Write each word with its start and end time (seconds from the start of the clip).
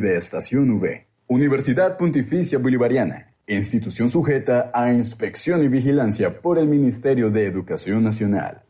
de 0.00 0.16
Estación 0.16 0.70
V. 0.70 1.06
Universidad 1.26 1.96
Pontificia 1.96 2.58
Bolivariana, 2.58 3.34
institución 3.46 4.08
sujeta 4.08 4.70
a 4.72 4.92
inspección 4.92 5.62
y 5.62 5.68
vigilancia 5.68 6.40
por 6.40 6.58
el 6.58 6.68
Ministerio 6.68 7.30
de 7.30 7.46
Educación 7.46 8.04
Nacional. 8.04 8.62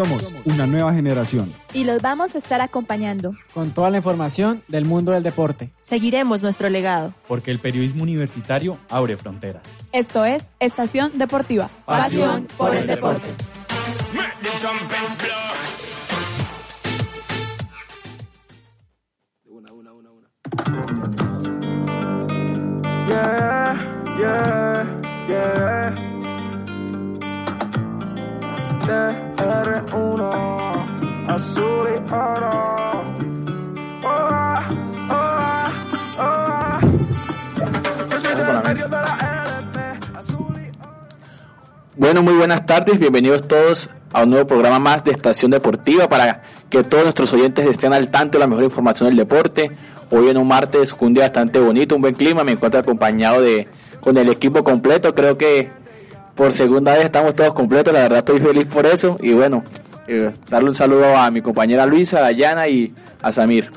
Somos 0.00 0.32
una 0.46 0.66
nueva 0.66 0.94
generación. 0.94 1.52
Y 1.74 1.84
los 1.84 2.00
vamos 2.00 2.34
a 2.34 2.38
estar 2.38 2.62
acompañando. 2.62 3.34
Con 3.52 3.72
toda 3.72 3.90
la 3.90 3.98
información 3.98 4.62
del 4.66 4.86
mundo 4.86 5.12
del 5.12 5.22
deporte. 5.22 5.72
Seguiremos 5.82 6.42
nuestro 6.42 6.70
legado. 6.70 7.12
Porque 7.28 7.50
el 7.50 7.58
periodismo 7.58 8.02
universitario 8.04 8.78
abre 8.88 9.18
fronteras. 9.18 9.62
Esto 9.92 10.24
es 10.24 10.48
Estación 10.58 11.18
Deportiva. 11.18 11.68
Pasión 11.84 12.46
por 12.56 12.74
el 12.74 12.86
deporte. 12.86 13.28
Una, 19.44 19.70
una, 19.74 19.92
una, 19.92 20.10
una. 20.12 20.28
Yeah, 23.06 23.76
yeah, 24.18 24.86
yeah. 25.28 26.09
TR1, 28.80 30.30
azul 31.28 31.88
y 31.88 31.98
oro. 32.12 32.50
Oh, 34.02 34.08
oh, 35.10 35.64
oh. 36.18 36.80
Yo 38.10 38.18
soy 38.18 38.34
del 38.34 38.62
medio 38.62 38.84
de 38.84 38.96
la 38.96 39.14
LP, 39.58 39.78
azul 40.18 40.56
y 40.56 40.68
oro. 40.78 40.88
Bueno, 41.96 42.22
muy 42.22 42.34
buenas 42.34 42.64
tardes, 42.66 42.98
bienvenidos 42.98 43.46
todos 43.46 43.90
a 44.12 44.22
un 44.22 44.30
nuevo 44.30 44.46
programa 44.46 44.78
más 44.78 45.04
de 45.04 45.12
Estación 45.12 45.50
Deportiva 45.50 46.08
para 46.08 46.42
que 46.68 46.82
todos 46.82 47.04
nuestros 47.04 47.32
oyentes 47.32 47.66
estén 47.66 47.92
al 47.92 48.10
tanto 48.10 48.38
de 48.38 48.40
la 48.40 48.46
mejor 48.46 48.64
información 48.64 49.08
del 49.10 49.18
deporte. 49.18 49.70
Hoy 50.10 50.30
en 50.30 50.38
un 50.38 50.48
martes, 50.48 50.96
un 50.98 51.14
día 51.14 51.24
bastante 51.24 51.60
bonito, 51.60 51.94
un 51.94 52.02
buen 52.02 52.14
clima, 52.14 52.42
me 52.44 52.52
encuentro 52.52 52.80
acompañado 52.80 53.42
de 53.42 53.68
con 54.00 54.16
el 54.16 54.30
equipo 54.30 54.64
completo, 54.64 55.14
creo 55.14 55.36
que 55.36 55.70
por 56.34 56.52
segunda 56.52 56.94
vez 56.94 57.04
estamos 57.04 57.34
todos 57.34 57.52
completos, 57.52 57.92
la 57.92 58.00
verdad 58.00 58.18
estoy 58.20 58.40
feliz 58.40 58.66
por 58.66 58.86
eso 58.86 59.18
y 59.20 59.32
bueno, 59.32 59.62
eh, 60.06 60.32
darle 60.48 60.70
un 60.70 60.74
saludo 60.74 61.16
a 61.16 61.30
mi 61.30 61.42
compañera 61.42 61.86
Luisa, 61.86 62.18
a 62.18 62.22
Dayana 62.22 62.68
y 62.68 62.92
a 63.22 63.30
Samir. 63.30 63.70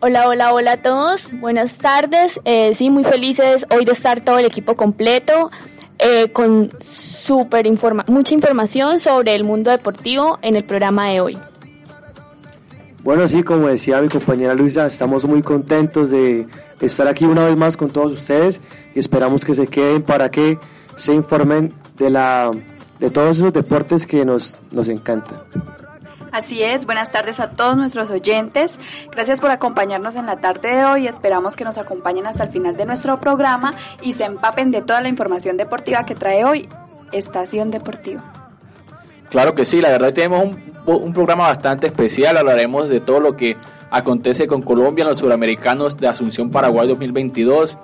Hola, 0.00 0.28
hola, 0.28 0.54
hola 0.54 0.72
a 0.72 0.76
todos. 0.76 1.28
Buenas 1.40 1.74
tardes. 1.74 2.38
Eh, 2.44 2.72
sí, 2.76 2.88
muy 2.88 3.02
felices 3.02 3.66
hoy 3.68 3.84
de 3.84 3.90
estar 3.90 4.20
todo 4.20 4.38
el 4.38 4.46
equipo 4.46 4.76
completo 4.76 5.50
eh, 5.98 6.30
con 6.30 6.70
super 6.80 7.66
informa 7.66 8.04
mucha 8.06 8.32
información 8.32 9.00
sobre 9.00 9.34
el 9.34 9.42
mundo 9.42 9.72
deportivo 9.72 10.38
en 10.42 10.54
el 10.54 10.62
programa 10.62 11.08
de 11.08 11.20
hoy. 11.20 11.38
Bueno, 13.02 13.26
sí, 13.26 13.42
como 13.42 13.66
decía 13.66 14.00
mi 14.00 14.08
compañera 14.08 14.54
Luisa, 14.54 14.86
estamos 14.86 15.24
muy 15.24 15.42
contentos 15.42 16.10
de 16.10 16.46
estar 16.80 17.08
aquí 17.08 17.24
una 17.24 17.44
vez 17.44 17.56
más 17.56 17.76
con 17.76 17.90
todos 17.90 18.12
ustedes 18.12 18.60
y 18.94 19.00
esperamos 19.00 19.44
que 19.44 19.54
se 19.56 19.66
queden 19.66 20.02
para 20.02 20.30
que 20.30 20.58
se 20.98 21.14
informen 21.14 21.72
de, 21.96 22.10
la, 22.10 22.50
de 22.98 23.10
todos 23.10 23.38
esos 23.38 23.52
deportes 23.52 24.06
que 24.06 24.24
nos, 24.24 24.54
nos 24.70 24.88
encantan. 24.88 25.38
Así 26.30 26.62
es, 26.62 26.84
buenas 26.84 27.10
tardes 27.10 27.40
a 27.40 27.52
todos 27.52 27.76
nuestros 27.76 28.10
oyentes. 28.10 28.78
Gracias 29.10 29.40
por 29.40 29.50
acompañarnos 29.50 30.14
en 30.14 30.26
la 30.26 30.36
tarde 30.36 30.76
de 30.76 30.84
hoy. 30.84 31.08
Esperamos 31.08 31.56
que 31.56 31.64
nos 31.64 31.78
acompañen 31.78 32.26
hasta 32.26 32.44
el 32.44 32.50
final 32.50 32.76
de 32.76 32.84
nuestro 32.84 33.18
programa 33.18 33.74
y 34.02 34.12
se 34.12 34.24
empapen 34.24 34.70
de 34.70 34.82
toda 34.82 35.00
la 35.00 35.08
información 35.08 35.56
deportiva 35.56 36.04
que 36.04 36.14
trae 36.14 36.44
hoy 36.44 36.68
Estación 37.12 37.70
Deportiva. 37.70 38.22
Claro 39.30 39.54
que 39.54 39.64
sí, 39.64 39.80
la 39.80 39.88
verdad 39.88 40.12
tenemos 40.12 40.44
un, 40.44 40.94
un 40.94 41.12
programa 41.12 41.48
bastante 41.48 41.86
especial. 41.86 42.36
Hablaremos 42.36 42.88
de 42.88 43.00
todo 43.00 43.20
lo 43.20 43.36
que 43.36 43.56
acontece 43.90 44.46
con 44.46 44.62
Colombia 44.62 45.04
los 45.04 45.18
suramericanos 45.18 45.96
de 45.96 46.08
Asunción 46.08 46.50
Paraguay 46.50 46.88
2022, 46.88 47.78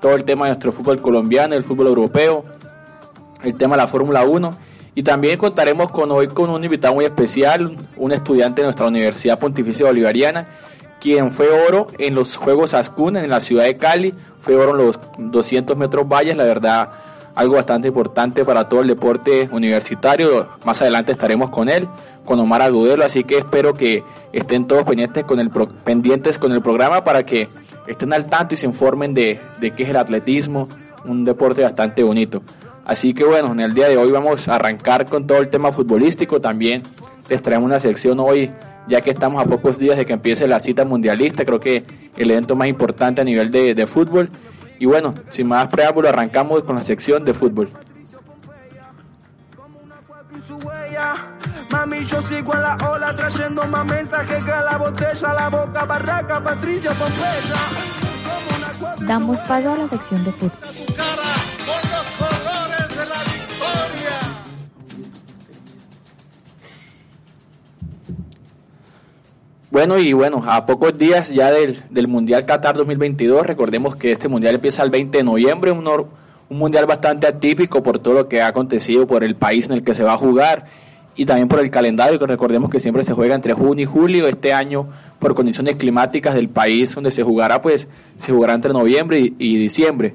todo 0.00 0.14
el 0.14 0.24
tema 0.24 0.46
de 0.46 0.50
nuestro 0.50 0.72
fútbol 0.72 1.00
colombiano, 1.02 1.54
el 1.54 1.64
fútbol 1.64 1.88
europeo, 1.88 2.44
el 3.42 3.56
tema 3.56 3.76
de 3.76 3.82
la 3.82 3.88
Fórmula 3.88 4.24
1 4.24 4.50
y 4.94 5.02
también 5.02 5.38
contaremos 5.38 5.90
con 5.90 6.10
hoy 6.10 6.28
con 6.28 6.50
un 6.50 6.62
invitado 6.62 6.94
muy 6.94 7.04
especial, 7.04 7.76
un 7.96 8.12
estudiante 8.12 8.62
de 8.62 8.66
nuestra 8.66 8.86
Universidad 8.86 9.38
Pontificia 9.38 9.86
Bolivariana, 9.86 10.46
quien 11.00 11.30
fue 11.30 11.48
oro 11.48 11.86
en 11.98 12.14
los 12.14 12.36
Juegos 12.36 12.74
Ascun 12.74 13.16
en 13.16 13.30
la 13.30 13.40
ciudad 13.40 13.64
de 13.64 13.76
Cali, 13.76 14.14
fue 14.40 14.56
oro 14.56 14.72
en 14.72 14.86
los 14.86 14.98
200 15.18 15.76
metros 15.76 16.08
valles, 16.08 16.36
la 16.36 16.44
verdad 16.44 16.90
algo 17.34 17.54
bastante 17.54 17.88
importante 17.88 18.44
para 18.44 18.68
todo 18.68 18.82
el 18.82 18.88
deporte 18.88 19.48
universitario, 19.52 20.48
más 20.64 20.82
adelante 20.82 21.12
estaremos 21.12 21.50
con 21.50 21.68
él, 21.68 21.86
con 22.24 22.38
Omar 22.40 22.60
Agudelo, 22.60 23.04
así 23.04 23.24
que 23.24 23.38
espero 23.38 23.72
que 23.74 24.02
estén 24.32 24.66
todos 24.66 24.84
pendientes 24.84 25.24
con 25.24 25.40
el, 25.40 25.50
pendientes 25.84 26.38
con 26.38 26.52
el 26.52 26.60
programa 26.60 27.02
para 27.04 27.24
que 27.24 27.48
estén 27.86 28.12
al 28.12 28.26
tanto 28.26 28.54
y 28.54 28.58
se 28.58 28.66
informen 28.66 29.14
de, 29.14 29.40
de 29.60 29.70
qué 29.72 29.84
es 29.84 29.88
el 29.88 29.96
atletismo, 29.96 30.68
un 31.04 31.24
deporte 31.24 31.62
bastante 31.62 32.02
bonito. 32.02 32.42
Así 32.90 33.14
que 33.14 33.22
bueno, 33.22 33.52
en 33.52 33.60
el 33.60 33.72
día 33.72 33.88
de 33.88 33.96
hoy 33.96 34.10
vamos 34.10 34.48
a 34.48 34.56
arrancar 34.56 35.06
con 35.06 35.24
todo 35.24 35.38
el 35.38 35.48
tema 35.48 35.70
futbolístico. 35.70 36.40
También 36.40 36.82
les 37.28 37.40
traemos 37.40 37.64
una 37.64 37.78
sección 37.78 38.18
hoy, 38.18 38.50
ya 38.88 39.00
que 39.00 39.10
estamos 39.10 39.40
a 39.40 39.44
pocos 39.44 39.78
días 39.78 39.96
de 39.96 40.04
que 40.04 40.12
empiece 40.12 40.48
la 40.48 40.58
cita 40.58 40.84
mundialista. 40.84 41.44
Creo 41.44 41.60
que 41.60 41.84
el 42.16 42.32
evento 42.32 42.56
más 42.56 42.66
importante 42.66 43.20
a 43.20 43.24
nivel 43.24 43.52
de, 43.52 43.76
de 43.76 43.86
fútbol. 43.86 44.28
Y 44.80 44.86
bueno, 44.86 45.14
sin 45.28 45.46
más 45.46 45.68
preámbulo, 45.68 46.08
arrancamos 46.08 46.64
con 46.64 46.74
la 46.74 46.82
sección 46.82 47.24
de 47.24 47.32
fútbol. 47.32 47.70
Mami, 51.70 52.04
yo 52.04 52.20
sigo 52.22 52.54
en 52.56 52.62
la 52.62 52.76
ola 52.76 53.14
trayendo 53.14 53.64
más 53.66 53.86
mensajes 53.86 54.42
que 54.42 54.50
la 54.50 54.76
botella, 54.78 55.32
la 55.32 55.48
boca, 55.48 55.84
barraca, 55.84 56.42
Patricia, 56.42 56.90
Pompeya. 56.90 57.56
Damos 59.06 59.38
paso 59.42 59.74
a 59.74 59.76
la 59.76 59.86
sección 59.86 60.24
de 60.24 60.32
fútbol. 60.32 61.49
Bueno, 69.70 69.98
y 69.98 70.12
bueno, 70.12 70.42
a 70.48 70.66
pocos 70.66 70.98
días 70.98 71.32
ya 71.32 71.52
del, 71.52 71.80
del, 71.90 72.08
Mundial 72.08 72.44
Qatar 72.44 72.76
2022, 72.76 73.46
recordemos 73.46 73.94
que 73.94 74.10
este 74.10 74.26
Mundial 74.26 74.56
empieza 74.56 74.82
el 74.82 74.90
20 74.90 75.18
de 75.18 75.22
noviembre, 75.22 75.70
un, 75.70 75.86
un 75.86 76.58
Mundial 76.58 76.86
bastante 76.86 77.28
atípico 77.28 77.80
por 77.80 78.00
todo 78.00 78.14
lo 78.14 78.28
que 78.28 78.42
ha 78.42 78.48
acontecido, 78.48 79.06
por 79.06 79.22
el 79.22 79.36
país 79.36 79.66
en 79.70 79.76
el 79.76 79.84
que 79.84 79.94
se 79.94 80.02
va 80.02 80.14
a 80.14 80.18
jugar 80.18 80.64
y 81.14 81.24
también 81.24 81.46
por 81.46 81.60
el 81.60 81.70
calendario, 81.70 82.18
que 82.18 82.26
recordemos 82.26 82.68
que 82.68 82.80
siempre 82.80 83.04
se 83.04 83.12
juega 83.12 83.36
entre 83.36 83.52
junio 83.52 83.84
y 83.84 83.86
julio, 83.86 84.26
este 84.26 84.52
año 84.52 84.88
por 85.20 85.36
condiciones 85.36 85.76
climáticas 85.76 86.34
del 86.34 86.48
país 86.48 86.92
donde 86.92 87.12
se 87.12 87.22
jugará, 87.22 87.62
pues 87.62 87.86
se 88.18 88.32
jugará 88.32 88.54
entre 88.54 88.72
noviembre 88.72 89.20
y, 89.20 89.56
diciembre. 89.56 90.14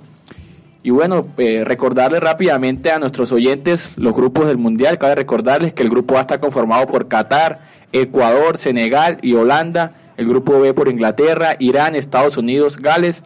Y 0.83 0.89
bueno, 0.89 1.27
eh, 1.37 1.63
rápidamente 1.63 2.91
a 2.91 2.99
nuestros 2.99 3.31
oyentes 3.31 3.93
los 3.95 4.13
grupos 4.13 4.47
del 4.47 4.57
Mundial, 4.57 4.97
cabe 4.97 5.15
recordarles 5.15 5.73
que 5.73 5.81
el 5.81 5.89
grupo 5.89 6.17
A 6.17 6.21
está 6.21 6.41
conformado 6.41 6.87
por 6.87 7.07
Qatar, 7.07 7.74
Ecuador, 8.01 8.57
Senegal 8.57 9.19
y 9.21 9.33
Holanda. 9.35 9.93
El 10.17 10.27
grupo 10.27 10.59
B 10.59 10.73
por 10.73 10.87
Inglaterra, 10.89 11.55
Irán, 11.59 11.95
Estados 11.95 12.37
Unidos, 12.37 12.77
Gales. 12.77 13.23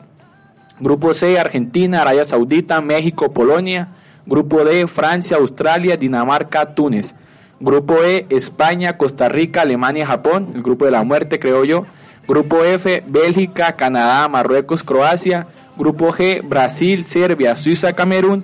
Grupo 0.80 1.14
C, 1.14 1.40
Argentina, 1.40 2.02
Arabia 2.02 2.26
Saudita, 2.26 2.80
México, 2.82 3.34
Polonia. 3.34 3.90
Grupo 4.26 4.64
D, 4.64 4.88
Francia, 4.88 5.38
Australia, 5.38 5.98
Dinamarca, 5.98 6.76
Túnez. 6.76 7.16
Grupo 7.60 7.96
E, 8.04 8.28
España, 8.30 8.96
Costa 8.96 9.28
Rica, 9.28 9.62
Alemania, 9.62 10.06
Japón. 10.06 10.52
El 10.54 10.62
grupo 10.62 10.86
de 10.86 10.92
la 10.92 11.04
muerte, 11.04 11.40
creo 11.40 11.64
yo. 11.66 11.86
Grupo 12.28 12.64
F, 12.64 13.04
Bélgica, 13.08 13.74
Canadá, 13.74 14.28
Marruecos, 14.30 14.84
Croacia. 14.84 15.48
Grupo 15.78 16.12
G, 16.12 16.42
Brasil, 16.48 17.04
Serbia, 17.04 17.56
Suiza, 17.56 17.94
Camerún. 17.94 18.44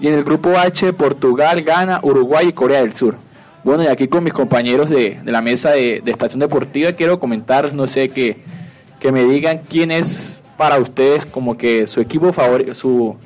Y 0.00 0.08
en 0.08 0.14
el 0.14 0.24
grupo 0.24 0.56
H, 0.56 0.92
Portugal, 0.94 1.62
Ghana, 1.62 2.00
Uruguay 2.02 2.48
y 2.48 2.52
Corea 2.52 2.80
del 2.80 2.94
Sur. 2.94 3.16
Bueno, 3.66 3.82
y 3.82 3.88
aquí 3.88 4.06
con 4.06 4.22
mis 4.22 4.32
compañeros 4.32 4.88
de, 4.88 5.18
de 5.24 5.32
la 5.32 5.42
mesa 5.42 5.72
de, 5.72 6.00
de, 6.00 6.10
Estación 6.12 6.38
Deportiva 6.38 6.92
quiero 6.92 7.18
comentar, 7.18 7.74
no 7.74 7.88
sé, 7.88 8.10
que, 8.10 8.36
que 9.00 9.10
me 9.10 9.24
digan 9.24 9.62
quién 9.68 9.90
es 9.90 10.40
para 10.56 10.78
ustedes 10.78 11.26
como 11.26 11.56
que 11.58 11.88
su 11.88 12.00
equipo 12.00 12.32
favorito, 12.32 12.76
su, 12.76 13.16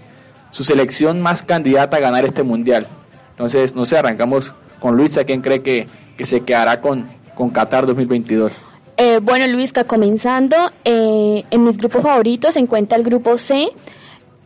su 0.49 0.65
selección 0.65 1.21
más 1.21 1.43
candidata 1.43 1.99
a 1.99 2.01
ganar 2.01 2.25
este 2.25 2.43
mundial. 2.43 2.87
Entonces, 3.33 3.75
no 3.75 3.85
sé, 3.85 3.99
arrancamos 3.99 4.55
con 4.79 4.97
Luisa, 4.97 5.25
¿quién 5.25 5.43
cree 5.43 5.61
que, 5.61 5.87
que 6.17 6.25
se 6.25 6.41
quedará 6.41 6.81
con, 6.81 7.05
con 7.35 7.51
Qatar 7.51 7.85
2022? 7.85 8.55
Eh, 8.97 9.19
bueno, 9.21 9.47
Luisca, 9.47 9.85
comenzando, 9.85 10.57
eh, 10.87 11.45
en 11.51 11.65
mis 11.65 11.77
grupos 11.77 12.03
favoritos 12.03 12.55
se 12.55 12.61
encuentra 12.61 12.97
el 12.97 13.05
grupo 13.05 13.37
C, 13.37 13.69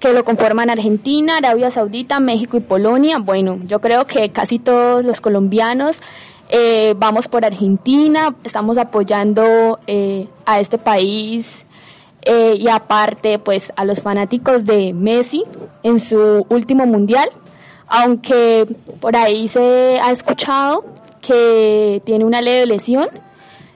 que 0.05 0.13
lo 0.13 0.23
conforman 0.23 0.69
Argentina, 0.69 1.39
Arabia 1.39 1.71
Saudita, 1.71 2.21
México 2.21 2.59
y 2.59 2.61
Polonia. 2.61 3.17
Bueno, 3.21 3.59
yo 3.67 3.81
creo 3.81 4.05
que 4.05 4.29
casi 4.29 4.59
todos 4.59 5.03
los 5.03 5.23
colombianos 5.23 6.03
eh, 6.51 6.93
vamos 6.99 7.27
por 7.27 7.43
Argentina, 7.43 8.35
estamos 8.45 8.77
apoyando 8.77 9.79
eh, 9.87 10.29
a 10.45 10.61
este 10.61 10.77
país 10.77 11.65
eh, 12.21 12.55
y 12.59 12.69
aparte 12.69 13.39
pues 13.39 13.73
a 13.77 13.87
los 13.87 14.03
fanáticos 14.03 14.67
de 14.67 14.93
Messi 14.93 15.43
en 15.83 15.99
su 15.99 16.45
último 16.51 16.85
mundial. 16.85 17.31
aunque 17.89 18.67
por 19.01 19.17
ahí 19.17 19.49
se 19.49 19.99
ha 20.03 20.11
escuchado 20.11 20.85
que 21.23 22.03
tiene 22.05 22.27
una 22.27 22.43
leve 22.43 22.67
lesión. 22.67 23.09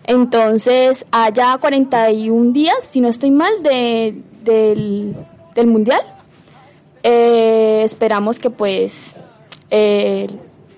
Entonces, 0.04 1.06
allá 1.10 1.56
41 1.58 2.52
días, 2.52 2.76
si 2.90 3.00
no 3.00 3.08
estoy 3.08 3.30
mal, 3.30 3.62
de, 3.62 4.14
del, 4.44 5.16
del 5.54 5.66
Mundial. 5.66 6.02
Eh, 7.10 7.84
esperamos 7.84 8.38
que 8.38 8.50
pues 8.50 9.16
eh, 9.70 10.26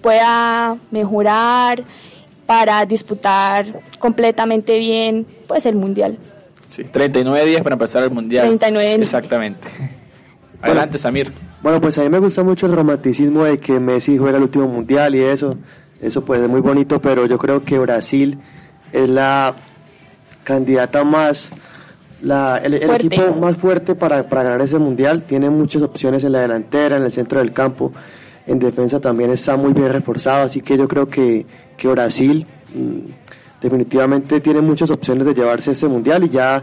pueda 0.01 0.77
mejorar 0.93 1.83
para 2.47 2.87
disputar 2.87 3.81
completamente 3.99 4.79
bien 4.79 5.27
pues 5.49 5.67
el 5.67 5.75
Mundial. 5.75 6.19
Sí, 6.69 6.85
39 6.85 7.47
días 7.47 7.63
para 7.63 7.75
empezar 7.75 8.05
el 8.05 8.13
Mundial. 8.13 8.47
39 8.47 9.03
Exactamente. 9.03 9.69
Adelante, 10.63 10.99
Samir. 10.99 11.33
Bueno, 11.63 11.81
pues 11.81 11.99
a 11.99 12.03
mí 12.03 12.09
me 12.09 12.21
gusta 12.21 12.45
mucho 12.45 12.67
el 12.67 12.77
romanticismo 12.77 13.43
de 13.43 13.59
que 13.59 13.81
Messi 13.81 14.17
juega 14.17 14.37
el 14.37 14.45
último 14.45 14.69
mundial 14.69 15.17
y 15.17 15.23
eso. 15.23 15.57
Eso 16.01 16.25
pues 16.25 16.41
es 16.41 16.49
muy 16.49 16.61
bonito, 16.61 17.01
pero 17.01 17.27
yo 17.27 17.39
creo 17.39 17.65
que 17.65 17.77
Brasil 17.81 18.39
es 18.93 19.09
la 19.09 19.55
candidata 20.45 21.03
más, 21.03 21.51
la, 22.23 22.59
el, 22.59 22.75
equipo 22.75 23.35
más 23.35 23.57
fuerte 23.57 23.95
para, 23.95 24.29
para 24.29 24.43
ganar 24.43 24.61
ese 24.63 24.79
mundial. 24.79 25.23
Tiene 25.23 25.51
muchas 25.51 25.83
opciones 25.83 26.25
en 26.25 26.33
la 26.33 26.41
delantera, 26.41 26.97
en 26.97 27.05
el 27.05 27.13
centro 27.13 27.39
del 27.39 27.53
campo. 27.53 27.93
En 28.47 28.59
defensa 28.59 29.01
también 29.01 29.31
está 29.31 29.57
muy 29.57 29.73
bien 29.73 29.93
reforzado, 29.93 30.45
así 30.45 30.61
que 30.61 30.77
yo 30.77 30.89
creo 30.89 31.09
que, 31.09 31.47
que 31.77 31.89
Brasil 31.89 32.47
mm, 32.75 33.61
definitivamente 33.63 34.41
tiene 34.41 34.61
muchas 34.61 34.91
opciones 34.91 35.25
de 35.25 35.35
llevarse 35.35 35.73
ese 35.73 35.87
mundial 35.89 36.25
y 36.25 36.31
ya, 36.31 36.63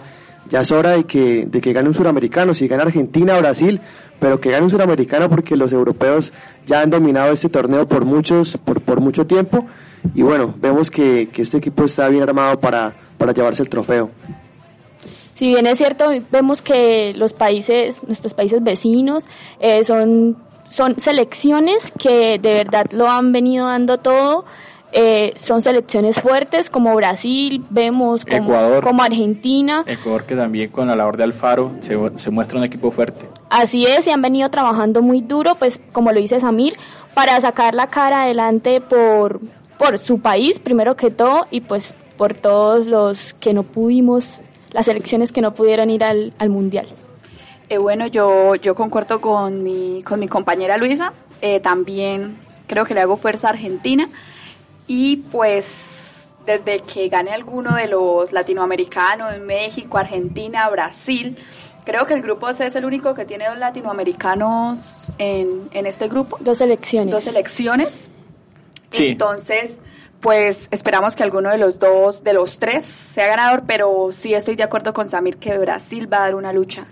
ya 0.49 0.61
es 0.61 0.71
hora 0.71 0.91
de 0.91 1.05
que, 1.05 1.45
de 1.45 1.61
que 1.61 1.73
gane 1.73 1.87
un 1.87 1.93
suramericano. 1.93 2.53
Si 2.53 2.67
gana 2.67 2.83
Argentina 2.83 3.37
Brasil, 3.37 3.79
pero 4.19 4.39
que 4.39 4.51
gane 4.51 4.63
un 4.63 4.69
suramericano 4.69 5.29
porque 5.29 5.55
los 5.55 5.71
europeos 5.71 6.33
ya 6.65 6.81
han 6.81 6.89
dominado 6.89 7.31
este 7.31 7.49
torneo 7.49 7.87
por 7.87 8.05
muchos, 8.05 8.57
por, 8.57 8.81
por 8.81 8.99
mucho 8.99 9.25
tiempo. 9.25 9.65
Y 10.13 10.23
bueno, 10.23 10.53
vemos 10.59 10.91
que, 10.91 11.29
que 11.31 11.41
este 11.41 11.57
equipo 11.57 11.85
está 11.85 12.07
bien 12.09 12.23
armado 12.23 12.59
para, 12.59 12.93
para 13.17 13.33
llevarse 13.33 13.61
el 13.61 13.69
trofeo. 13.69 14.09
Si 15.37 15.49
bien 15.49 15.67
es 15.67 15.77
cierto, 15.77 16.09
vemos 16.31 16.63
que 16.63 17.13
los 17.15 17.31
países, 17.31 18.03
nuestros 18.07 18.33
países 18.33 18.63
vecinos, 18.63 19.25
eh, 19.59 19.83
son, 19.83 20.35
son 20.67 20.99
selecciones 20.99 21.91
que 21.91 22.39
de 22.39 22.55
verdad 22.55 22.87
lo 22.89 23.07
han 23.07 23.31
venido 23.31 23.67
dando 23.67 23.99
todo. 23.99 24.45
Eh, 24.93 25.33
son 25.35 25.61
selecciones 25.61 26.19
fuertes 26.19 26.71
como 26.71 26.95
Brasil, 26.95 27.63
vemos 27.69 28.25
como, 28.25 28.35
Ecuador. 28.35 28.83
como 28.83 29.03
Argentina. 29.03 29.83
Ecuador 29.85 30.25
que 30.25 30.35
también 30.35 30.71
con 30.71 30.87
la 30.87 30.95
labor 30.95 31.17
de 31.17 31.25
Alfaro 31.25 31.71
se, 31.81 31.95
se 32.15 32.31
muestra 32.31 32.57
un 32.57 32.63
equipo 32.63 32.89
fuerte. 32.89 33.27
Así 33.51 33.85
es, 33.85 34.07
y 34.07 34.09
han 34.09 34.23
venido 34.23 34.49
trabajando 34.49 35.03
muy 35.03 35.21
duro, 35.21 35.53
pues 35.53 35.79
como 35.91 36.11
lo 36.13 36.19
dice 36.19 36.39
Samir, 36.39 36.73
para 37.13 37.39
sacar 37.41 37.75
la 37.75 37.85
cara 37.85 38.23
adelante 38.23 38.81
por, 38.81 39.39
por 39.77 39.99
su 39.99 40.19
país, 40.19 40.57
primero 40.57 40.95
que 40.95 41.11
todo, 41.11 41.45
y 41.51 41.61
pues 41.61 41.93
por 42.17 42.33
todos 42.33 42.87
los 42.87 43.33
que 43.35 43.53
no 43.53 43.61
pudimos, 43.61 44.41
las 44.71 44.85
selecciones 44.85 45.31
que 45.31 45.41
no 45.41 45.53
pudieron 45.53 45.89
ir 45.89 46.03
al, 46.03 46.33
al 46.37 46.49
Mundial. 46.49 46.87
Eh, 47.69 47.77
bueno, 47.77 48.07
yo, 48.07 48.55
yo 48.55 48.75
concuerdo 48.75 49.19
con 49.19 49.63
mi, 49.63 50.01
con 50.03 50.19
mi 50.19 50.27
compañera 50.27 50.77
Luisa. 50.77 51.13
Eh, 51.41 51.59
también 51.59 52.37
creo 52.65 52.85
que 52.85 52.93
le 52.93 53.01
hago 53.01 53.17
fuerza 53.17 53.47
a 53.47 53.51
Argentina. 53.51 54.07
Y 54.87 55.17
pues 55.31 56.29
desde 56.45 56.79
que 56.79 57.09
gane 57.09 57.31
alguno 57.31 57.75
de 57.75 57.87
los 57.87 58.31
latinoamericanos, 58.31 59.37
México, 59.39 59.97
Argentina, 59.97 60.69
Brasil, 60.69 61.37
creo 61.83 62.05
que 62.05 62.13
el 62.13 62.21
grupo 62.21 62.53
C 62.53 62.67
es 62.67 62.75
el 62.75 62.85
único 62.85 63.13
que 63.13 63.25
tiene 63.25 63.49
dos 63.49 63.57
latinoamericanos 63.57 64.79
en, 65.17 65.67
en 65.73 65.85
este 65.85 66.07
grupo. 66.07 66.37
Dos 66.39 66.59
selecciones. 66.59 67.11
Dos 67.11 67.25
selecciones. 67.25 68.07
Sí. 68.91 69.07
Entonces, 69.07 69.77
pues 70.21 70.67
esperamos 70.71 71.15
que 71.15 71.23
alguno 71.23 71.49
de 71.49 71.57
los 71.57 71.79
dos, 71.79 72.23
de 72.23 72.33
los 72.33 72.57
tres, 72.59 72.83
sea 72.85 73.27
ganador, 73.27 73.63
pero 73.67 74.09
sí 74.11 74.33
estoy 74.33 74.55
de 74.55 74.63
acuerdo 74.63 74.93
con 74.93 75.09
Samir 75.09 75.37
que 75.37 75.57
Brasil 75.57 76.11
va 76.11 76.17
a 76.17 76.21
dar 76.21 76.35
una 76.35 76.51
lucha, 76.53 76.85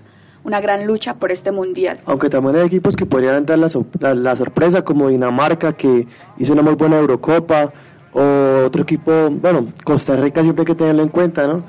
una 0.44 0.62
gran 0.62 0.86
lucha 0.86 1.16
por 1.16 1.32
este 1.32 1.52
mundial. 1.52 2.00
Aunque 2.06 2.30
también 2.30 2.56
hay 2.58 2.68
equipos 2.68 2.96
que 2.96 3.06
podrían 3.06 3.46
dar 3.46 3.58
la, 3.60 4.14
la- 4.14 4.36
sorpresa, 4.36 4.84
como 4.84 5.08
Dinamarca, 5.10 5.74
que 5.74 6.08
hizo 6.38 6.54
una 6.54 6.62
muy 6.62 6.76
buena 6.76 6.98
Eurocopa, 6.98 7.72
o 8.14 8.64
otro 8.66 8.84
equipo, 8.84 9.12
bueno, 9.30 9.68
Costa 9.84 10.16
Rica 10.16 10.42
siempre 10.42 10.62
hay 10.62 10.68
que 10.68 10.76
tenerlo 10.76 11.02
en 11.04 11.10
cuenta, 11.10 11.48
¿no? 11.48 11.64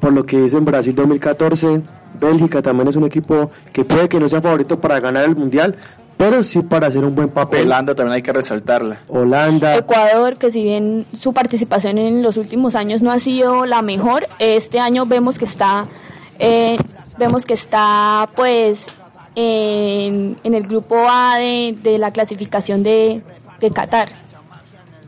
Por 0.00 0.12
lo 0.14 0.24
que 0.24 0.42
hizo 0.46 0.58
Brasil 0.62 0.94
2014, 0.94 1.82
Bélgica 2.18 2.62
también 2.62 2.88
es 2.88 2.96
un 2.96 3.04
equipo 3.04 3.50
que 3.72 3.84
puede 3.84 4.08
que 4.08 4.18
no 4.18 4.26
sea 4.28 4.40
favorito 4.40 4.80
para 4.80 4.98
ganar 5.00 5.24
el 5.24 5.36
Mundial, 5.36 5.74
pero 6.20 6.44
sí 6.44 6.60
para 6.60 6.88
hacer 6.88 7.02
un 7.02 7.14
buen 7.14 7.30
papel. 7.30 7.62
Holanda 7.62 7.94
también 7.94 8.16
hay 8.16 8.22
que 8.22 8.30
resaltarla. 8.30 8.98
Holanda, 9.08 9.74
Ecuador, 9.74 10.36
que 10.36 10.50
si 10.50 10.62
bien 10.62 11.06
su 11.18 11.32
participación 11.32 11.96
en 11.96 12.22
los 12.22 12.36
últimos 12.36 12.74
años 12.74 13.00
no 13.00 13.10
ha 13.10 13.18
sido 13.18 13.64
la 13.64 13.80
mejor, 13.80 14.26
este 14.38 14.80
año 14.80 15.06
vemos 15.06 15.38
que 15.38 15.46
está, 15.46 15.86
eh, 16.38 16.76
vemos 17.16 17.46
que 17.46 17.54
está 17.54 18.28
pues 18.36 18.86
en, 19.34 20.36
en 20.44 20.52
el 20.52 20.64
grupo 20.64 21.06
A 21.08 21.38
de, 21.38 21.74
de 21.82 21.96
la 21.96 22.10
clasificación 22.10 22.82
de, 22.82 23.22
de 23.58 23.70
Qatar. 23.70 24.10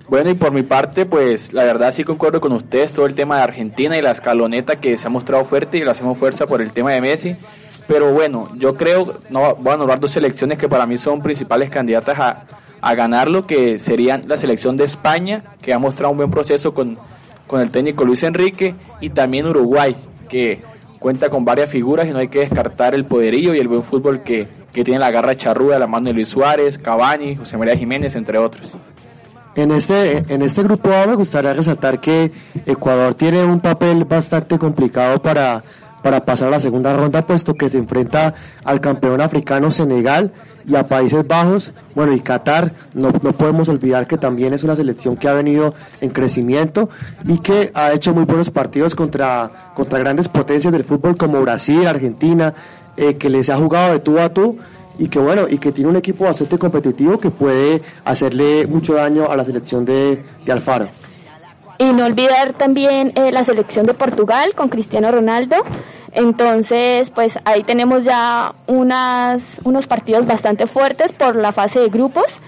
Bueno, 0.09 0.31
y 0.31 0.35
por 0.35 0.51
mi 0.51 0.63
parte, 0.63 1.05
pues 1.05 1.53
la 1.53 1.65
verdad 1.65 1.93
sí 1.93 2.05
concuerdo 2.05 2.41
con 2.41 2.53
ustedes 2.53 2.91
todo 2.91 3.05
el 3.05 3.15
tema 3.15 3.37
de 3.37 3.43
Argentina 3.43 3.99
y 3.99 4.03
la 4.03 4.13
escaloneta 4.13 4.77
que 4.77 4.97
se 4.97 5.07
ha 5.07 5.11
mostrado 5.11 5.45
fuerte 5.45 5.77
y 5.77 5.85
le 5.85 5.91
hacemos 5.91 6.17
fuerza 6.17 6.47
por 6.47 6.63
el 6.63 6.73
tema 6.73 6.93
de 6.93 7.03
Messi. 7.03 7.37
Pero 7.93 8.11
bueno, 8.11 8.49
yo 8.57 8.75
creo, 8.75 9.19
no 9.29 9.55
voy 9.57 9.75
a 9.75 9.77
nombrar 9.77 10.01
dos 10.01 10.13
selecciones 10.13 10.57
que 10.57 10.67
para 10.67 10.87
mí 10.87 10.97
son 10.97 11.21
principales 11.21 11.69
candidatas 11.69 12.19
a, 12.19 12.45
a 12.81 12.95
ganarlo, 12.95 13.47
que 13.47 13.79
serían 13.79 14.23
la 14.29 14.39
selección 14.39 14.79
de 14.79 14.85
España, 14.85 15.45
que 15.61 15.75
ha 15.75 15.79
mostrado 15.79 16.11
un 16.11 16.17
buen 16.17 16.31
proceso 16.31 16.73
con, 16.73 16.97
con 17.47 17.61
el 17.61 17.71
técnico 17.71 18.07
Luis 18.07 18.23
Enrique, 18.23 18.75
y 19.03 19.11
también 19.11 19.45
Uruguay, 19.45 19.95
que 20.27 20.63
cuenta 21.01 21.29
con 21.29 21.45
varias 21.45 21.69
figuras 21.69 22.07
y 22.07 22.13
no 22.13 22.19
hay 22.19 22.29
que 22.29 22.39
descartar 22.39 22.95
el 22.95 23.05
poderío 23.05 23.55
y 23.55 23.59
el 23.59 23.69
buen 23.69 23.83
fútbol 23.83 24.23
que, 24.23 24.49
que 24.73 24.85
tiene 24.85 24.99
la 24.99 25.11
garra 25.11 25.37
charruda, 25.37 25.79
la 25.79 25.87
mano 25.87 26.07
de 26.07 26.15
Luis 26.15 26.29
Suárez, 26.29 26.79
Cavani, 26.79 27.37
José 27.37 27.59
María 27.59 27.77
Jiménez, 27.77 28.15
entre 28.15 28.39
otros. 28.39 28.73
En 29.55 29.71
este, 29.71 30.25
en 30.33 30.41
este 30.41 30.63
grupo 30.63 30.91
A 30.95 31.07
me 31.07 31.15
gustaría 31.15 31.53
resaltar 31.53 32.01
que 32.01 32.33
Ecuador 32.65 33.13
tiene 33.13 33.45
un 33.45 33.61
papel 33.61 34.07
bastante 34.07 34.59
complicado 34.59 35.21
para, 35.21 35.63
para 36.03 36.25
pasar 36.25 36.49
a 36.49 36.53
la 36.53 36.61
segunda 36.61 36.95
ronda, 36.95 37.27
puesto 37.27 37.55
que 37.55 37.69
se 37.69 37.79
enfrenta 37.79 38.35
al 38.65 38.81
campeón 38.81 39.21
africano 39.21 39.71
Senegal 39.71 40.33
y 40.67 40.77
a 40.77 40.87
Países 40.89 41.27
Bajos, 41.27 41.71
bueno, 41.95 42.13
y 42.13 42.21
Qatar, 42.21 42.73
no, 42.95 43.13
no 43.23 43.33
podemos 43.33 43.69
olvidar 43.69 44.07
que 44.07 44.19
también 44.19 44.53
es 44.53 44.63
una 44.63 44.77
selección 44.77 45.17
que 45.17 45.29
ha 45.29 45.33
venido 45.33 45.75
en 46.01 46.11
crecimiento 46.11 46.89
y 47.27 47.39
que 47.39 47.71
ha 47.75 47.93
hecho 47.93 48.15
muy 48.15 48.25
buenos 48.25 48.51
partidos 48.51 48.95
contra, 48.95 49.73
contra 49.75 49.99
grandes 49.99 50.29
potencias 50.29 50.73
del 50.73 50.85
fútbol 50.85 51.17
como 51.17 51.41
Brasil, 51.43 51.87
Argentina, 51.87 52.55
eh, 52.97 53.15
que 53.15 53.31
les 53.31 53.49
ha 53.51 53.57
jugado 53.57 53.93
de 53.93 54.01
tú 54.01 54.19
a 54.19 54.29
tú 54.29 54.59
y 54.99 55.09
que 55.09 55.19
bueno, 55.19 55.47
y 55.49 55.59
que 55.59 55.73
tiene 55.73 55.91
un 55.91 55.97
equipo 55.97 56.25
bastante 56.25 56.59
competitivo 56.59 57.19
que 57.19 57.31
puede 57.31 57.83
hacerle 58.05 58.67
mucho 58.67 58.95
daño 58.95 59.31
a 59.31 59.37
la 59.37 59.45
selección 59.45 59.85
de, 59.85 60.23
de 60.45 60.53
Alfaro. 60.53 60.89
Y 61.79 61.93
no 61.93 62.05
olvidar 62.05 62.53
también 62.53 63.13
eh, 63.17 63.33
la 63.33 63.45
selección 63.45 63.87
de 63.87 63.95
Portugal 63.95 64.55
con 64.55 64.69
Cristiano 64.69 65.11
Ronaldo. 65.11 65.57
Entonces, 66.13 67.11
pues 67.11 67.39
ahí 67.45 67.65
tenemos 67.65 68.05
ya 68.05 68.53
unas, 68.67 69.61
unos 69.65 69.87
partidos 69.87 70.27
bastante 70.27 70.67
fuertes 70.67 71.13
por 71.13 71.37
la 71.37 71.53
fase 71.53 71.81
de 71.81 71.89
grupos. 71.89 72.41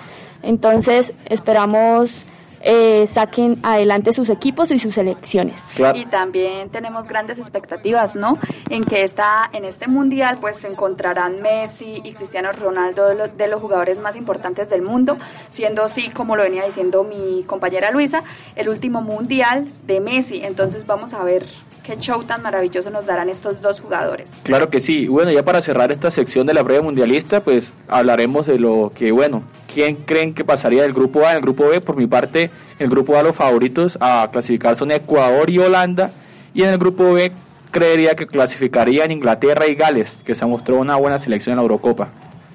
Entonces, 0.42 1.12
esperamos 1.26 2.24
eh, 2.64 3.06
saquen 3.06 3.58
adelante 3.62 4.12
sus 4.12 4.30
equipos 4.30 4.70
y 4.70 4.78
sus 4.78 4.94
selecciones. 4.94 5.62
Y 6.00 6.06
también 6.06 6.70
tenemos 6.70 7.06
grandes 7.06 7.38
expectativas, 7.38 8.16
¿no? 8.16 8.38
En 8.70 8.84
que 8.84 9.04
esta, 9.04 9.48
en 9.52 9.64
este 9.64 9.86
mundial 9.86 10.38
pues 10.40 10.56
se 10.56 10.68
encontrarán 10.68 11.42
Messi 11.42 12.00
y 12.02 12.12
Cristiano 12.14 12.50
Ronaldo 12.52 13.06
de, 13.08 13.14
lo- 13.14 13.28
de 13.28 13.48
los 13.48 13.60
jugadores 13.60 13.98
más 13.98 14.16
importantes 14.16 14.68
del 14.70 14.82
mundo, 14.82 15.16
siendo 15.50 15.84
así, 15.84 16.08
como 16.10 16.36
lo 16.36 16.42
venía 16.42 16.64
diciendo 16.64 17.04
mi 17.04 17.44
compañera 17.44 17.90
Luisa, 17.90 18.22
el 18.56 18.68
último 18.68 19.00
mundial 19.02 19.68
de 19.86 20.00
Messi. 20.00 20.40
Entonces 20.42 20.86
vamos 20.86 21.12
a 21.14 21.22
ver 21.22 21.44
qué 21.84 21.98
show 21.98 22.24
tan 22.24 22.42
maravilloso 22.42 22.90
nos 22.90 23.06
darán 23.06 23.28
estos 23.28 23.60
dos 23.60 23.78
jugadores. 23.80 24.30
Claro 24.42 24.70
que 24.70 24.80
sí. 24.80 25.06
Bueno, 25.06 25.30
ya 25.30 25.44
para 25.44 25.62
cerrar 25.62 25.92
esta 25.92 26.10
sección 26.10 26.46
de 26.46 26.54
la 26.54 26.64
prueba 26.64 26.82
mundialista, 26.82 27.44
pues 27.44 27.74
hablaremos 27.88 28.46
de 28.46 28.58
lo 28.58 28.90
que, 28.94 29.12
bueno, 29.12 29.44
¿quién 29.72 29.96
creen 29.96 30.34
que 30.34 30.44
pasaría 30.44 30.82
del 30.82 30.94
grupo 30.94 31.26
A 31.26 31.30
al 31.30 31.42
grupo 31.42 31.68
B? 31.68 31.80
Por 31.80 31.96
mi 31.96 32.06
parte, 32.06 32.50
el 32.78 32.88
grupo 32.88 33.16
A 33.16 33.22
los 33.22 33.36
favoritos 33.36 33.98
a 34.00 34.28
clasificar 34.32 34.76
son 34.76 34.90
Ecuador 34.90 35.50
y 35.50 35.58
Holanda. 35.58 36.10
Y 36.54 36.62
en 36.62 36.70
el 36.70 36.78
grupo 36.78 37.12
B 37.12 37.32
creería 37.70 38.14
que 38.14 38.26
clasificarían 38.26 39.10
Inglaterra 39.10 39.66
y 39.66 39.74
Gales, 39.74 40.22
que 40.24 40.34
se 40.34 40.46
mostró 40.46 40.76
una 40.76 40.96
buena 40.96 41.18
selección 41.18 41.52
en 41.52 41.56
la 41.58 41.62
Eurocopa. 41.62 42.08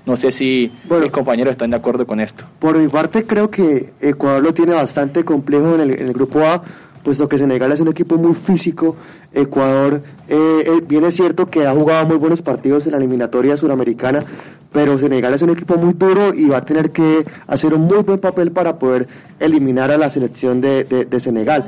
No 0.06 0.18
sé 0.18 0.32
si 0.32 0.72
mis 0.90 1.12
compañeros 1.12 1.52
están 1.52 1.70
de 1.70 1.76
acuerdo 1.76 2.08
con 2.08 2.20
esto. 2.20 2.46
Por 2.58 2.80
mi 2.80 2.88
parte 2.88 3.28
creo 3.28 3.52
que 3.52 3.92
Ecuador 4.02 4.42
lo 4.42 4.54
tiene 4.56 4.74
bastante 4.74 5.24
complejo 5.24 5.76
en 5.76 5.82
el, 5.82 6.00
en 6.00 6.08
el 6.08 6.14
grupo 6.14 6.40
A 6.40 6.64
puesto 7.04 7.28
que 7.28 7.38
Senegal 7.38 7.72
es 7.72 7.80
un 7.80 7.88
equipo 7.90 8.18
muy 8.18 8.36
físico. 8.36 8.96
Ecuador, 9.34 10.02
eh, 10.28 10.64
eh, 10.66 10.82
bien 10.88 11.06
es 11.06 11.16
cierto 11.16 11.46
que 11.46 11.66
ha 11.66 11.74
jugado 11.74 12.06
muy 12.06 12.18
buenos 12.18 12.42
partidos 12.42 12.86
en 12.86 12.94
la 12.94 12.98
eliminatoria 12.98 13.58
suramericana, 13.58 14.26
pero 14.72 14.98
Senegal 15.00 15.34
es 15.34 15.42
un 15.42 15.52
equipo 15.52 15.78
muy 15.78 15.94
duro 15.94 16.34
y 16.34 16.48
va 16.48 16.58
a 16.58 16.66
tener 16.66 16.92
que 16.92 17.26
hacer 17.48 17.74
un 17.74 17.82
muy 17.82 18.00
buen 18.00 18.20
papel 18.20 18.52
para 18.52 18.80
poder 18.80 19.08
eliminar 19.40 19.92
a 19.92 19.98
la 19.98 20.10
selección 20.10 20.62
de, 20.62 20.84
de, 20.84 21.20
Senegal. 21.20 21.66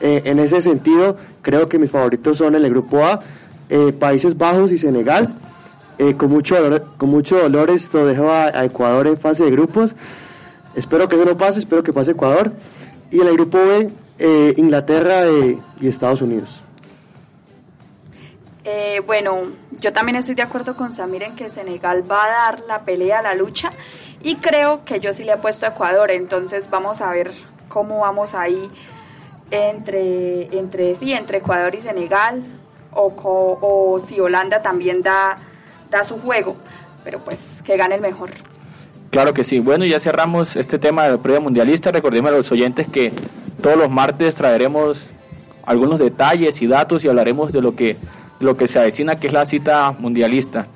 Eh, 0.00 0.22
en 0.24 0.38
ese 0.38 0.62
sentido, 0.62 1.16
creo 1.42 1.68
que 1.68 1.78
mis 1.78 1.90
favoritos 1.90 2.38
son 2.38 2.54
el 2.54 2.68
grupo 2.68 3.04
A, 3.04 3.20
Países 3.98 4.36
Bajos 4.36 4.70
y 4.70 4.76
Senegal. 4.76 5.34
con, 6.18 6.30
mucho 6.30 6.60
dolor, 6.60 6.84
con 6.98 7.08
mucho 7.08 7.38
dolor 7.38 7.70
esto 7.70 8.04
dejo 8.04 8.30
a, 8.30 8.64
Ecuador 8.64 9.06
en 9.06 9.16
fase 9.16 9.44
de 9.44 9.50
grupos. 9.50 9.94
Espero 10.74 11.08
que 11.08 11.16
eso 11.16 11.24
no 11.24 11.38
pase, 11.38 11.60
espero 11.60 11.82
que 11.82 11.92
pase 11.92 12.10
Ecuador. 12.10 12.52
Y 13.10 13.20
el 13.20 13.32
grupo 13.32 13.58
B, 13.58 13.88
Inglaterra 14.18 15.24
y 15.80 15.88
Estados 15.88 16.22
Unidos. 16.22 16.62
Eh, 18.64 19.00
bueno, 19.04 19.40
yo 19.80 19.92
también 19.92 20.16
estoy 20.16 20.36
de 20.36 20.42
acuerdo 20.42 20.76
con 20.76 20.92
Samir 20.92 21.24
en 21.24 21.34
que 21.34 21.50
Senegal 21.50 22.08
va 22.08 22.24
a 22.24 22.28
dar 22.28 22.60
la 22.68 22.82
pelea, 22.82 23.20
la 23.20 23.34
lucha, 23.34 23.70
y 24.22 24.36
creo 24.36 24.84
que 24.84 25.00
yo 25.00 25.12
sí 25.14 25.24
le 25.24 25.32
he 25.32 25.36
puesto 25.36 25.66
a 25.66 25.70
Ecuador, 25.70 26.12
entonces 26.12 26.70
vamos 26.70 27.00
a 27.00 27.10
ver 27.10 27.32
cómo 27.68 28.00
vamos 28.00 28.34
ahí 28.34 28.70
entre, 29.50 30.56
entre 30.56 30.94
sí, 30.96 31.12
entre 31.12 31.38
Ecuador 31.38 31.74
y 31.74 31.80
Senegal, 31.80 32.44
o, 32.92 33.12
o 33.16 34.00
si 34.06 34.20
Holanda 34.20 34.62
también 34.62 35.02
da, 35.02 35.36
da 35.90 36.04
su 36.04 36.20
juego, 36.20 36.56
pero 37.02 37.18
pues 37.18 37.62
que 37.64 37.76
gane 37.76 37.96
el 37.96 38.00
mejor. 38.00 38.30
Claro 39.10 39.34
que 39.34 39.44
sí. 39.44 39.58
Bueno, 39.58 39.84
ya 39.84 40.00
cerramos 40.00 40.56
este 40.56 40.78
tema 40.78 41.06
del 41.06 41.18
prueba 41.18 41.40
mundialista. 41.40 41.92
Recordemos 41.92 42.30
a 42.32 42.34
los 42.36 42.50
oyentes 42.50 42.88
que 42.88 43.12
todos 43.62 43.76
los 43.76 43.90
martes 43.90 44.34
traeremos 44.34 45.10
algunos 45.64 45.98
detalles 45.98 46.60
y 46.60 46.66
datos 46.66 47.04
y 47.04 47.08
hablaremos 47.08 47.52
de 47.52 47.62
lo 47.62 47.74
que 47.74 47.96
lo 48.40 48.56
que 48.56 48.68
se 48.68 48.78
avecina 48.78 49.16
que 49.16 49.28
es 49.28 49.32
la 49.32 49.46
cita 49.46 49.94
mundialista. 49.98 50.66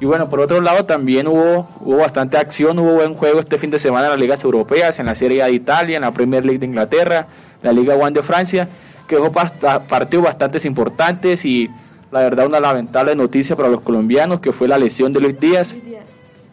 Y 0.00 0.04
bueno, 0.04 0.28
por 0.28 0.40
otro 0.40 0.60
lado 0.60 0.84
también 0.84 1.28
hubo, 1.28 1.68
hubo 1.80 1.98
bastante 1.98 2.36
acción, 2.36 2.78
hubo 2.78 2.94
buen 2.94 3.14
juego 3.14 3.38
este 3.38 3.58
fin 3.58 3.70
de 3.70 3.78
semana 3.78 4.06
en 4.06 4.10
las 4.12 4.18
ligas 4.18 4.42
europeas, 4.42 4.98
en 4.98 5.06
la 5.06 5.14
Serie 5.14 5.42
A 5.42 5.46
de 5.46 5.52
Italia, 5.52 5.96
en 5.96 6.02
la 6.02 6.10
Premier 6.10 6.44
League 6.44 6.58
de 6.58 6.66
Inglaterra, 6.66 7.28
la 7.62 7.72
Liga 7.72 7.94
One 7.94 8.12
de 8.12 8.22
Francia, 8.22 8.66
que 9.06 9.16
dejó 9.16 9.30
partidos 9.30 10.24
bastante 10.24 10.66
importantes 10.66 11.44
y 11.44 11.70
la 12.10 12.20
verdad 12.20 12.46
una 12.46 12.58
lamentable 12.58 13.14
noticia 13.14 13.54
para 13.54 13.68
los 13.68 13.82
colombianos 13.82 14.40
que 14.40 14.52
fue 14.52 14.66
la 14.66 14.78
lesión 14.78 15.12
de 15.12 15.20
Luis 15.20 15.38
Díaz. 15.38 15.74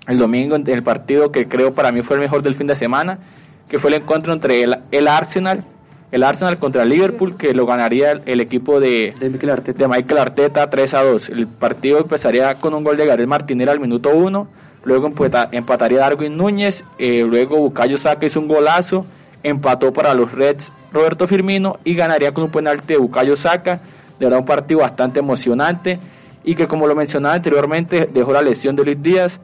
El 0.08 0.20
domingo 0.20 0.56
en 0.56 0.68
el 0.68 0.84
partido 0.84 1.32
que 1.32 1.48
creo 1.48 1.74
para 1.74 1.92
mí 1.92 2.02
fue 2.02 2.18
el 2.18 2.22
mejor 2.22 2.42
del 2.42 2.56
fin 2.56 2.68
de 2.68 2.76
semana, 2.76 3.20
que 3.70 3.80
fue 3.80 3.92
el 3.92 4.02
encuentro 4.02 4.34
entre 4.34 4.64
el, 4.64 4.80
el 4.92 5.08
Arsenal 5.08 5.64
el 6.12 6.24
Arsenal 6.24 6.58
contra 6.58 6.84
el 6.84 6.90
Liverpool, 6.90 7.38
que 7.38 7.54
lo 7.54 7.66
ganaría 7.66 8.12
el, 8.26 8.42
equipo 8.42 8.80
de, 8.80 9.14
de, 9.20 9.30
Michael 9.30 9.52
Arteta. 9.52 9.78
de 9.78 9.88
Michael 9.88 10.20
Arteta 10.20 10.70
3 10.70 10.94
a 10.96 11.04
2. 11.04 11.30
El 11.30 11.48
partido 11.48 12.00
empezaría 12.00 12.56
con 12.56 12.74
un 12.74 12.84
gol 12.84 12.98
de 12.98 13.06
Gabriel 13.06 13.28
Martínez 13.28 13.68
al 13.68 13.80
minuto 13.80 14.10
1, 14.10 14.48
luego 14.86 15.12
empataría 15.52 16.00
Darwin 16.00 16.36
Núñez, 16.36 16.84
eh, 16.98 17.24
luego 17.28 17.58
Bucayo 17.58 17.98
Saca 17.98 18.26
hizo 18.26 18.40
un 18.40 18.48
golazo, 18.48 19.06
empató 19.44 19.94
para 19.94 20.14
los 20.14 20.32
Reds 20.32 20.72
Roberto 20.92 21.28
Firmino 21.28 21.80
y 21.84 21.94
ganaría 21.94 22.34
con 22.34 22.46
un 22.46 22.52
penalti 22.52 22.94
de 22.94 22.98
Bucayo 22.98 23.36
Saca. 23.36 23.80
De 24.20 24.26
verdad 24.26 24.40
un 24.40 24.46
partido 24.46 24.82
bastante 24.82 25.20
emocionante 25.20 26.00
y 26.44 26.56
que 26.56 26.68
como 26.68 26.88
lo 26.88 26.96
mencionaba 26.96 27.36
anteriormente 27.36 28.10
dejó 28.12 28.34
la 28.34 28.42
lesión 28.42 28.76
de 28.76 28.84
Luis 28.84 29.02
Díaz 29.02 29.40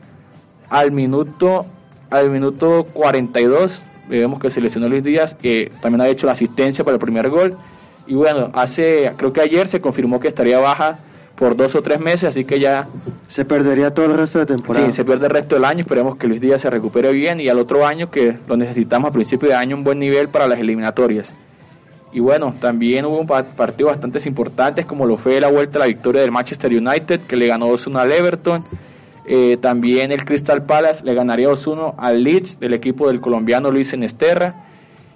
al 0.70 0.92
minuto 0.92 1.66
al 2.10 2.30
minuto 2.30 2.86
42 2.94 3.82
vemos 4.10 4.40
que 4.40 4.50
seleccionó 4.50 4.90
Luis 4.90 5.04
Díaz, 5.04 5.34
que 5.34 5.72
también 5.82 6.02
ha 6.02 6.08
hecho 6.08 6.26
la 6.28 6.34
asistencia 6.34 6.84
para 6.84 6.96
el 6.96 7.00
primer 7.00 7.30
gol. 7.30 7.56
Y 8.08 8.14
bueno, 8.14 8.52
hace, 8.54 9.12
creo 9.18 9.34
que 9.34 9.42
ayer 9.42 9.68
se 9.68 9.82
confirmó 9.82 10.20
que 10.20 10.28
estaría 10.28 10.60
baja 10.60 11.00
por 11.36 11.56
dos 11.56 11.76
o 11.76 11.82
tres 11.82 12.00
meses, 12.00 12.30
así 12.30 12.46
que 12.46 12.60
ya... 12.60 12.88
Se 13.28 13.44
perdería 13.44 13.94
todo 13.94 14.06
el 14.06 14.14
resto 14.14 14.40
de 14.40 14.46
temporada. 14.46 14.86
Sí, 14.88 14.94
se 14.94 15.04
pierde 15.04 15.26
el 15.26 15.32
resto 15.32 15.56
del 15.56 15.66
año, 15.66 15.82
esperemos 15.82 16.16
que 16.16 16.28
Luis 16.28 16.40
Díaz 16.40 16.62
se 16.62 16.70
recupere 16.70 17.12
bien 17.12 17.42
y 17.42 17.50
al 17.50 17.60
otro 17.60 17.86
año 17.86 18.10
que 18.10 18.38
lo 18.48 18.56
necesitamos 18.56 19.10
a 19.10 19.14
principio 19.14 19.50
de 19.50 19.56
año 19.56 19.76
un 19.76 19.84
buen 19.84 20.00
nivel 20.00 20.30
para 20.30 20.48
las 20.48 20.60
eliminatorias. 20.60 21.30
Y 22.14 22.22
bueno, 22.22 22.54
también 22.62 23.04
hubo 23.04 23.26
partidos 23.26 23.92
bastante 23.92 24.26
importantes 24.30 24.86
como 24.86 25.06
lo 25.06 25.18
fue 25.18 25.42
la 25.42 25.50
vuelta 25.50 25.80
a 25.80 25.82
la 25.82 25.88
victoria 25.88 26.22
del 26.22 26.32
Manchester 26.32 26.72
United 26.72 27.22
que 27.22 27.36
le 27.36 27.48
ganó 27.48 27.68
2-1 27.68 28.00
al 28.00 28.12
Everton 28.12 28.64
eh, 29.28 29.58
también 29.58 30.12
el 30.12 30.24
Crystal 30.24 30.64
Palace 30.64 31.04
le 31.04 31.14
ganaría 31.14 31.50
2-1 31.50 31.96
al 31.98 32.24
Leeds 32.24 32.60
del 32.60 32.74
equipo 32.74 33.08
del 33.08 33.22
colombiano 33.22 33.72
Luis 33.72 33.94
Enesterra. 33.94 34.54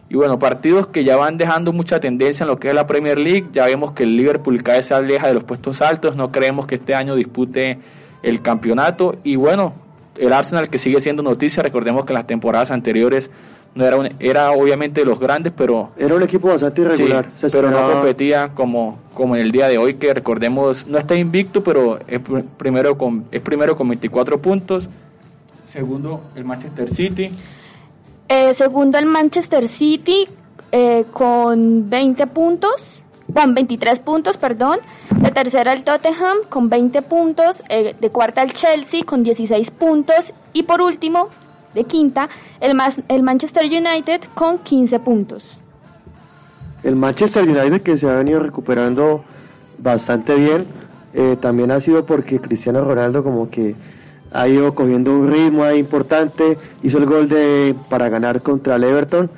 Y 0.09 0.15
bueno, 0.15 0.39
partidos 0.39 0.87
que 0.87 1.03
ya 1.03 1.15
van 1.17 1.37
dejando 1.37 1.71
mucha 1.71 1.99
tendencia 1.99 2.43
en 2.43 2.49
lo 2.49 2.59
que 2.59 2.69
es 2.69 2.73
la 2.73 2.87
Premier 2.87 3.19
League. 3.19 3.45
Ya 3.53 3.65
vemos 3.65 3.91
que 3.91 4.03
el 4.03 4.17
Liverpool 4.17 4.63
cae 4.63 4.81
se 4.81 4.95
aleja 4.95 5.27
de 5.27 5.35
los 5.35 5.43
puestos 5.43 5.81
altos. 5.83 6.15
No 6.15 6.31
creemos 6.31 6.65
que 6.65 6.75
este 6.75 6.95
año 6.95 7.15
dispute 7.15 7.77
el 8.23 8.41
campeonato. 8.41 9.15
Y 9.23 9.35
bueno, 9.35 9.73
el 10.17 10.33
Arsenal 10.33 10.69
que 10.69 10.79
sigue 10.79 10.99
siendo 10.99 11.21
noticia. 11.21 11.61
Recordemos 11.61 12.05
que 12.05 12.13
en 12.13 12.15
las 12.15 12.25
temporadas 12.25 12.71
anteriores 12.71 13.29
no 13.75 13.85
era, 13.85 14.09
era 14.19 14.51
obviamente 14.51 15.01
de 15.01 15.05
los 15.05 15.19
grandes, 15.19 15.53
pero... 15.55 15.91
Era 15.97 16.15
un 16.15 16.23
equipo 16.23 16.47
bastante 16.49 16.81
irregular. 16.81 17.29
pero 17.51 17.71
no 17.71 17.91
competía 17.93 18.49
como, 18.53 18.99
como 19.13 19.35
en 19.35 19.41
el 19.41 19.51
día 19.51 19.67
de 19.67 19.77
hoy, 19.77 19.95
que 19.95 20.13
recordemos, 20.13 20.87
no 20.87 20.97
está 20.97 21.15
invicto, 21.15 21.63
pero 21.63 21.99
es 22.07 22.19
primero 22.57 22.97
con, 22.97 23.25
es 23.31 23.41
primero 23.41 23.75
con 23.75 23.87
24 23.89 24.41
puntos. 24.41 24.89
Segundo, 25.65 26.21
el 26.35 26.45
Manchester 26.45 26.93
City. 26.93 27.31
Eh, 28.27 28.53
segundo, 28.55 28.97
el 28.97 29.05
Manchester 29.05 29.67
City 29.67 30.27
eh, 30.71 31.05
con 31.11 31.89
20 31.89 32.27
puntos, 32.27 33.01
con 33.33 33.53
23 33.53 33.99
puntos, 33.99 34.37
perdón. 34.37 34.79
De 35.15 35.31
tercera, 35.31 35.73
el 35.73 35.83
Tottenham 35.83 36.37
con 36.47 36.69
20 36.69 37.01
puntos. 37.03 37.63
Eh, 37.69 37.95
de 37.99 38.09
cuarta, 38.09 38.41
el 38.41 38.53
Chelsea 38.53 39.03
con 39.03 39.23
16 39.23 39.71
puntos. 39.71 40.33
Y 40.53 40.63
por 40.63 40.81
último, 40.81 41.29
de 41.73 41.83
quinta, 41.83 42.29
el, 42.61 42.77
el 43.07 43.23
Manchester 43.23 43.65
United 43.65 44.21
con 44.33 44.59
15 44.59 44.99
puntos. 44.99 45.57
El 46.83 46.95
Manchester 46.95 47.43
United 47.43 47.81
que 47.81 47.97
se 47.97 48.09
ha 48.09 48.13
venido 48.13 48.39
recuperando 48.39 49.23
bastante 49.79 50.35
bien, 50.35 50.65
eh, 51.13 51.37
también 51.41 51.71
ha 51.71 51.79
sido 51.79 52.05
porque 52.05 52.39
Cristiano 52.39 52.83
Ronaldo 52.83 53.23
como 53.23 53.49
que 53.49 53.75
ha 54.31 54.47
ido 54.47 54.73
cogiendo 54.75 55.17
un 55.17 55.31
ritmo 55.31 55.63
ahí 55.63 55.79
importante, 55.79 56.57
hizo 56.83 56.97
el 56.99 57.05
gol 57.05 57.27
de 57.27 57.75
para 57.89 58.09
ganar 58.09 58.41
contra 58.41 58.75
el 58.75 58.83
Everton. 58.83 59.29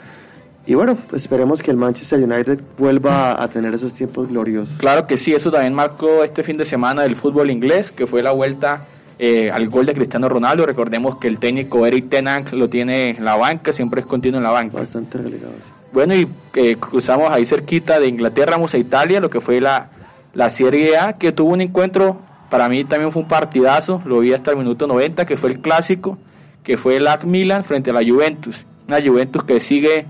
Y 0.65 0.75
bueno, 0.75 0.95
esperemos 1.13 1.63
que 1.63 1.71
el 1.71 1.77
Manchester 1.77 2.19
United 2.19 2.59
vuelva 2.77 3.41
a 3.41 3.47
tener 3.47 3.73
esos 3.73 3.93
tiempos 3.93 4.29
gloriosos. 4.29 4.75
Claro 4.77 5.07
que 5.07 5.17
sí, 5.17 5.33
eso 5.33 5.49
también 5.49 5.73
marcó 5.73 6.23
este 6.23 6.43
fin 6.43 6.57
de 6.57 6.65
semana 6.65 7.01
del 7.01 7.15
fútbol 7.15 7.49
inglés, 7.49 7.91
que 7.91 8.05
fue 8.05 8.21
la 8.21 8.31
vuelta 8.31 8.85
eh, 9.23 9.51
al 9.51 9.69
gol 9.69 9.85
de 9.85 9.93
Cristiano 9.93 10.27
Ronaldo. 10.27 10.65
Recordemos 10.65 11.19
que 11.19 11.27
el 11.27 11.37
técnico 11.37 11.85
Eric 11.85 12.09
Tenang 12.09 12.43
lo 12.53 12.67
tiene 12.67 13.11
en 13.11 13.23
la 13.23 13.35
banca, 13.35 13.71
siempre 13.71 14.01
es 14.01 14.07
continuo 14.07 14.39
en 14.39 14.43
la 14.43 14.49
banca. 14.49 14.79
Bastante 14.79 15.19
relegado. 15.19 15.53
Bueno, 15.93 16.15
y 16.15 16.27
eh, 16.55 16.77
cruzamos 16.77 17.29
ahí 17.29 17.45
cerquita 17.45 17.99
de 17.99 18.07
Inglaterra, 18.07 18.53
vamos 18.53 18.73
a 18.73 18.79
Italia, 18.79 19.19
lo 19.19 19.29
que 19.29 19.39
fue 19.39 19.61
la, 19.61 19.91
la 20.33 20.49
Serie 20.49 20.97
A, 20.97 21.19
que 21.19 21.31
tuvo 21.33 21.51
un 21.51 21.61
encuentro, 21.61 22.19
para 22.49 22.67
mí 22.67 22.83
también 22.83 23.11
fue 23.11 23.21
un 23.21 23.27
partidazo, 23.27 24.01
lo 24.05 24.21
vi 24.21 24.33
hasta 24.33 24.49
el 24.49 24.57
minuto 24.57 24.87
90, 24.87 25.27
que 25.27 25.37
fue 25.37 25.51
el 25.51 25.59
clásico, 25.59 26.17
que 26.63 26.77
fue 26.77 26.95
el 26.95 27.05
AC 27.05 27.23
Milan 27.25 27.63
frente 27.63 27.91
a 27.91 27.93
la 27.93 28.01
Juventus. 28.01 28.65
Una 28.87 29.05
Juventus 29.05 29.43
que 29.43 29.59
sigue 29.59 30.07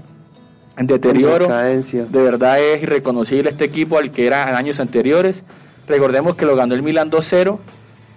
en 0.78 0.88
deterioro. 0.88 1.50
De 1.50 2.22
verdad 2.22 2.62
es 2.62 2.82
irreconocible 2.82 3.50
este 3.50 3.66
equipo 3.66 3.98
al 3.98 4.12
que 4.12 4.26
era 4.26 4.48
en 4.48 4.56
años 4.56 4.80
anteriores. 4.80 5.44
Recordemos 5.86 6.38
que 6.38 6.46
lo 6.46 6.56
ganó 6.56 6.76
el 6.76 6.82
Milan 6.82 7.12
2-0 7.12 7.60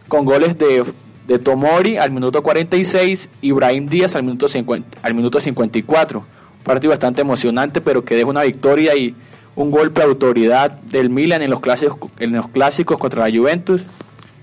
con 0.09 0.25
goles 0.25 0.59
de, 0.59 0.85
de 1.27 1.39
Tomori 1.39 1.97
al 1.97 2.11
minuto 2.11 2.43
46 2.43 3.31
y 3.41 3.49
Ibrahim 3.49 3.87
Díaz 3.87 4.17
al 4.17 4.23
minuto, 4.23 4.49
50, 4.49 4.99
al 5.03 5.15
minuto 5.15 5.41
54. 5.41 6.19
Un 6.19 6.65
partido 6.65 6.91
bastante 6.91 7.23
emocionante, 7.23 7.81
pero 7.81 8.05
que 8.05 8.15
deja 8.17 8.29
una 8.29 8.43
victoria 8.43 8.97
y 8.97 9.15
un 9.57 9.71
golpe 9.71 10.01
de 10.01 10.09
autoridad 10.09 10.71
del 10.71 11.11
Milan 11.11 11.43
en 11.43 11.51
los 11.51 11.61
clásicos, 11.61 12.11
en 12.19 12.33
los 12.33 12.49
clásicos 12.49 12.99
contra 12.99 13.29
la 13.29 13.37
Juventus. 13.37 13.87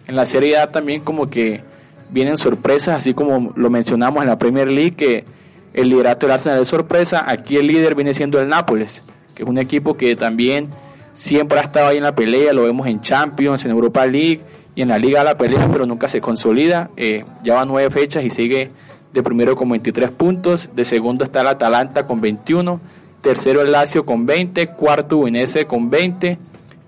En 0.07 0.15
la 0.15 0.25
Serie 0.25 0.57
A 0.57 0.71
también 0.71 1.01
como 1.01 1.29
que 1.29 1.61
vienen 2.09 2.37
sorpresas, 2.37 2.97
así 2.97 3.13
como 3.13 3.53
lo 3.55 3.69
mencionamos 3.69 4.21
en 4.23 4.29
la 4.29 4.37
Premier 4.37 4.67
League, 4.67 4.95
que 4.95 5.25
el 5.73 5.89
liderato 5.89 6.25
del 6.25 6.33
Arsenal 6.33 6.61
es 6.61 6.67
sorpresa. 6.67 7.23
Aquí 7.27 7.57
el 7.57 7.67
líder 7.67 7.95
viene 7.95 8.13
siendo 8.13 8.39
el 8.39 8.49
Nápoles, 8.49 9.03
que 9.35 9.43
es 9.43 9.49
un 9.49 9.57
equipo 9.57 9.95
que 9.95 10.15
también 10.15 10.69
siempre 11.13 11.59
ha 11.59 11.63
estado 11.63 11.87
ahí 11.87 11.97
en 11.97 12.03
la 12.03 12.15
pelea, 12.15 12.53
lo 12.53 12.63
vemos 12.63 12.87
en 12.87 13.01
Champions, 13.01 13.65
en 13.65 13.71
Europa 13.71 14.05
League, 14.05 14.41
y 14.75 14.81
en 14.81 14.87
la 14.87 14.97
liga 14.97 15.23
la 15.23 15.37
pelea, 15.37 15.67
pero 15.71 15.85
nunca 15.85 16.07
se 16.07 16.21
consolida. 16.21 16.89
Eh, 16.97 17.25
ya 17.43 17.55
va 17.55 17.65
nueve 17.65 17.89
fechas 17.89 18.23
y 18.23 18.29
sigue 18.29 18.69
de 19.13 19.23
primero 19.23 19.55
con 19.55 19.69
23 19.69 20.11
puntos, 20.11 20.69
de 20.73 20.85
segundo 20.85 21.25
está 21.25 21.41
el 21.41 21.47
Atalanta 21.47 22.07
con 22.07 22.21
21, 22.21 22.79
tercero 23.21 23.61
el 23.61 23.71
Lazio 23.71 24.05
con 24.05 24.25
20, 24.25 24.67
cuarto 24.67 25.17
Udinese 25.17 25.65
con 25.65 25.89
20, 25.89 26.37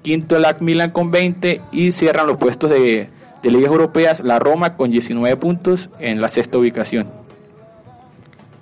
quinto 0.01 0.37
el 0.37 0.45
AC 0.45 0.61
Milan 0.61 0.91
con 0.91 1.11
20 1.11 1.59
y 1.73 1.91
cierran 1.91 2.27
los 2.27 2.37
puestos 2.37 2.69
de, 2.69 3.09
de 3.41 3.51
ligas 3.51 3.71
europeas 3.71 4.21
la 4.21 4.39
Roma 4.39 4.77
con 4.77 4.91
19 4.91 5.35
puntos 5.35 5.89
en 5.99 6.21
la 6.21 6.29
sexta 6.29 6.57
ubicación. 6.57 7.07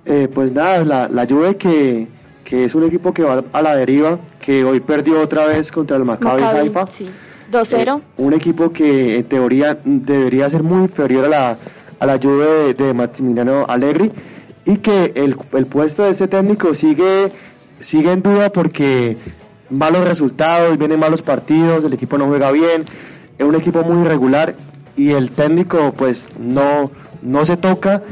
Eh, 0.06 0.28
pues 0.34 0.52
nada, 0.52 0.84
la, 0.84 1.08
la 1.08 1.28
Juve 1.28 1.58
que, 1.58 2.08
que 2.44 2.66
es 2.66 2.74
un 2.74 2.84
equipo 2.84 3.14
que 3.14 3.22
va 3.22 3.44
a 3.54 3.62
la 3.62 3.76
deriva, 3.76 4.18
que 4.40 4.64
hoy 4.64 4.80
perdió 4.80 5.22
otra 5.22 5.46
vez 5.46 5.72
contra 5.72 5.98
el 5.98 6.06
Maccabi 6.06 6.42
Maccabi, 6.42 6.60
Haifa. 6.60 6.88
sí. 6.98 7.06
2-0. 7.52 8.00
Eh, 8.00 8.02
un 8.18 8.34
equipo 8.34 8.72
que 8.72 9.18
en 9.18 9.24
teoría 9.26 9.78
debería 9.84 10.50
ser 10.50 10.64
muy 10.64 10.84
inferior 10.84 11.26
a 11.26 11.30
la, 11.30 11.58
a 12.00 12.06
la 12.06 12.18
de, 12.18 12.74
de 12.74 12.94
Maximiliano 12.94 13.66
Allegri 13.68 14.12
y 14.66 14.78
que 14.78 15.12
el, 15.16 15.36
el 15.54 15.66
puesto 15.66 16.04
de 16.04 16.12
ese 16.12 16.28
técnico 16.28 16.74
sigue, 16.76 17.32
sigue 17.80 18.12
en 18.12 18.22
duda 18.22 18.52
porque 18.52 19.18
malos 19.70 20.08
resultados, 20.08 20.78
vienen 20.78 21.00
malos 21.00 21.22
partidos, 21.22 21.84
el 21.84 21.94
equipo 21.94 22.18
no 22.18 22.28
juega 22.28 22.52
bien, 22.52 22.86
es 23.38 23.46
un 23.46 23.56
equipo 23.56 23.84
muy 23.84 24.06
irregular 24.06 24.56
y 24.96 25.12
el 25.12 25.32
técnico 25.32 25.94
pues 25.98 26.26
no, 26.40 26.92
no 27.22 27.46
se 27.46 27.58
toca. 27.58 28.04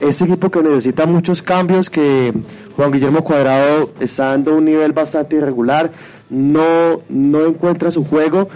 Este 0.00 0.24
equipo 0.24 0.50
que 0.50 0.62
necesita 0.62 1.06
muchos 1.06 1.42
cambios, 1.42 1.90
que 1.90 2.32
Juan 2.76 2.92
Guillermo 2.92 3.24
Cuadrado 3.24 3.90
está 3.98 4.26
dando 4.26 4.56
un 4.56 4.64
nivel 4.64 4.92
bastante 4.92 5.36
irregular, 5.36 5.90
no, 6.30 7.00
no 7.08 7.46
encuentra 7.46 7.90
su 7.90 8.04
juego 8.04 8.48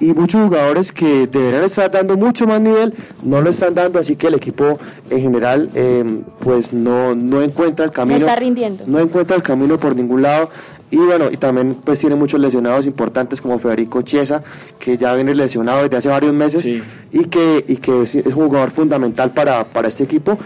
y 0.00 0.06
muchos 0.12 0.42
jugadores 0.44 0.92
que 0.92 1.26
deberían 1.26 1.64
estar 1.64 1.90
dando 1.90 2.16
mucho 2.16 2.46
más 2.46 2.60
nivel 2.60 2.94
no 3.22 3.40
lo 3.40 3.50
están 3.50 3.74
dando, 3.74 3.98
así 3.98 4.14
que 4.16 4.28
el 4.28 4.34
equipo 4.34 4.78
en 5.10 5.20
general 5.20 5.70
eh, 5.74 6.04
pues 6.40 6.72
no, 6.72 7.14
no 7.14 7.42
encuentra 7.42 7.84
el 7.84 7.90
No 7.90 7.94
camino. 7.94 8.18
está 8.18 8.36
rindiendo. 8.36 8.84
No 8.86 9.00
encuentra 9.00 9.34
el 9.36 9.42
camino 9.42 9.78
por 9.78 9.96
ningún 9.96 10.22
lado. 10.22 10.50
Y 10.90 10.96
bueno, 10.96 11.26
y 11.30 11.36
también 11.36 11.74
pues 11.84 11.98
tiene 11.98 12.14
muchos 12.14 12.40
lesionados 12.40 12.86
importantes 12.86 13.40
como 13.42 13.58
Federico 13.58 14.00
Chiesa, 14.02 14.42
que 14.78 14.96
ya 14.96 15.14
viene 15.14 15.34
lesionado 15.34 15.82
desde 15.82 15.96
hace 15.98 16.08
varios 16.08 16.32
meses 16.32 16.62
Sí. 16.62 16.82
y 17.12 17.24
que, 17.26 17.62
y 17.68 17.76
que 17.76 18.04
es, 18.04 18.14
es 18.14 18.26
un 18.34 18.46
jugador 18.46 18.70
fundamental 18.70 19.32
para, 19.32 19.64
para 19.64 19.88
este 19.88 20.04
equipo 20.04 20.38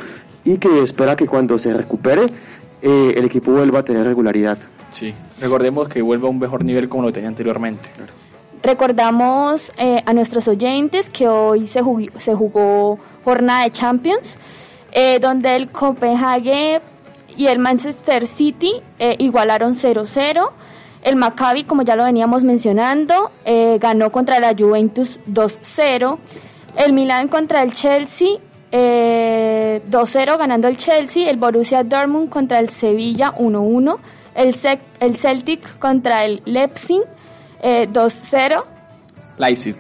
y 0.45 0.57
que 0.59 0.83
espera 0.83 1.15
que 1.15 1.27
cuando 1.29 1.59
se 1.61 1.73
recupere 1.73 2.23
eh, 2.83 3.15
el 3.17 3.25
equipo 3.25 3.53
vuelva 3.53 3.81
a 3.81 3.83
tener 3.85 4.05
regularidad. 4.05 4.59
Sí. 4.91 5.15
Recordemos 5.41 5.89
que 5.89 6.03
vuelva 6.03 6.27
a 6.27 6.31
un 6.33 6.41
mejor 6.41 6.65
nivel 6.65 6.89
como 6.89 7.05
lo 7.05 7.13
tenía 7.13 7.29
anteriormente. 7.29 7.89
Recordamos 8.63 9.73
eh, 9.77 10.03
a 10.07 10.13
nuestros 10.13 10.47
oyentes 10.49 11.11
que 11.11 11.27
hoy 11.29 11.67
se 11.67 11.83
jugó, 11.83 12.07
se 12.21 12.35
jugó 12.35 12.99
jornada 13.25 13.65
de 13.65 13.73
Champions, 13.73 14.39
eh, 14.93 15.19
donde 15.19 15.57
el 15.57 15.69
Copenhague 15.71 16.81
y 17.37 17.47
el 17.47 17.59
Manchester 17.59 18.27
City 18.27 18.75
eh, 18.99 19.17
igualaron 19.19 19.75
0-0. 19.75 20.51
El 21.03 21.17
Maccabi, 21.17 21.65
como 21.65 21.83
ya 21.83 21.97
lo 21.97 22.05
veníamos 22.05 22.45
mencionando, 22.45 23.33
eh, 23.45 23.79
ganó 23.81 24.13
contra 24.13 24.39
la 24.39 24.55
Juventus 24.57 25.19
2-0. 25.27 26.19
El 26.77 26.93
Milan 26.93 27.29
contra 27.29 27.63
el 27.63 27.73
Chelsea 27.73 28.39
eh, 28.71 29.83
2-0 29.91 30.39
ganando 30.39 30.69
el 30.69 30.77
Chelsea. 30.77 31.29
El 31.29 31.37
Borussia 31.37 31.83
Dortmund 31.83 32.29
contra 32.29 32.59
el 32.59 32.71
Sevilla 32.71 33.35
1-1. 33.37 33.99
El, 34.35 34.57
el 35.01 35.17
Celtic 35.19 35.79
contra 35.79 36.25
el 36.25 36.43
Leipzig 36.45 37.03
eh, 37.63 37.89
2-0. 37.91 38.63
Leipzig. 39.39 39.77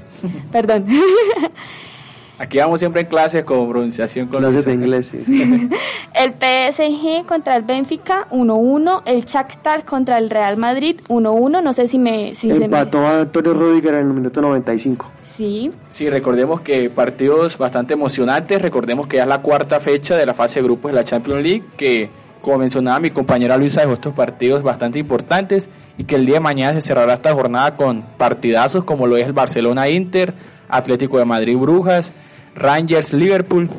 Perdón. 0.50 0.86
Aquí 2.38 2.58
vamos 2.58 2.80
siempre 2.80 3.02
en 3.02 3.06
clases 3.06 3.44
con 3.44 3.68
pronunciación 3.68 4.26
con 4.26 4.40
Clases 4.40 4.64
de 4.64 4.72
inglés. 4.72 5.06
sí. 5.12 5.22
el 6.14 6.32
PSG 6.32 7.24
contra 7.26 7.54
el 7.56 7.62
Benfica 7.62 8.26
1-1. 8.30 9.02
El 9.04 9.24
Shakhtar 9.24 9.84
contra 9.84 10.18
el 10.18 10.28
Real 10.28 10.56
Madrid 10.56 11.00
1-1. 11.08 11.62
No 11.62 11.72
sé 11.72 11.86
si 11.86 11.98
me... 11.98 12.34
Si 12.34 12.48
se 12.48 12.58
me- 12.58 12.64
Empató 12.64 12.98
a 13.06 13.20
Antonio 13.20 13.54
Rudiger 13.54 13.94
en 13.94 14.08
el 14.08 14.12
minuto 14.14 14.40
95. 14.40 15.06
Sí. 15.36 15.70
Sí, 15.90 16.10
recordemos 16.10 16.60
que 16.62 16.90
partidos 16.90 17.58
bastante 17.58 17.94
emocionantes. 17.94 18.60
Recordemos 18.60 19.06
que 19.06 19.18
ya 19.18 19.22
es 19.22 19.28
la 19.28 19.40
cuarta 19.40 19.78
fecha 19.78 20.16
de 20.16 20.26
la 20.26 20.34
fase 20.34 20.60
de 20.60 20.64
grupos 20.64 20.90
de 20.90 20.96
la 20.96 21.04
Champions 21.04 21.42
League, 21.42 21.62
que 21.76 22.10
como 22.42 22.58
mencionaba 22.58 23.00
mi 23.00 23.10
compañera 23.10 23.56
Luisa, 23.56 23.80
dejó 23.80 23.94
estos 23.94 24.12
partidos 24.14 24.62
bastante 24.62 24.98
importantes 24.98 25.68
y 25.96 26.04
que 26.04 26.16
el 26.16 26.26
día 26.26 26.34
de 26.34 26.40
mañana 26.40 26.74
se 26.74 26.82
cerrará 26.82 27.14
esta 27.14 27.32
jornada 27.32 27.76
con 27.76 28.02
partidazos 28.18 28.84
como 28.84 29.06
lo 29.06 29.16
es 29.16 29.24
el 29.26 29.32
Barcelona 29.32 29.88
Inter, 29.88 30.34
Atlético 30.68 31.18
de 31.18 31.24
Madrid 31.24 31.56
Brujas, 31.56 32.12
Rangers 32.54 33.12
Liverpool. 33.12 33.70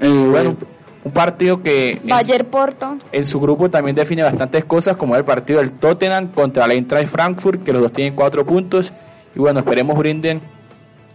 Y 0.00 0.08
bueno, 0.08 0.56
un 1.04 1.12
partido 1.12 1.62
que 1.62 1.92
en- 1.92 2.06
Bayer 2.08 2.44
Porto. 2.46 2.96
en 3.12 3.24
su 3.26 3.40
grupo 3.40 3.70
también 3.70 3.96
define 3.96 4.22
bastantes 4.22 4.64
cosas, 4.64 4.96
como 4.96 5.16
el 5.16 5.24
partido 5.24 5.58
del 5.60 5.72
Tottenham 5.72 6.28
contra 6.28 6.66
la 6.66 6.74
Eintracht 6.74 7.08
Frankfurt, 7.08 7.62
que 7.64 7.72
los 7.72 7.82
dos 7.82 7.92
tienen 7.92 8.14
cuatro 8.14 8.44
puntos. 8.44 8.92
Y 9.34 9.38
bueno, 9.38 9.60
esperemos 9.60 9.96
brinden 9.96 10.40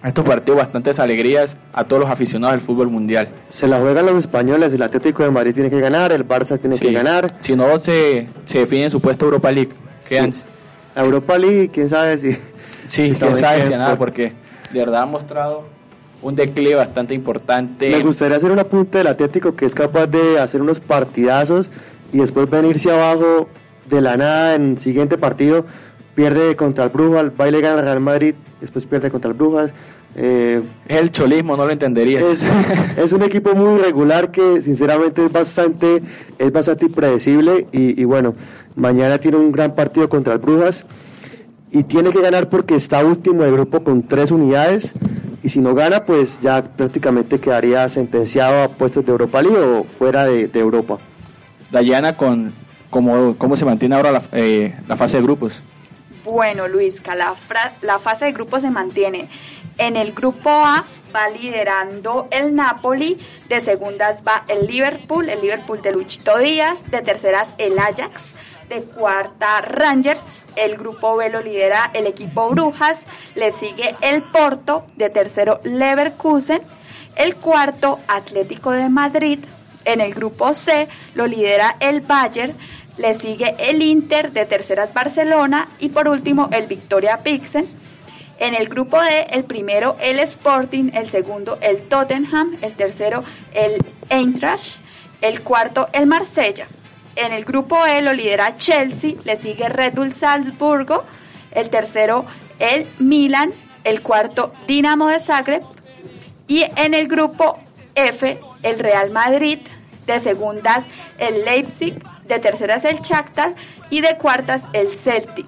estos 0.09 0.25
partidos 0.25 0.57
bastantes 0.57 0.99
alegrías 0.99 1.57
a 1.73 1.83
todos 1.83 2.01
los 2.03 2.09
aficionados 2.11 2.53
del 2.55 2.61
fútbol 2.61 2.89
mundial. 2.89 3.27
Se 3.51 3.67
la 3.67 3.79
juegan 3.79 4.05
los 4.05 4.17
españoles, 4.19 4.71
el 4.73 4.81
Atlético 4.81 5.23
de 5.23 5.31
Madrid 5.31 5.53
tiene 5.53 5.69
que 5.69 5.79
ganar, 5.79 6.11
el 6.11 6.27
Barça 6.27 6.59
tiene 6.59 6.75
Sí. 6.75 6.85
que 6.87 6.91
ganar. 6.93 7.33
Si 7.39 7.55
no, 7.55 7.77
se, 7.79 8.27
se 8.45 8.59
define 8.59 8.89
su 8.89 9.01
puesto 9.01 9.25
Europa 9.25 9.51
League. 9.51 9.71
Quedan, 10.07 10.33
sí, 10.33 10.43
La 10.95 11.03
Europa 11.03 11.37
League, 11.37 11.69
quién 11.73 11.89
sabe 11.89 12.17
si... 12.17 12.37
quién 12.95 13.15
también 13.15 13.35
sabe 13.39 13.63
si 13.63 13.69
nada, 13.71 13.89
por- 13.97 13.97
porque 14.09 14.33
de 14.71 14.79
verdad 14.79 15.01
ha 15.03 15.05
mostrado 15.05 15.63
un 16.21 16.35
declive 16.35 16.75
bastante 16.75 17.13
importante. 17.13 17.89
Me 17.89 18.01
gustaría 18.03 18.37
hacer 18.37 18.51
un 18.51 18.59
apunte 18.59 18.97
del 18.99 19.07
Atlético 19.07 19.55
que 19.55 19.65
es 19.65 19.73
capaz 19.75 20.07
de 20.07 20.39
hacer 20.39 20.61
unos 20.61 20.79
partidazos 20.79 21.67
y 22.13 22.17
después 22.19 22.49
venirse 22.49 22.91
abajo 22.91 23.47
de 23.89 24.01
la 24.01 24.17
nada 24.17 24.55
en 24.55 24.71
el 24.71 24.77
siguiente 24.79 25.17
partido. 25.17 25.65
Pierde 26.15 26.55
contra 26.55 26.85
el 26.85 26.89
Brujas, 26.91 27.25
va 27.39 27.47
y 27.47 27.51
le 27.51 27.59
gana 27.61 27.79
al 27.79 27.85
Real 27.85 27.99
Madrid, 27.99 28.35
después 28.61 28.85
pierde 28.85 29.11
contra 29.11 29.29
el 29.31 29.35
Brujas. 29.37 29.71
Eh, 30.15 30.61
Es 30.87 30.97
el 30.97 31.11
cholismo, 31.11 31.57
no 31.57 31.65
lo 31.65 31.71
entenderías. 31.71 32.23
es, 32.23 32.39
es 32.97 33.11
un 33.11 33.23
equipo 33.23 33.53
muy 33.53 33.79
regular 33.81 34.31
que 34.31 34.61
sinceramente 34.61 35.25
es 35.25 35.31
bastante, 35.31 36.01
es 36.39 36.51
bastante 36.51 36.85
impredecible 36.85 37.67
y, 37.71 37.99
y 38.01 38.05
bueno, 38.05 38.33
mañana 38.75 39.17
tiene 39.17 39.37
un 39.37 39.51
gran 39.51 39.75
partido 39.75 40.07
contra 40.07 40.33
el 40.33 40.39
Brujas 40.39 40.85
y 41.71 41.83
tiene 41.83 42.11
que 42.11 42.21
ganar 42.21 42.47
porque 42.49 42.75
está 42.75 43.03
último 43.03 43.43
de 43.43 43.51
grupo 43.51 43.83
con 43.83 44.03
tres 44.03 44.31
unidades 44.31 44.93
y 45.43 45.49
si 45.49 45.59
no 45.59 45.75
gana 45.75 46.05
pues 46.05 46.39
ya 46.41 46.63
prácticamente 46.63 47.39
quedaría 47.39 47.87
sentenciado 47.89 48.63
a 48.63 48.67
puestos 48.69 49.05
de 49.05 49.11
Europa 49.11 49.41
League 49.41 49.57
o 49.57 49.83
fuera 49.83 50.25
de, 50.25 50.47
de 50.47 50.59
Europa. 50.59 50.97
Dayana, 51.71 52.15
con 52.15 52.53
cómo, 52.89 53.35
cómo 53.37 53.57
se 53.57 53.65
mantiene 53.65 53.95
ahora 53.95 54.11
la, 54.13 54.21
eh, 54.31 54.73
la 54.87 54.95
fase 54.95 55.17
de 55.17 55.23
grupos. 55.23 55.61
Bueno, 56.23 56.67
Luisca, 56.67 57.13
la, 57.15 57.35
la 57.81 57.99
fase 57.99 58.25
de 58.25 58.31
grupo 58.31 58.59
se 58.59 58.69
mantiene. 58.71 59.27
En 59.77 59.97
el 59.97 60.13
grupo 60.13 60.49
A 60.49 60.85
va 61.13 61.29
liderando 61.29 62.27
el 62.31 62.55
Napoli, 62.55 63.17
de 63.47 63.61
segundas 63.61 64.23
va 64.25 64.43
el 64.47 64.67
Liverpool, 64.67 65.29
el 65.29 65.41
Liverpool 65.41 65.81
de 65.81 65.91
Luchito 65.91 66.37
Díaz, 66.37 66.89
de 66.91 67.01
terceras 67.01 67.49
el 67.57 67.77
Ajax, 67.77 68.33
de 68.69 68.81
cuarta 68.81 69.61
Rangers, 69.61 70.21
el 70.55 70.77
grupo 70.77 71.17
B 71.17 71.29
lo 71.29 71.41
lidera 71.41 71.91
el 71.93 72.07
equipo 72.07 72.49
Brujas, 72.49 72.99
le 73.35 73.51
sigue 73.53 73.95
el 74.01 74.23
Porto, 74.23 74.85
de 74.95 75.09
tercero 75.09 75.59
Leverkusen, 75.63 76.61
el 77.15 77.35
cuarto 77.35 77.99
Atlético 78.07 78.71
de 78.71 78.89
Madrid, 78.89 79.39
en 79.85 80.01
el 80.01 80.13
grupo 80.13 80.53
C 80.53 80.87
lo 81.13 81.27
lidera 81.27 81.75
el 81.79 82.01
Bayern, 82.01 82.53
le 82.97 83.13
sigue 83.15 83.55
el 83.59 83.81
Inter, 83.81 84.31
de 84.31 84.45
terceras 84.45 84.93
Barcelona. 84.93 85.67
Y 85.79 85.89
por 85.89 86.07
último 86.07 86.49
el 86.51 86.65
Victoria 86.67 87.17
Pixen. 87.17 87.67
En 88.37 88.53
el 88.53 88.67
grupo 88.67 89.01
D, 89.01 89.27
el 89.29 89.45
primero 89.45 89.95
el 90.01 90.19
Sporting, 90.19 90.91
el 90.93 91.09
segundo 91.09 91.57
el 91.61 91.87
Tottenham, 91.87 92.57
el 92.61 92.73
tercero 92.73 93.23
el 93.53 93.77
Eintracht, 94.09 94.77
el 95.21 95.41
cuarto 95.41 95.87
el 95.93 96.05
Marsella. 96.05 96.67
En 97.15 97.31
el 97.31 97.45
grupo 97.45 97.85
E 97.85 98.01
lo 98.01 98.13
lidera 98.13 98.57
Chelsea, 98.57 99.13
le 99.23 99.37
sigue 99.37 99.69
Red 99.69 99.93
Bull 99.93 100.13
Salzburgo, 100.13 101.05
el 101.51 101.69
tercero 101.69 102.25
el 102.59 102.85
Milan, 102.99 103.53
el 103.85 104.01
cuarto 104.01 104.51
Dinamo 104.67 105.07
de 105.07 105.21
Zagreb 105.21 105.63
y 106.47 106.65
en 106.75 106.93
el 106.93 107.07
grupo 107.07 107.57
F 107.95 108.37
el 108.63 108.79
Real 108.79 109.11
Madrid, 109.11 109.59
de 110.05 110.19
segundas 110.19 110.83
el 111.17 111.45
Leipzig, 111.45 111.95
de 112.27 112.39
terceras 112.39 112.83
el 112.83 112.99
Shakhtar 112.99 113.55
y 113.89 114.01
de 114.01 114.17
cuartas 114.17 114.61
el 114.73 114.89
Celtic. 114.99 115.47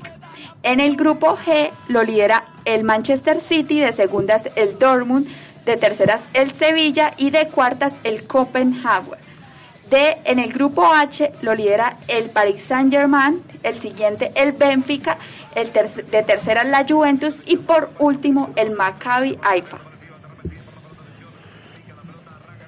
En 0.63 0.79
el 0.79 0.95
grupo 0.95 1.37
G 1.37 1.69
lo 1.89 2.03
lidera 2.03 2.45
el 2.67 2.83
Manchester 2.83 3.41
City, 3.41 3.79
de 3.79 3.93
segundas 3.93 4.43
el 4.55 4.77
Dortmund, 4.77 5.27
de 5.65 5.77
terceras 5.77 6.21
el 6.33 6.51
Sevilla 6.51 7.13
y 7.17 7.29
de 7.29 7.47
cuartas 7.47 7.93
el 8.03 8.27
Copenhague. 8.27 9.17
De, 9.89 10.17
en 10.25 10.37
el 10.37 10.51
grupo 10.51 10.85
H 10.85 11.31
lo 11.41 11.55
lidera 11.55 11.95
el 12.09 12.29
Paris 12.29 12.61
Saint 12.67 12.91
Germain, 12.91 13.41
el 13.63 13.79
siguiente 13.79 14.31
el 14.35 14.51
Benfica, 14.51 15.17
el 15.55 15.71
de 15.71 16.23
tercera 16.23 16.65
la 16.65 16.85
Juventus 16.85 17.37
y 17.45 17.55
por 17.55 17.89
último 17.99 18.51
el 18.57 18.71
Maccabi 18.71 19.39
Haifa. 19.41 19.77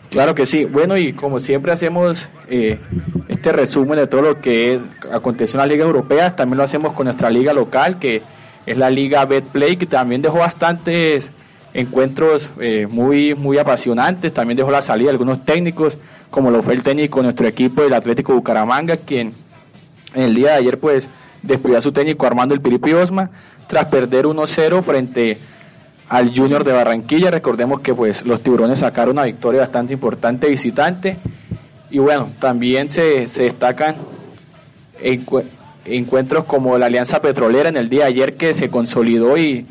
Claro 0.10 0.34
que 0.34 0.46
sí. 0.46 0.64
Bueno, 0.64 0.98
y 0.98 1.12
como 1.12 1.42
siempre 1.42 1.74
hacemos 1.74 2.30
eh, 2.48 2.80
este 3.28 3.52
resumen 3.52 4.00
de 4.00 4.08
todo 4.08 4.22
lo 4.22 4.42
que 4.42 4.80
aconteció 5.12 5.58
en 5.58 5.60
las 5.60 5.68
ligas 5.68 5.88
europeas, 5.88 6.38
también 6.38 6.58
lo 6.58 6.64
hacemos 6.64 6.94
con 6.94 7.06
nuestra 7.06 7.30
liga 7.30 7.54
local, 7.54 8.00
que 8.00 8.22
es 8.66 8.78
la 8.78 8.90
liga 8.90 9.26
Betplay, 9.26 9.78
que 9.78 9.86
también 9.86 10.22
dejó 10.22 10.40
bastantes 10.40 11.32
encuentros 11.74 12.50
eh, 12.60 12.88
muy, 12.90 13.36
muy 13.36 13.58
apasionantes, 13.58 14.34
también 14.34 14.58
dejó 14.58 14.72
la 14.72 14.82
salida 14.82 15.08
de 15.08 15.12
algunos 15.12 15.46
técnicos, 15.46 15.98
como 16.30 16.52
lo 16.52 16.62
fue 16.64 16.74
el 16.74 16.84
técnico 16.84 17.20
de 17.20 17.24
nuestro 17.24 17.48
equipo, 17.48 17.84
el 17.84 17.94
Atlético 17.94 18.34
Bucaramanga, 18.34 18.98
quien 18.98 19.34
en 20.14 20.24
el 20.24 20.36
día 20.36 20.52
de 20.52 20.58
ayer 20.58 20.80
pues 20.80 21.08
despidió 21.42 21.78
a 21.78 21.82
su 21.82 21.92
técnico 21.92 22.26
Armando 22.26 22.54
El 22.54 22.62
Piripi 22.62 22.94
Osma 22.94 23.30
tras 23.68 23.86
perder 23.86 24.26
1-0 24.26 24.84
frente 24.84 25.38
al 26.10 26.36
Junior 26.36 26.64
de 26.64 26.72
Barranquilla. 26.74 27.32
Recordemos 27.32 27.82
que 27.82 27.94
pues 27.94 28.26
los 28.26 28.42
tiburones 28.42 28.80
sacaron 28.80 29.12
una 29.12 29.26
victoria 29.26 29.62
bastante 29.62 29.94
importante 29.94 30.48
visitante. 30.48 31.18
Y 31.92 32.00
bueno, 32.00 32.30
también 32.40 32.90
se, 32.90 33.28
se 33.28 33.44
destacan 33.44 33.96
encuentros 35.96 36.46
como 36.46 36.78
la 36.78 36.88
Alianza 36.88 37.22
Petrolera 37.22 37.70
en 37.70 37.78
el 37.78 37.90
día 37.90 38.06
de 38.06 38.10
ayer 38.10 38.36
que 38.36 38.54
se 38.54 38.70
consolidó 38.70 39.38
y 39.38 39.66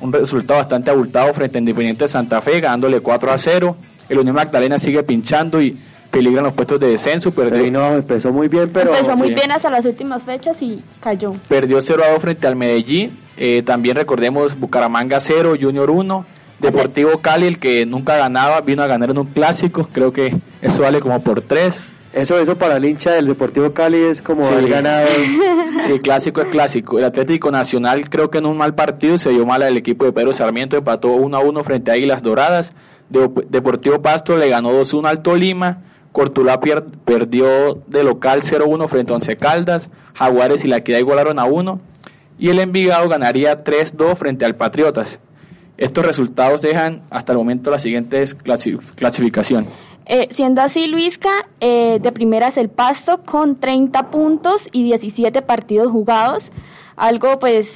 un 0.00 0.12
resultado 0.12 0.60
bastante 0.60 0.90
abultado 0.90 1.32
frente 1.34 1.58
a 1.58 1.60
Independiente 1.60 2.04
de 2.04 2.08
Santa 2.08 2.40
Fe, 2.40 2.60
ganándole 2.60 3.00
4 3.00 3.32
a 3.32 3.38
0. 3.38 3.76
El 4.08 4.18
Unión 4.18 4.36
Magdalena 4.36 4.78
sigue 4.78 5.02
pinchando 5.02 5.62
y 5.62 5.78
peligra 6.10 6.40
en 6.40 6.44
los 6.44 6.54
puestos 6.54 6.78
de 6.80 6.88
descenso. 6.88 7.32
Perdió, 7.32 7.70
no, 7.70 7.94
empezó 7.96 8.32
muy 8.32 8.48
bien, 8.48 8.70
pero... 8.72 8.94
Empezó 8.94 9.16
muy 9.16 9.34
bien 9.34 9.50
hasta 9.50 9.70
las 9.70 9.84
últimas 9.84 10.22
fechas 10.22 10.56
y 10.60 10.82
cayó. 11.00 11.34
Perdió 11.48 11.80
0 11.80 12.02
a 12.06 12.12
2 12.12 12.22
frente 12.22 12.46
al 12.46 12.56
Medellín. 12.56 13.16
Eh, 13.36 13.62
también 13.64 13.96
recordemos 13.96 14.58
Bucaramanga 14.58 15.20
0, 15.20 15.54
Junior 15.60 15.90
1. 15.90 16.26
Deportivo 16.60 17.18
Cali, 17.18 17.46
el 17.46 17.58
que 17.58 17.84
nunca 17.84 18.16
ganaba, 18.16 18.60
vino 18.60 18.82
a 18.82 18.86
ganar 18.86 19.10
en 19.10 19.18
un 19.18 19.26
clásico. 19.26 19.88
Creo 19.92 20.12
que 20.12 20.34
eso 20.62 20.82
vale 20.82 21.00
como 21.00 21.20
por 21.20 21.42
3. 21.42 21.80
Eso, 22.14 22.38
eso 22.38 22.56
para 22.56 22.76
el 22.76 22.84
hincha 22.84 23.10
del 23.10 23.26
Deportivo 23.26 23.72
Cali 23.72 23.98
es 23.98 24.22
como 24.22 24.48
el 24.48 24.68
ganado. 24.68 25.08
Sí, 25.80 25.98
clásico 25.98 26.40
es 26.40 26.46
clásico. 26.46 26.98
El 26.98 27.04
Atlético 27.04 27.50
Nacional 27.50 28.08
creo 28.08 28.30
que 28.30 28.38
en 28.38 28.46
un 28.46 28.56
mal 28.56 28.76
partido 28.76 29.18
se 29.18 29.30
dio 29.30 29.44
mal 29.44 29.62
al 29.62 29.76
equipo 29.76 30.04
de 30.04 30.12
Pedro 30.12 30.32
Sarmiento, 30.32 30.76
empató 30.76 31.08
1 31.08 31.36
a 31.36 31.40
1 31.40 31.64
frente 31.64 31.90
a 31.90 31.94
Águilas 31.94 32.22
Doradas. 32.22 32.72
Deportivo 33.08 34.00
Pasto 34.00 34.36
le 34.36 34.48
ganó 34.48 34.70
2-1 34.72 35.08
al 35.08 35.22
Tolima. 35.22 35.82
Cortulá 36.12 36.60
perdió 36.60 37.82
de 37.88 38.04
local 38.04 38.42
0-1 38.42 38.86
frente 38.86 39.12
a 39.12 39.16
Once 39.16 39.36
Caldas. 39.36 39.90
Jaguares 40.14 40.64
y 40.64 40.68
la 40.68 40.76
Equidad 40.76 41.00
igualaron 41.00 41.40
a 41.40 41.46
1. 41.46 41.80
Y 42.38 42.50
el 42.50 42.60
Envigado 42.60 43.08
ganaría 43.08 43.64
3-2 43.64 44.14
frente 44.14 44.44
al 44.44 44.54
Patriotas. 44.54 45.18
Estos 45.76 46.04
resultados 46.04 46.62
dejan 46.62 47.02
hasta 47.10 47.32
el 47.32 47.38
momento 47.38 47.70
la 47.70 47.78
siguiente 47.78 48.24
clasificación. 48.96 49.68
Eh, 50.06 50.28
siendo 50.30 50.60
así, 50.60 50.86
Luisca, 50.86 51.30
eh, 51.60 51.98
de 52.00 52.12
primera 52.12 52.48
es 52.48 52.56
el 52.58 52.68
Pasto 52.68 53.22
con 53.24 53.56
30 53.56 54.10
puntos 54.10 54.68
y 54.70 54.84
17 54.84 55.42
partidos 55.42 55.90
jugados. 55.90 56.52
Algo 56.96 57.38
pues 57.38 57.70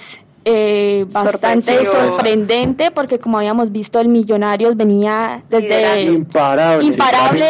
eh, 0.45 1.05
bastante 1.11 1.85
sorprendente 1.85 2.91
porque 2.91 3.19
como 3.19 3.39
habíamos 3.39 3.73
visto 3.73 4.01
el 4.01 4.09
Millonarios 4.09 4.77
venía 4.77 5.43
desde 5.51 6.03
imparable, 6.03 6.85
imparable 6.85 7.45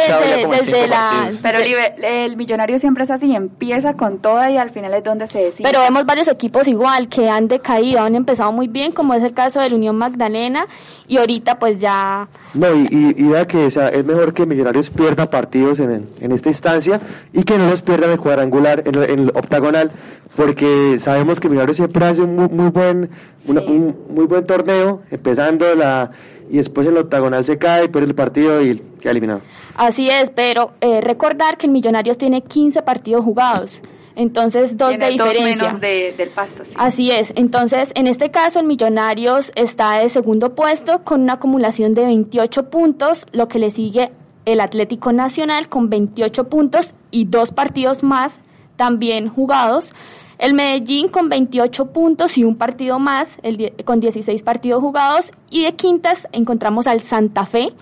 desde, 0.49 0.87
la 0.87 1.31
pero 1.41 1.59
el, 1.59 2.35
Millonario 2.35 2.79
siempre 2.79 3.03
es 3.03 3.11
así 3.11 3.33
empieza 3.33 3.93
con 3.93 4.19
toda 4.19 4.49
y 4.51 4.57
al 4.57 4.71
final 4.71 4.93
es 4.93 5.03
donde 5.03 5.27
se 5.27 5.39
decide. 5.39 5.69
Pero 5.69 5.81
vemos 5.81 6.05
varios 6.05 6.27
equipos 6.27 6.67
igual 6.67 7.07
que 7.07 7.29
han 7.29 7.47
decaído 7.47 8.01
han 8.01 8.15
empezado 8.15 8.51
muy 8.51 8.67
bien 8.67 8.91
como 8.91 9.13
es 9.13 9.23
el 9.23 9.33
caso 9.33 9.61
del 9.61 9.73
Unión 9.73 9.95
Magdalena 9.95 10.65
y 11.07 11.17
ahorita 11.17 11.59
pues 11.59 11.79
ya 11.79 12.27
no 12.53 12.75
y, 12.75 13.15
y, 13.15 13.23
vea 13.23 13.47
que 13.47 13.67
es 13.67 14.05
mejor 14.05 14.33
que 14.33 14.45
Millonarios 14.45 14.89
pierda 14.89 15.29
partidos 15.29 15.79
en, 15.79 16.07
en 16.19 16.31
esta 16.31 16.49
instancia 16.49 16.99
y 17.31 17.43
que 17.43 17.57
no 17.57 17.69
los 17.69 17.81
pierda 17.81 18.07
en 18.07 18.13
el 18.13 18.19
cuadrangular 18.19 18.83
en, 18.85 18.95
en 19.03 19.19
el 19.19 19.29
octagonal 19.29 19.91
porque 20.35 20.99
sabemos 21.03 21.39
que 21.39 21.49
Millonarios 21.49 21.77
siempre 21.77 22.05
hace 22.05 22.21
un 22.21 22.35
muy, 22.35 22.49
muy 22.49 22.71
buen 22.79 23.09
un 23.45 23.95
muy 24.09 24.25
buen 24.25 24.45
torneo, 24.45 25.01
empezando 25.11 25.73
la 25.75 26.11
y 26.49 26.57
después 26.57 26.87
el 26.87 26.97
octagonal 26.97 27.45
se 27.45 27.57
cae, 27.57 27.89
pierde 27.89 28.07
el 28.07 28.15
partido 28.15 28.61
y 28.61 28.81
queda 28.99 29.11
eliminado. 29.11 29.41
Así 29.75 30.09
es, 30.09 30.31
pero 30.31 30.71
eh, 30.81 30.99
recordar 31.01 31.57
que 31.57 31.67
el 31.67 31.71
Millonarios 31.71 32.17
tiene 32.17 32.41
15 32.41 32.81
partidos 32.81 33.23
jugados. 33.23 33.79
Entonces, 34.15 34.75
dos 34.75 34.97
de 34.97 35.11
diferencia. 35.11 35.73
menos 35.73 35.79
del 35.79 36.29
pasto. 36.35 36.63
Así 36.75 37.09
es. 37.11 37.31
Entonces, 37.35 37.89
en 37.93 38.07
este 38.07 38.31
caso, 38.31 38.59
el 38.59 38.65
Millonarios 38.65 39.51
está 39.55 39.99
de 39.99 40.09
segundo 40.09 40.55
puesto 40.55 41.03
con 41.03 41.21
una 41.21 41.33
acumulación 41.33 41.93
de 41.93 42.03
28 42.03 42.69
puntos, 42.69 43.25
lo 43.31 43.47
que 43.47 43.59
le 43.59 43.69
sigue 43.69 44.11
el 44.45 44.59
Atlético 44.59 45.13
Nacional 45.13 45.69
con 45.69 45.89
28 45.89 46.49
puntos 46.49 46.93
y 47.11 47.25
dos 47.25 47.51
partidos 47.51 48.03
más 48.03 48.39
también 48.75 49.29
jugados. 49.29 49.93
El 50.39 50.53
Medellín 50.53 51.09
con 51.09 51.27
28 51.27 51.87
puntos 51.87 52.37
y 52.37 52.45
un 52.45 52.55
partido 52.55 52.97
más, 52.97 53.37
el, 53.43 53.73
con 53.83 53.99
16 53.99 54.41
partidos 54.41 54.81
jugados. 54.81 55.31
Y 55.49 55.65
de 55.65 55.75
quintas 55.75 56.29
encontramos 56.31 56.87
al 56.87 57.01
Santa 57.01 57.45
Fe 57.45 57.73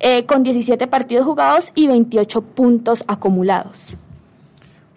eh, 0.00 0.26
con 0.26 0.42
17 0.42 0.88
partidos 0.88 1.24
jugados 1.24 1.70
y 1.76 1.86
28 1.86 2.42
puntos 2.42 3.04
acumulados. 3.06 3.94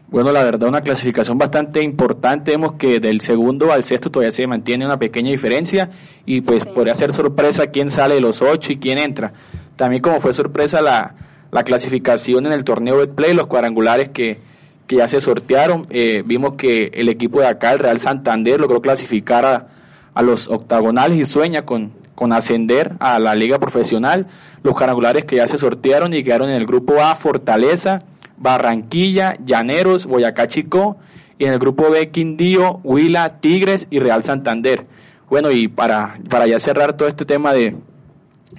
Bueno, 0.07 0.31
la 0.31 0.43
verdad, 0.43 0.67
una 0.67 0.81
clasificación 0.81 1.37
bastante 1.37 1.83
importante. 1.83 2.51
Vemos 2.51 2.73
que 2.73 2.99
del 2.99 3.21
segundo 3.21 3.71
al 3.71 3.83
sexto 3.83 4.09
todavía 4.09 4.31
se 4.31 4.47
mantiene 4.47 4.83
una 4.83 4.97
pequeña 4.97 5.29
diferencia 5.29 5.91
y 6.25 6.41
pues 6.41 6.65
podría 6.65 6.95
ser 6.95 7.13
sorpresa 7.13 7.67
quién 7.67 7.91
sale 7.91 8.15
de 8.15 8.21
los 8.21 8.41
ocho 8.41 8.73
y 8.73 8.77
quién 8.77 8.97
entra. 8.97 9.31
También 9.75 10.01
como 10.01 10.19
fue 10.21 10.33
sorpresa 10.33 10.81
la, 10.81 11.13
la 11.51 11.63
clasificación 11.63 12.47
en 12.47 12.53
el 12.53 12.63
torneo 12.63 12.97
Betplay, 12.97 13.35
los 13.35 13.45
cuadrangulares 13.45 14.09
que, 14.09 14.48
que 14.89 14.95
ya 14.95 15.07
se 15.07 15.21
sortearon. 15.21 15.85
Eh, 15.91 16.23
vimos 16.25 16.55
que 16.55 16.89
el 16.95 17.09
equipo 17.09 17.39
de 17.41 17.45
acá, 17.45 17.73
el 17.73 17.77
Real 17.77 17.99
Santander, 17.99 18.59
logró 18.59 18.81
clasificar 18.81 19.45
a, 19.45 19.67
a 20.15 20.23
los 20.23 20.47
octagonales 20.47 21.19
y 21.19 21.27
sueña 21.27 21.63
con, 21.63 21.91
con 22.15 22.33
ascender 22.33 22.93
a 22.99 23.19
la 23.19 23.35
liga 23.35 23.59
profesional. 23.59 24.25
Los 24.63 24.73
cuadrangulares 24.73 25.25
que 25.25 25.35
ya 25.35 25.47
se 25.47 25.59
sortearon 25.59 26.15
y 26.15 26.23
quedaron 26.23 26.49
en 26.49 26.55
el 26.55 26.65
grupo 26.65 27.03
A, 27.03 27.15
Fortaleza, 27.15 27.99
Barranquilla, 28.37 29.37
Llaneros, 29.45 30.07
Boyacá 30.07 30.47
Chico, 30.47 30.97
y 31.37 31.45
en 31.45 31.53
el 31.53 31.59
grupo 31.59 31.91
B, 31.91 32.09
Quindío, 32.09 32.79
Huila, 32.83 33.39
Tigres 33.41 33.85
y 33.91 33.99
Real 33.99 34.23
Santander. 34.23 34.87
Bueno, 35.29 35.51
y 35.51 35.67
para, 35.67 36.17
para 36.31 36.47
ya 36.47 36.57
cerrar 36.57 36.97
todo 36.97 37.07
este 37.07 37.25
tema 37.25 37.53
de, 37.53 37.75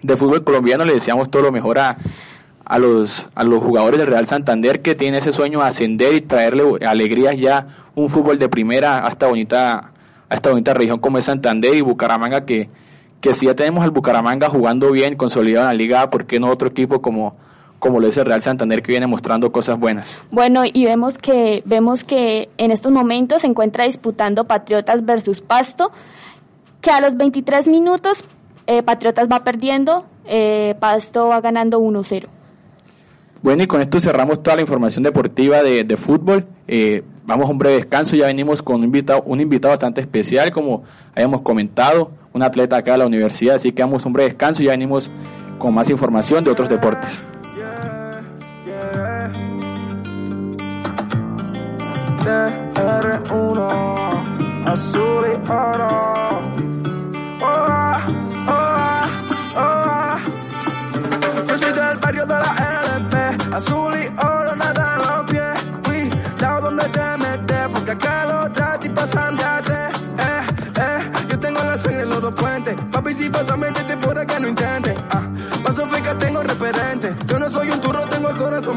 de 0.01 0.17
fútbol 0.17 0.45
colombiano, 0.45 0.85
le 0.85 0.95
deseamos 0.95 1.29
todo 1.29 1.43
lo 1.43 1.51
mejor 1.51 1.81
a, 1.81 1.97
a 2.71 2.79
los, 2.79 3.29
a 3.35 3.43
los 3.43 3.65
jugadores 3.65 3.99
del 3.99 4.07
Real 4.07 4.29
Santander 4.29 4.81
que 4.81 4.95
tienen 4.95 5.19
ese 5.19 5.33
sueño 5.33 5.59
de 5.59 5.67
ascender 5.67 6.15
y 6.15 6.21
traerle 6.21 6.63
alegrías 6.87 7.37
ya 7.37 7.67
un 7.97 8.09
fútbol 8.09 8.39
de 8.39 8.49
primera 8.49 9.05
a 9.05 9.09
esta 9.09 9.27
bonita, 9.27 9.91
a 10.29 10.35
esta 10.35 10.51
bonita 10.51 10.73
región 10.73 11.01
como 11.01 11.19
es 11.19 11.25
Santander 11.25 11.75
y 11.75 11.81
Bucaramanga 11.81 12.47
que, 12.47 12.69
que 13.21 13.35
si 13.35 13.47
ya 13.47 13.57
tenemos 13.57 13.83
al 13.83 13.91
Bucaramanga 13.91 14.49
jugando 14.49 14.93
bien, 14.93 15.17
consolidado 15.17 15.65
en 15.65 15.73
la 15.73 15.75
liga, 15.75 16.11
¿por 16.11 16.27
qué 16.27 16.39
no 16.39 16.47
otro 16.47 16.69
equipo 16.69 17.03
como, 17.03 17.35
como 17.81 17.99
lo 17.99 18.07
es 18.07 18.17
el 18.19 18.27
Real 18.27 18.41
Santander 18.41 18.83
que 18.83 18.93
viene 18.93 19.09
mostrando 19.09 19.51
cosas 19.51 19.77
buenas? 19.77 20.17
Bueno, 20.31 20.63
y 20.65 20.85
vemos 20.85 21.19
que, 21.19 21.65
vemos 21.67 22.05
que 22.05 22.51
en 22.57 22.71
estos 22.71 22.93
momentos 22.93 23.43
se 23.43 23.49
encuentra 23.49 23.85
disputando 23.87 24.45
Patriotas 24.45 25.05
versus 25.05 25.41
Pasto, 25.41 25.91
que 26.81 26.93
a 26.93 27.01
los 27.01 27.17
23 27.17 27.67
minutos 27.67 28.23
eh, 28.69 28.85
Patriotas 28.85 29.29
va 29.29 29.43
perdiendo, 29.43 30.05
eh, 30.25 30.77
Pasto 30.79 31.27
va 31.27 31.41
ganando 31.41 31.81
1-0. 31.81 32.29
Bueno, 33.43 33.63
y 33.63 33.67
con 33.67 33.81
esto 33.81 33.99
cerramos 34.01 34.43
toda 34.43 34.57
la 34.57 34.63
información 34.63 35.03
deportiva 35.03 35.63
de, 35.63 35.85
de 35.85 35.97
fútbol. 35.97 36.47
Eh, 36.69 37.03
vamos 37.25 37.49
a 37.49 37.53
un 37.53 37.59
breve 37.59 37.77
descanso, 37.77 38.15
ya 38.15 38.27
venimos 38.27 38.63
con 38.63 38.77
un 38.77 38.85
invitado, 38.85 39.23
un 39.23 39.41
invitado 39.41 39.73
bastante 39.73 40.03
especial, 40.03 40.51
como 40.51 40.83
habíamos 41.15 41.41
comentado, 41.41 42.11
un 42.33 42.43
atleta 42.43 42.77
acá 42.77 42.93
de 42.93 42.99
la 42.99 43.07
universidad, 43.07 43.57
así 43.57 43.73
que 43.73 43.83
vamos 43.83 44.05
a 44.05 44.09
un 44.09 44.13
breve 44.13 44.31
descanso 44.31 44.63
y 44.63 44.67
ya 44.67 44.73
venimos 44.73 45.11
con 45.59 45.73
más 45.75 45.89
información 45.89 46.45
de 46.45 46.51
otros 46.51 46.69
deportes. 46.69 47.23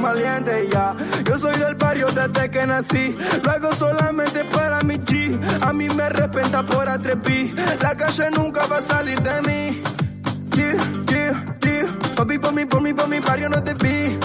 Ya, 0.03 0.95
yo 1.25 1.39
soy 1.39 1.57
del 1.57 1.75
barrio 1.75 2.07
desde 2.07 2.51
que 2.51 2.67
nací. 2.67 3.15
Lo 3.41 3.51
hago 3.51 3.71
solamente 3.73 4.43
para 4.43 4.81
mi 4.81 4.95
G. 4.95 5.39
A 5.61 5.71
mí 5.71 5.87
me 5.87 6.09
respeta 6.09 6.61
por 6.65 6.89
atreví. 6.89 7.55
La 7.81 7.95
calle 7.95 8.29
nunca 8.31 8.65
va 8.67 8.79
a 8.79 8.81
salir 8.81 9.21
de 9.21 9.41
mí. 9.43 9.81
Yeah, 10.55 10.75
yeah, 11.07 11.57
yeah. 11.61 12.15
Papi, 12.17 12.37
por 12.37 12.53
mí, 12.53 12.65
por 12.65 12.81
mí, 12.81 12.93
por 12.93 13.07
mi 13.07 13.19
barrio 13.21 13.47
no 13.47 13.63
te 13.63 13.73
vi. 13.75 14.19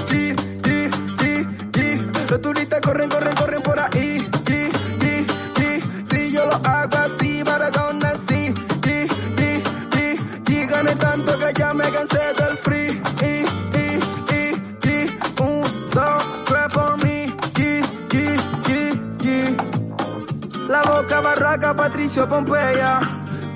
Patricio 22.09 22.27
Pompeya. 22.27 23.01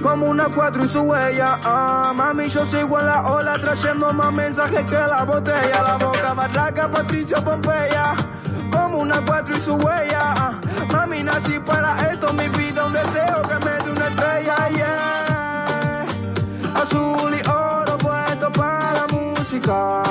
Como 0.03 0.27
una 0.27 0.47
cuatro 0.51 0.85
y 0.85 0.89
su 0.89 1.01
huella. 1.01 1.59
Ah, 1.65 2.13
mami, 2.15 2.51
yo 2.51 2.67
sigo 2.67 3.01
en 3.01 3.07
la 3.07 3.23
ola 3.23 3.55
trayendo 3.55 4.13
más 4.13 4.31
mensajes 4.31 4.85
que 4.85 4.93
la 4.95 5.25
botella. 5.25 5.83
La 5.83 5.97
boca 5.97 6.35
barraca, 6.35 6.91
Patricio 6.91 7.43
Pompeya. 7.43 8.15
Como 8.71 8.99
una 8.99 9.25
cuatro 9.25 9.57
y 9.57 9.59
su 9.59 9.75
huella. 9.77 10.35
Ah, 10.37 10.61
mami, 10.87 11.23
nací 11.23 11.59
para 11.61 12.13
esto, 12.13 12.31
mi 12.35 12.47
vida, 12.51 12.85
un 12.85 12.93
deseo 12.93 13.41
que 13.41 13.55
me 13.65 13.71
dé 13.85 13.91
una 13.91 14.09
estrella. 14.09 14.57
Azul 16.75 17.33
y 17.35 17.49
oro 17.49 17.97
puesto 17.97 18.53
para 18.53 18.93
la 18.93 19.07
música. 19.07 20.02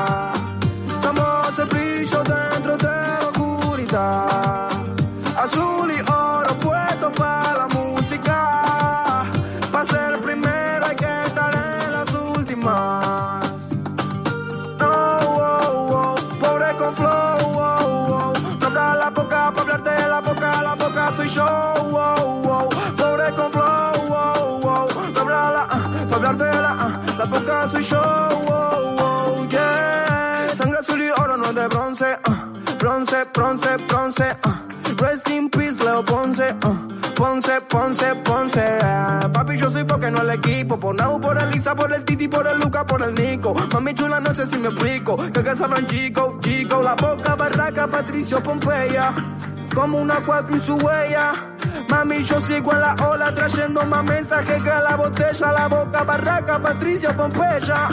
Ah, 26.40 27.02
la, 27.18 27.26
boca 27.26 27.68
soy 27.70 27.84
yo. 27.84 28.02
Oh, 28.02 28.96
oh, 29.00 29.48
yeah. 29.50 30.48
Sangre 30.54 30.80
azul 30.80 31.02
y 31.02 31.10
oro 31.10 31.38
no 31.38 31.46
es 31.46 31.56
de 31.56 31.68
bronce, 31.68 32.06
ah. 32.24 32.48
bronce, 32.80 33.26
bronce, 33.34 33.78
bronce. 33.88 34.36
ah. 34.44 34.62
Rest 34.98 35.30
in 35.30 35.50
peace, 35.50 35.84
Leo 35.84 36.04
Ponce. 36.04 36.56
ah. 36.64 36.88
Ponce, 37.16 37.62
Ponce, 37.70 38.16
Ponce. 38.24 38.80
Papi, 39.34 39.58
yo 39.58 39.70
soy 39.70 39.84
porque 39.84 40.10
no 40.10 40.22
el 40.22 40.30
equipo. 40.32 40.80
Por 40.80 40.96
Nau, 40.96 41.20
por 41.20 41.38
el 41.38 41.52
Lisa, 41.52 41.76
por 41.76 41.94
el 41.94 42.04
Titi, 42.04 42.28
por 42.28 42.48
el 42.48 42.60
Luca, 42.60 42.86
por 42.86 43.02
el 43.04 43.14
Nico. 43.14 43.54
Mami 43.74 43.94
chula, 43.94 44.20
no 44.20 44.34
sé 44.34 44.48
si 44.48 44.58
me 44.58 44.70
explico. 44.70 45.18
Que 45.32 45.44
que 45.44 45.56
sabrán 45.56 45.86
chico, 45.88 46.40
chico. 46.42 46.82
La 46.82 46.96
boca 46.96 47.36
barraca, 47.36 47.88
Patricio 47.88 48.42
Pompeya. 48.42 49.14
Como 49.74 49.98
una 49.98 50.22
cuatro 50.22 50.56
y 50.58 50.62
su 50.62 50.76
huella. 50.76 51.34
Mami, 51.90 52.24
yo 52.24 52.40
sigo 52.42 52.74
en 52.74 52.82
la 52.82 52.96
ola 52.96 53.34
trayendo 53.34 53.86
más 53.86 54.04
mensajes 54.04 54.62
que 54.62 54.70
la 54.70 54.96
botella. 54.96 55.52
La 55.52 55.68
boca 55.68 56.04
barraca, 56.04 56.62
Patricio 56.62 57.16
Pompeya. 57.16 57.90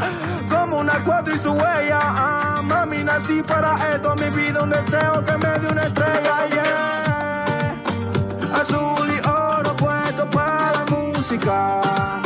Como 0.48 0.78
una 0.78 1.02
cuatro 1.04 1.34
y 1.34 1.38
su 1.38 1.52
huella. 1.52 2.00
Ah, 2.00 2.60
mami, 2.64 3.04
nací 3.04 3.42
para 3.42 3.76
esto. 3.94 4.14
Mi 4.16 4.30
vida, 4.30 4.62
un 4.62 4.70
deseo 4.70 5.24
que 5.24 5.38
me 5.38 5.58
dé 5.58 5.68
una 5.68 5.82
estrella. 5.82 6.48
Yeah. 6.50 7.82
Azul 8.54 9.08
y 9.08 9.28
oro 9.28 9.76
puesto 9.76 10.30
para 10.30 10.72
la 10.72 10.84
música. 10.86 12.17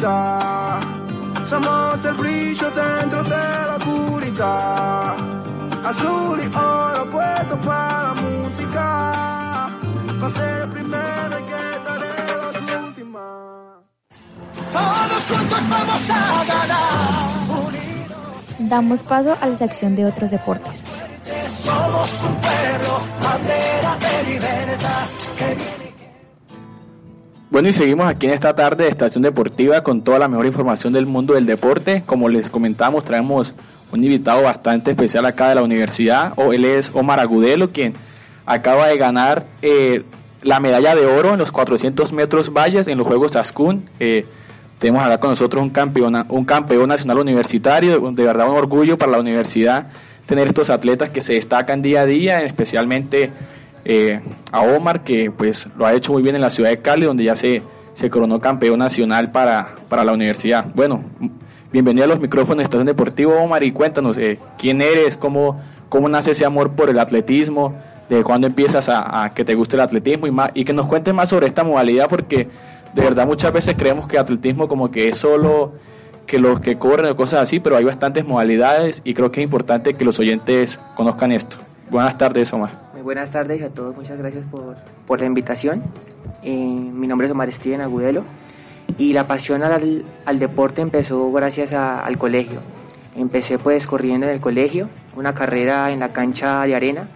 Música. 0.00 0.80
Somos 1.44 2.04
el 2.04 2.14
brillo 2.14 2.70
dentro 2.70 3.22
de 3.22 3.30
la 3.30 3.76
oscuridad. 3.76 5.16
Azul 5.84 6.40
y 6.40 6.56
oro 6.56 7.10
puesto 7.10 7.58
para 7.60 8.02
la 8.02 8.14
música. 8.14 9.70
Ser 10.28 10.62
el 10.62 10.68
primero 10.68 11.46
que 11.46 11.54
estar 11.76 11.98
en 11.98 12.38
las 12.38 12.84
últimas. 12.84 13.22
Todos 14.72 15.22
juntos 15.28 15.68
vamos 15.68 16.10
a 16.10 16.44
ganar. 16.44 16.80
Damos 18.58 19.02
paso 19.02 19.36
a 19.40 19.46
la 19.46 19.56
sección 19.56 19.96
de 19.96 20.06
otros 20.06 20.30
deportes. 20.30 20.84
Somos 21.64 22.22
un 22.22 22.34
pueblo, 22.36 23.00
bandera 23.22 23.96
de 23.98 24.30
libertad. 24.30 25.79
Bueno, 27.50 27.68
y 27.68 27.72
seguimos 27.72 28.06
aquí 28.06 28.26
en 28.26 28.32
esta 28.32 28.54
tarde 28.54 28.84
de 28.84 28.90
Estación 28.90 29.22
Deportiva 29.22 29.82
con 29.82 30.02
toda 30.02 30.20
la 30.20 30.28
mejor 30.28 30.46
información 30.46 30.92
del 30.92 31.06
mundo 31.06 31.34
del 31.34 31.46
deporte. 31.46 32.04
Como 32.06 32.28
les 32.28 32.48
comentamos, 32.48 33.02
traemos 33.02 33.54
un 33.90 34.04
invitado 34.04 34.42
bastante 34.42 34.92
especial 34.92 35.26
acá 35.26 35.48
de 35.48 35.56
la 35.56 35.64
universidad. 35.64 36.32
O 36.36 36.52
él 36.52 36.64
es 36.64 36.92
Omar 36.94 37.18
Agudelo, 37.18 37.72
quien 37.72 37.94
acaba 38.46 38.86
de 38.86 38.96
ganar 38.98 39.46
eh, 39.62 40.04
la 40.42 40.60
medalla 40.60 40.94
de 40.94 41.06
oro 41.06 41.32
en 41.32 41.40
los 41.40 41.50
400 41.50 42.12
metros 42.12 42.52
vallas 42.52 42.86
en 42.86 42.98
los 42.98 43.04
Juegos 43.04 43.34
Ascun. 43.34 43.90
Eh, 43.98 44.26
tenemos 44.78 45.02
acá 45.02 45.18
con 45.18 45.30
nosotros 45.30 45.60
un 45.60 45.70
campeón, 45.70 46.24
un 46.28 46.44
campeón 46.44 46.88
nacional 46.88 47.18
universitario, 47.18 47.98
de 47.98 48.24
verdad 48.24 48.48
un 48.48 48.58
orgullo 48.58 48.96
para 48.96 49.10
la 49.10 49.18
universidad 49.18 49.88
tener 50.26 50.46
estos 50.46 50.70
atletas 50.70 51.10
que 51.10 51.20
se 51.20 51.32
destacan 51.32 51.82
día 51.82 52.02
a 52.02 52.06
día, 52.06 52.42
especialmente 52.44 53.32
eh, 53.84 54.20
a 54.52 54.62
Omar, 54.62 55.02
que 55.02 55.30
pues 55.30 55.68
lo 55.76 55.86
ha 55.86 55.94
hecho 55.94 56.12
muy 56.12 56.22
bien 56.22 56.34
en 56.34 56.42
la 56.42 56.50
ciudad 56.50 56.70
de 56.70 56.78
Cali, 56.78 57.06
donde 57.06 57.24
ya 57.24 57.36
se, 57.36 57.62
se 57.94 58.10
coronó 58.10 58.40
campeón 58.40 58.78
nacional 58.78 59.30
para, 59.30 59.74
para 59.88 60.04
la 60.04 60.12
universidad. 60.12 60.66
Bueno, 60.74 61.02
bienvenido 61.72 62.04
a 62.04 62.08
los 62.08 62.20
micrófonos 62.20 62.58
de 62.58 62.64
Estación 62.64 62.86
Deportivo, 62.86 63.34
Omar, 63.34 63.62
y 63.62 63.72
cuéntanos 63.72 64.16
eh, 64.18 64.38
quién 64.58 64.80
eres, 64.80 65.16
cómo, 65.16 65.60
cómo 65.88 66.08
nace 66.08 66.32
ese 66.32 66.44
amor 66.44 66.72
por 66.72 66.90
el 66.90 66.98
atletismo, 66.98 67.74
de 68.08 68.24
cuándo 68.24 68.48
empiezas 68.48 68.88
a, 68.88 69.32
que 69.34 69.44
te 69.44 69.54
guste 69.54 69.76
el 69.76 69.82
atletismo 69.82 70.26
y, 70.26 70.32
más, 70.32 70.50
y 70.54 70.64
que 70.64 70.72
nos 70.72 70.86
cuentes 70.86 71.14
más 71.14 71.28
sobre 71.28 71.46
esta 71.46 71.62
modalidad, 71.62 72.08
porque 72.08 72.48
de 72.92 73.02
verdad 73.02 73.24
muchas 73.24 73.52
veces 73.52 73.76
creemos 73.78 74.08
que 74.08 74.18
atletismo 74.18 74.66
como 74.66 74.90
que 74.90 75.08
es 75.08 75.16
solo 75.16 75.74
que 76.26 76.38
los 76.38 76.60
que 76.60 76.76
corren 76.76 77.06
o 77.06 77.16
cosas 77.16 77.40
así, 77.40 77.60
pero 77.60 77.76
hay 77.76 77.84
bastantes 77.84 78.24
modalidades 78.24 79.00
y 79.04 79.14
creo 79.14 79.30
que 79.30 79.40
es 79.40 79.44
importante 79.44 79.94
que 79.94 80.04
los 80.04 80.18
oyentes 80.18 80.80
conozcan 80.96 81.32
esto. 81.32 81.58
Buenas 81.88 82.18
tardes, 82.18 82.52
Omar. 82.52 82.89
Muy 83.00 83.14
buenas 83.14 83.30
tardes 83.30 83.62
a 83.62 83.70
todos, 83.70 83.96
muchas 83.96 84.18
gracias 84.18 84.44
por, 85.06 85.18
la 85.18 85.24
invitación. 85.24 85.82
Eh, 86.42 86.54
mi 86.54 87.06
nombre 87.06 87.28
es 87.28 87.32
Omar 87.32 87.50
Steven 87.50 87.80
Agudelo 87.80 88.24
y 88.98 89.14
la 89.14 89.26
pasión 89.26 89.62
al, 89.62 90.38
deporte 90.38 90.82
empezó 90.82 91.32
gracias 91.32 91.72
al 91.72 92.18
colegio. 92.18 92.60
Empecé 93.16 93.58
pues 93.58 93.86
corriendo 93.86 94.26
en 94.26 94.32
el 94.34 94.42
colegio, 94.42 94.90
una 95.16 95.32
carrera 95.32 95.90
en 95.92 96.00
la 96.00 96.12
cancha 96.12 96.60
de 96.66 96.74
arena 96.74 97.08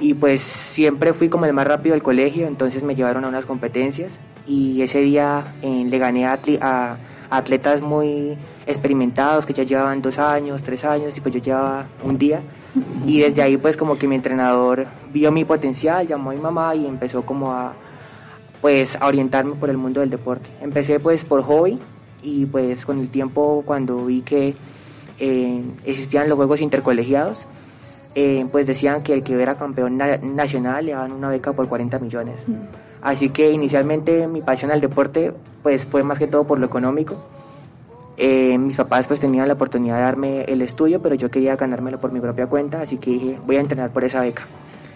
y 0.00 0.14
pues 0.14 0.40
siempre 0.40 1.12
fui 1.12 1.28
como 1.28 1.44
el 1.44 1.52
más 1.52 1.66
rápido 1.66 1.92
del 1.92 2.02
colegio, 2.02 2.46
entonces 2.46 2.82
me 2.82 2.94
llevaron 2.94 3.26
a 3.26 3.28
unas 3.28 3.44
competencias 3.44 4.10
y 4.46 4.80
ese 4.80 5.00
día 5.00 5.44
eh, 5.60 5.84
le 5.86 5.98
gané 5.98 6.24
a 6.24 6.96
atletas 7.28 7.82
muy 7.82 8.38
experimentados 8.66 9.44
que 9.44 9.52
ya 9.52 9.64
llevaban 9.64 10.00
dos 10.00 10.18
años, 10.18 10.62
tres 10.62 10.82
años 10.82 11.14
y 11.14 11.20
pues 11.20 11.34
yo 11.34 11.42
llevaba 11.42 11.88
un 12.02 12.16
día 12.16 12.40
y 13.06 13.20
desde 13.20 13.42
ahí 13.42 13.56
pues 13.56 13.76
como 13.76 13.98
que 13.98 14.08
mi 14.08 14.16
entrenador 14.16 14.86
vio 15.12 15.32
mi 15.32 15.44
potencial, 15.44 16.06
llamó 16.06 16.30
a 16.30 16.34
mi 16.34 16.40
mamá 16.40 16.74
y 16.74 16.86
empezó 16.86 17.22
como 17.22 17.52
a 17.52 17.74
pues 18.60 18.96
a 18.98 19.06
orientarme 19.06 19.56
por 19.56 19.68
el 19.68 19.76
mundo 19.76 20.00
del 20.00 20.08
deporte. 20.10 20.48
Empecé 20.62 20.98
pues 20.98 21.24
por 21.24 21.42
hobby 21.42 21.78
y 22.22 22.46
pues 22.46 22.86
con 22.86 22.98
el 22.98 23.10
tiempo 23.10 23.62
cuando 23.66 24.06
vi 24.06 24.22
que 24.22 24.54
eh, 25.18 25.62
existían 25.84 26.28
los 26.28 26.36
juegos 26.36 26.60
intercolegiados 26.60 27.46
eh, 28.14 28.46
pues 28.50 28.66
decían 28.66 29.02
que 29.02 29.12
el 29.12 29.24
que 29.24 29.40
era 29.40 29.56
campeón 29.56 29.96
na 29.96 30.18
nacional 30.18 30.86
le 30.86 30.92
daban 30.92 31.12
una 31.12 31.28
beca 31.28 31.52
por 31.52 31.68
40 31.68 31.98
millones. 31.98 32.36
Mm. 32.46 32.54
Así 33.02 33.30
que 33.30 33.50
inicialmente 33.50 34.28
mi 34.28 34.40
pasión 34.40 34.70
al 34.70 34.80
deporte 34.80 35.32
pues 35.62 35.84
fue 35.84 36.02
más 36.04 36.18
que 36.18 36.26
todo 36.26 36.44
por 36.44 36.58
lo 36.58 36.66
económico. 36.66 37.16
Eh, 38.16 38.56
mis 38.58 38.76
papás 38.76 39.08
pues 39.08 39.18
tenían 39.18 39.48
la 39.48 39.54
oportunidad 39.54 39.96
de 39.96 40.02
darme 40.02 40.44
el 40.44 40.62
estudio, 40.62 41.00
pero 41.02 41.14
yo 41.14 41.30
quería 41.30 41.56
ganármelo 41.56 41.98
por 41.98 42.12
mi 42.12 42.20
propia 42.20 42.46
cuenta, 42.46 42.80
así 42.80 42.96
que 42.98 43.10
dije, 43.10 43.38
voy 43.44 43.56
a 43.56 43.60
entrenar 43.60 43.90
por 43.90 44.04
esa 44.04 44.20
beca. 44.20 44.46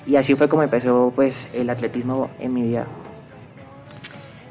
Y 0.06 0.16
así 0.16 0.34
fue 0.34 0.48
como 0.48 0.62
empezó 0.62 1.12
pues 1.14 1.48
el 1.52 1.68
atletismo 1.68 2.30
en 2.38 2.54
mi 2.54 2.62
vida. 2.62 2.86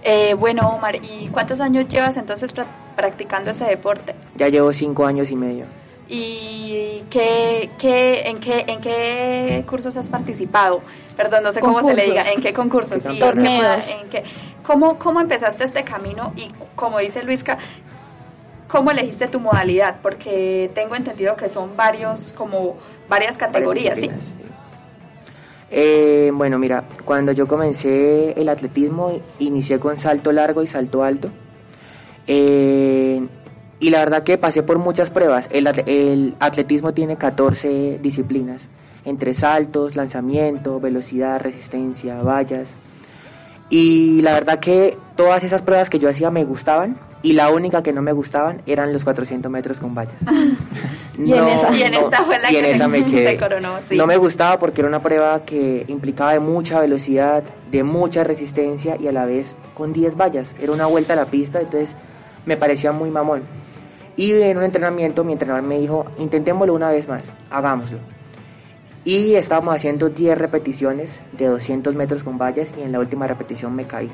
Eh, 0.03 0.34
bueno, 0.36 0.69
Omar, 0.69 0.95
¿y 0.95 1.30
cuántos 1.32 1.60
años 1.60 1.88
llevas 1.89 2.15
entonces 2.17 2.51
pra 2.51 2.65
practicando 2.95 3.51
ese 3.51 3.65
deporte? 3.65 4.15
Ya 4.36 4.47
llevo 4.49 4.73
cinco 4.73 5.06
años 5.06 5.32
y 5.32 5.36
medio. 5.36 5.65
¿Y 6.10 7.03
qué, 7.10 7.69
qué, 7.77 8.21
en, 8.21 8.39
qué, 8.39 8.63
en 8.67 8.80
qué 8.80 9.65
cursos 9.67 9.95
has 9.97 10.08
participado? 10.08 10.82
Perdón, 11.17 11.43
no 11.43 11.51
sé 11.51 11.60
concursos. 11.60 11.82
cómo 11.82 11.95
se 11.95 12.01
le 12.01 12.12
diga, 12.12 12.32
en 12.32 12.41
qué 12.41 12.53
concursos, 12.53 13.01
sí, 13.01 13.19
torneos. 13.19 13.89
En 13.89 14.10
qué, 14.10 14.23
¿cómo, 14.65 14.97
¿Cómo 14.97 15.19
empezaste 15.19 15.63
este 15.63 15.84
camino 15.84 16.32
y 16.36 16.51
como 16.75 16.99
dice 16.99 17.23
Luisca, 17.23 17.58
cómo 18.67 18.91
elegiste 18.91 19.27
tu 19.27 19.39
modalidad? 19.39 19.97
Porque 20.01 20.71
tengo 20.73 20.95
entendido 20.95 21.36
que 21.36 21.49
son 21.49 21.75
varios, 21.75 22.34
como 22.34 22.77
varias 23.10 23.38
categorías, 23.38 23.99
¿sí? 23.99 24.10
Eh, 25.69 26.32
bueno, 26.34 26.58
mira, 26.60 26.84
cuando 27.03 27.32
yo 27.32 27.47
comencé 27.47 28.39
el 28.39 28.49
atletismo, 28.49 29.19
inicié 29.39 29.80
con 29.80 29.97
salto 29.97 30.32
largo 30.32 30.63
y 30.63 30.67
salto 30.67 31.03
alto. 31.03 31.30
Eh, 32.25 33.25
y 33.80 33.89
la 33.89 33.99
verdad 33.99 34.23
que 34.23 34.38
pasé 34.38 34.63
por 34.63 34.80
muchas 34.80 35.10
pruebas. 35.10 35.47
El, 35.51 35.67
el, 35.86 36.36
atletismo 36.39 36.93
tiene 36.93 37.17
14 37.17 37.99
disciplinas. 38.01 38.62
entre 39.06 39.34
saltos, 39.34 39.95
lanzamiento, 39.95 40.82
velocidad, 40.82 41.39
resistencia, 41.39 42.21
vallas. 42.21 42.67
Y 43.69 44.21
la 44.21 44.34
verdad 44.34 44.60
que 44.60 44.97
todas 45.15 45.45
esas 45.45 45.62
pruebas 45.62 45.89
que 45.89 45.97
yo 45.99 46.10
hacía 46.10 46.30
me 46.30 46.43
gustaban 46.43 46.97
y 47.23 47.34
la 47.34 47.49
única 47.49 47.82
que 47.82 47.91
no 47.91 48.01
me 48.01 48.12
gustaban 48.12 48.62
eran 48.65 48.93
los 48.93 49.03
400 49.03 49.51
metros 49.51 49.80
con 49.80 49.95
vallas. 49.95 50.15
y, 51.17 51.34
en 51.34 51.93
esta 51.93 52.23
fue 52.23 52.39
la 52.39 52.49
que 52.49 52.77
se, 53.27 53.38
coronó. 53.38 53.73
No 53.91 54.08
me 54.08 54.17
gustaba 54.17 54.60
porque 54.60 54.82
era 54.82 54.88
una 54.88 55.01
prueba 55.01 55.43
que 55.43 55.86
implicaba 55.88 56.34
de 56.34 56.39
mucha 56.39 56.80
velocidad, 56.80 57.43
de 57.71 57.84
mucha 57.84 58.23
resistencia 58.23 58.97
y 58.99 59.08
a 59.08 59.12
la 59.12 59.25
vez 59.25 59.56
con 59.73 59.93
10 59.93 60.15
vallas. 60.15 60.53
Era 60.62 60.71
una 60.71 60.86
vuelta 60.86 61.13
a 61.13 61.15
la 61.15 61.25
pista, 61.25 61.60
entonces 61.60 61.95
me 62.45 62.58
parecía 62.58 62.91
muy 62.91 63.10
mamón. 63.10 63.43
Y 64.15 64.32
en 64.34 64.58
un 64.58 64.63
entrenamiento 64.63 65.23
mi 65.23 65.34
entrenador 65.34 65.63
me 65.63 65.80
dijo, 65.80 66.06
intentémoslo 66.17 66.73
una 66.73 66.89
vez 66.89 67.08
más, 67.08 67.23
hagámoslo. 67.51 67.99
Y 69.06 69.36
estábamos 69.36 69.75
haciendo 69.75 70.10
10 70.10 70.38
repeticiones 70.38 71.19
de 71.32 71.45
200 71.45 71.95
metros 71.95 72.23
con 72.23 72.38
vallas 72.38 72.73
y 72.77 72.82
en 72.82 72.91
la 72.91 72.99
última 72.99 73.27
repetición 73.27 73.75
me 73.75 73.86
caí. 73.86 74.12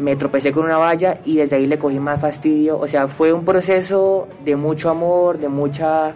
Me 0.00 0.16
tropecé 0.16 0.50
con 0.50 0.64
una 0.64 0.78
valla 0.78 1.18
y 1.24 1.36
desde 1.36 1.56
ahí 1.56 1.66
le 1.66 1.78
cogí 1.78 1.98
más 1.98 2.20
fastidio. 2.20 2.78
O 2.78 2.88
sea, 2.88 3.06
fue 3.08 3.32
un 3.32 3.44
proceso 3.44 4.28
de 4.44 4.56
mucho 4.56 4.90
amor, 4.90 5.38
de 5.38 5.48
mucha... 5.48 6.14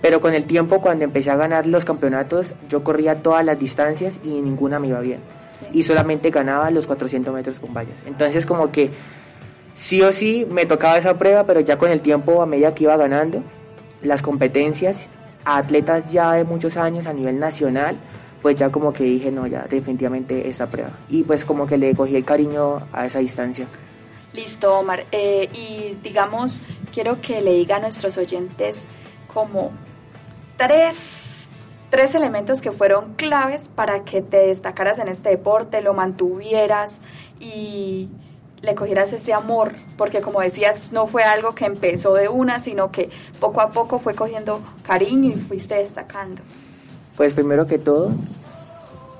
Pero 0.00 0.20
con 0.20 0.32
el 0.32 0.46
tiempo, 0.46 0.80
cuando 0.80 1.04
empecé 1.04 1.30
a 1.30 1.36
ganar 1.36 1.66
los 1.66 1.84
campeonatos, 1.84 2.54
yo 2.68 2.82
corría 2.82 3.16
todas 3.16 3.44
las 3.44 3.58
distancias 3.58 4.18
y 4.24 4.28
ninguna 4.28 4.78
me 4.78 4.88
iba 4.88 5.00
bien. 5.00 5.20
Y 5.72 5.82
solamente 5.82 6.30
ganaba 6.30 6.70
los 6.70 6.86
400 6.86 7.34
metros 7.34 7.60
con 7.60 7.74
vallas. 7.74 8.02
Entonces 8.06 8.46
como 8.46 8.72
que 8.72 8.90
sí 9.74 10.00
o 10.02 10.12
sí 10.12 10.46
me 10.50 10.64
tocaba 10.64 10.96
esa 10.96 11.14
prueba, 11.18 11.44
pero 11.44 11.60
ya 11.60 11.76
con 11.76 11.90
el 11.90 12.00
tiempo, 12.00 12.40
a 12.40 12.46
medida 12.46 12.74
que 12.74 12.84
iba 12.84 12.96
ganando 12.96 13.42
las 14.02 14.22
competencias, 14.22 15.06
atletas 15.44 16.10
ya 16.10 16.32
de 16.34 16.44
muchos 16.44 16.76
años 16.76 17.06
a 17.06 17.12
nivel 17.12 17.38
nacional, 17.38 17.96
pues 18.42 18.56
ya 18.56 18.70
como 18.70 18.92
que 18.92 19.04
dije, 19.04 19.30
no, 19.30 19.46
ya 19.46 19.66
definitivamente 19.68 20.48
esta 20.48 20.66
prueba. 20.66 20.92
Y 21.08 21.22
pues 21.24 21.44
como 21.44 21.66
que 21.66 21.76
le 21.76 21.94
cogí 21.94 22.16
el 22.16 22.24
cariño 22.24 22.86
a 22.92 23.06
esa 23.06 23.18
distancia. 23.18 23.66
Listo, 24.32 24.78
Omar. 24.78 25.06
Eh, 25.10 25.48
y 25.52 25.98
digamos, 26.02 26.62
quiero 26.92 27.20
que 27.20 27.40
le 27.40 27.54
diga 27.54 27.76
a 27.76 27.80
nuestros 27.80 28.16
oyentes 28.16 28.86
como 29.32 29.72
tres, 30.56 31.48
tres 31.90 32.14
elementos 32.14 32.60
que 32.60 32.70
fueron 32.70 33.14
claves 33.14 33.68
para 33.68 34.04
que 34.04 34.22
te 34.22 34.48
destacaras 34.48 34.98
en 34.98 35.08
este 35.08 35.30
deporte, 35.30 35.82
lo 35.82 35.94
mantuvieras 35.94 37.00
y 37.40 38.08
le 38.62 38.74
cogieras 38.74 39.12
ese 39.12 39.32
amor, 39.32 39.72
porque 39.96 40.20
como 40.20 40.40
decías, 40.40 40.92
no 40.92 41.06
fue 41.06 41.22
algo 41.22 41.54
que 41.54 41.64
empezó 41.64 42.14
de 42.14 42.28
una, 42.28 42.60
sino 42.60 42.90
que 42.90 43.10
poco 43.40 43.60
a 43.60 43.70
poco 43.70 43.98
fue 43.98 44.14
cogiendo 44.14 44.60
cariño 44.86 45.30
y 45.30 45.40
fuiste 45.40 45.76
destacando. 45.76 46.42
Pues 47.20 47.34
primero 47.34 47.66
que 47.66 47.76
todo, 47.76 48.12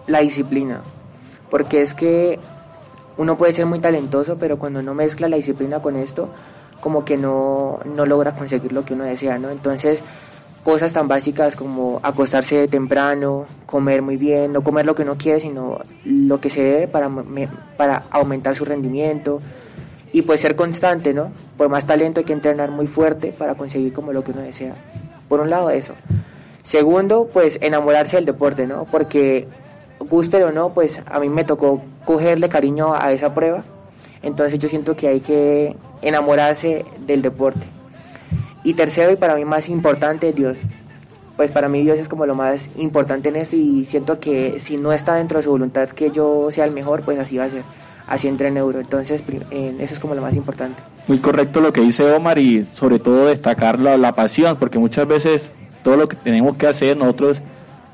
la 0.07 0.21
disciplina, 0.21 0.81
porque 1.51 1.83
es 1.83 1.93
que 1.93 2.39
uno 3.19 3.37
puede 3.37 3.53
ser 3.53 3.67
muy 3.67 3.79
talentoso, 3.79 4.39
pero 4.39 4.59
cuando 4.59 4.81
no 4.81 4.95
mezcla 4.95 5.29
la 5.29 5.37
disciplina 5.37 5.81
con 5.81 5.97
esto, 5.97 6.31
como 6.81 7.05
que 7.05 7.19
no, 7.19 7.79
no 7.85 8.07
logra 8.07 8.33
conseguir 8.33 8.73
lo 8.73 8.87
que 8.87 8.95
uno 8.95 9.05
desea, 9.05 9.39
¿no? 9.39 9.51
Entonces, 9.51 10.03
cosas 10.65 10.95
tan 10.95 11.09
básicas 11.09 11.57
como 11.57 12.01
acostarse 12.03 12.69
temprano, 12.69 13.45
comer 13.67 14.01
muy 14.01 14.17
bien, 14.17 14.55
no 14.55 14.65
comer 14.65 14.87
lo 14.87 14.95
que 14.95 15.03
uno 15.03 15.19
quiere, 15.19 15.39
sino 15.39 15.81
lo 16.07 16.41
que 16.41 16.49
se 16.49 16.63
debe 16.63 16.89
para, 16.89 17.11
para 17.77 18.05
aumentar 18.11 18.57
su 18.57 18.65
rendimiento 18.65 19.43
y 20.11 20.23
pues 20.23 20.41
ser 20.41 20.57
constante, 20.57 21.13
¿no? 21.13 21.33
Por 21.59 21.69
más 21.69 21.87
talento 21.87 22.21
hay 22.21 22.25
que 22.25 22.33
entrenar 22.33 22.71
muy 22.71 22.87
fuerte 22.87 23.35
para 23.37 23.57
conseguir 23.57 23.93
como 23.93 24.15
lo 24.15 24.25
que 24.25 24.31
uno 24.33 24.41
desea. 24.41 24.75
Por 25.29 25.41
un 25.41 25.51
lado 25.51 25.69
eso. 25.69 25.93
Segundo, 26.71 27.29
pues 27.33 27.59
enamorarse 27.61 28.15
del 28.15 28.27
deporte, 28.27 28.65
¿no? 28.65 28.85
Porque 28.85 29.49
guste 29.99 30.45
o 30.45 30.53
no, 30.53 30.69
pues 30.69 31.01
a 31.05 31.19
mí 31.19 31.29
me 31.29 31.43
tocó 31.43 31.83
cogerle 32.05 32.49
cariño 32.49 32.95
a 32.95 33.11
esa 33.11 33.35
prueba. 33.35 33.65
Entonces 34.23 34.57
yo 34.61 34.69
siento 34.69 34.95
que 34.95 35.09
hay 35.09 35.19
que 35.19 35.75
enamorarse 36.01 36.85
del 37.01 37.23
deporte. 37.23 37.63
Y 38.63 38.75
tercero, 38.75 39.11
y 39.11 39.17
para 39.17 39.35
mí 39.35 39.45
más 39.45 39.69
importante, 39.69 40.33
Dios. 40.33 40.59
Pues 41.37 41.51
para 41.51 41.69
mí 41.69 41.83
Dios 41.83 41.99
es 41.99 42.07
como 42.07 42.25
lo 42.25 42.37
más 42.37 42.69
importante 42.77 43.31
en 43.31 43.37
esto 43.37 43.57
y 43.57 43.85
siento 43.85 44.21
que 44.21 44.61
si 44.61 44.77
no 44.77 44.93
está 44.93 45.17
dentro 45.17 45.39
de 45.39 45.43
su 45.43 45.51
voluntad 45.51 45.89
que 45.89 46.13
yo 46.13 46.53
sea 46.53 46.67
el 46.67 46.71
mejor, 46.71 47.03
pues 47.03 47.19
así 47.19 47.37
va 47.37 47.47
a 47.47 47.51
ser. 47.51 47.65
Así 48.07 48.29
entra 48.29 48.47
en 48.47 48.57
euro. 48.57 48.79
Entonces, 48.79 49.25
eso 49.51 49.95
es 49.95 49.99
como 49.99 50.15
lo 50.15 50.23
más 50.23 50.37
importante. 50.37 50.81
Muy 51.09 51.19
correcto 51.19 51.61
lo 51.61 51.73
que 51.73 51.81
dice 51.81 52.05
Omar 52.13 52.39
y 52.39 52.65
sobre 52.65 53.01
todo 53.01 53.27
destacar 53.27 53.81
la, 53.81 53.97
la 53.97 54.13
pasión, 54.13 54.57
porque 54.57 54.79
muchas 54.79 55.09
veces 55.09 55.51
todo 55.83 55.97
lo 55.97 56.09
que 56.09 56.17
tenemos 56.17 56.57
que 56.57 56.67
hacer 56.67 56.97
nosotros 56.97 57.41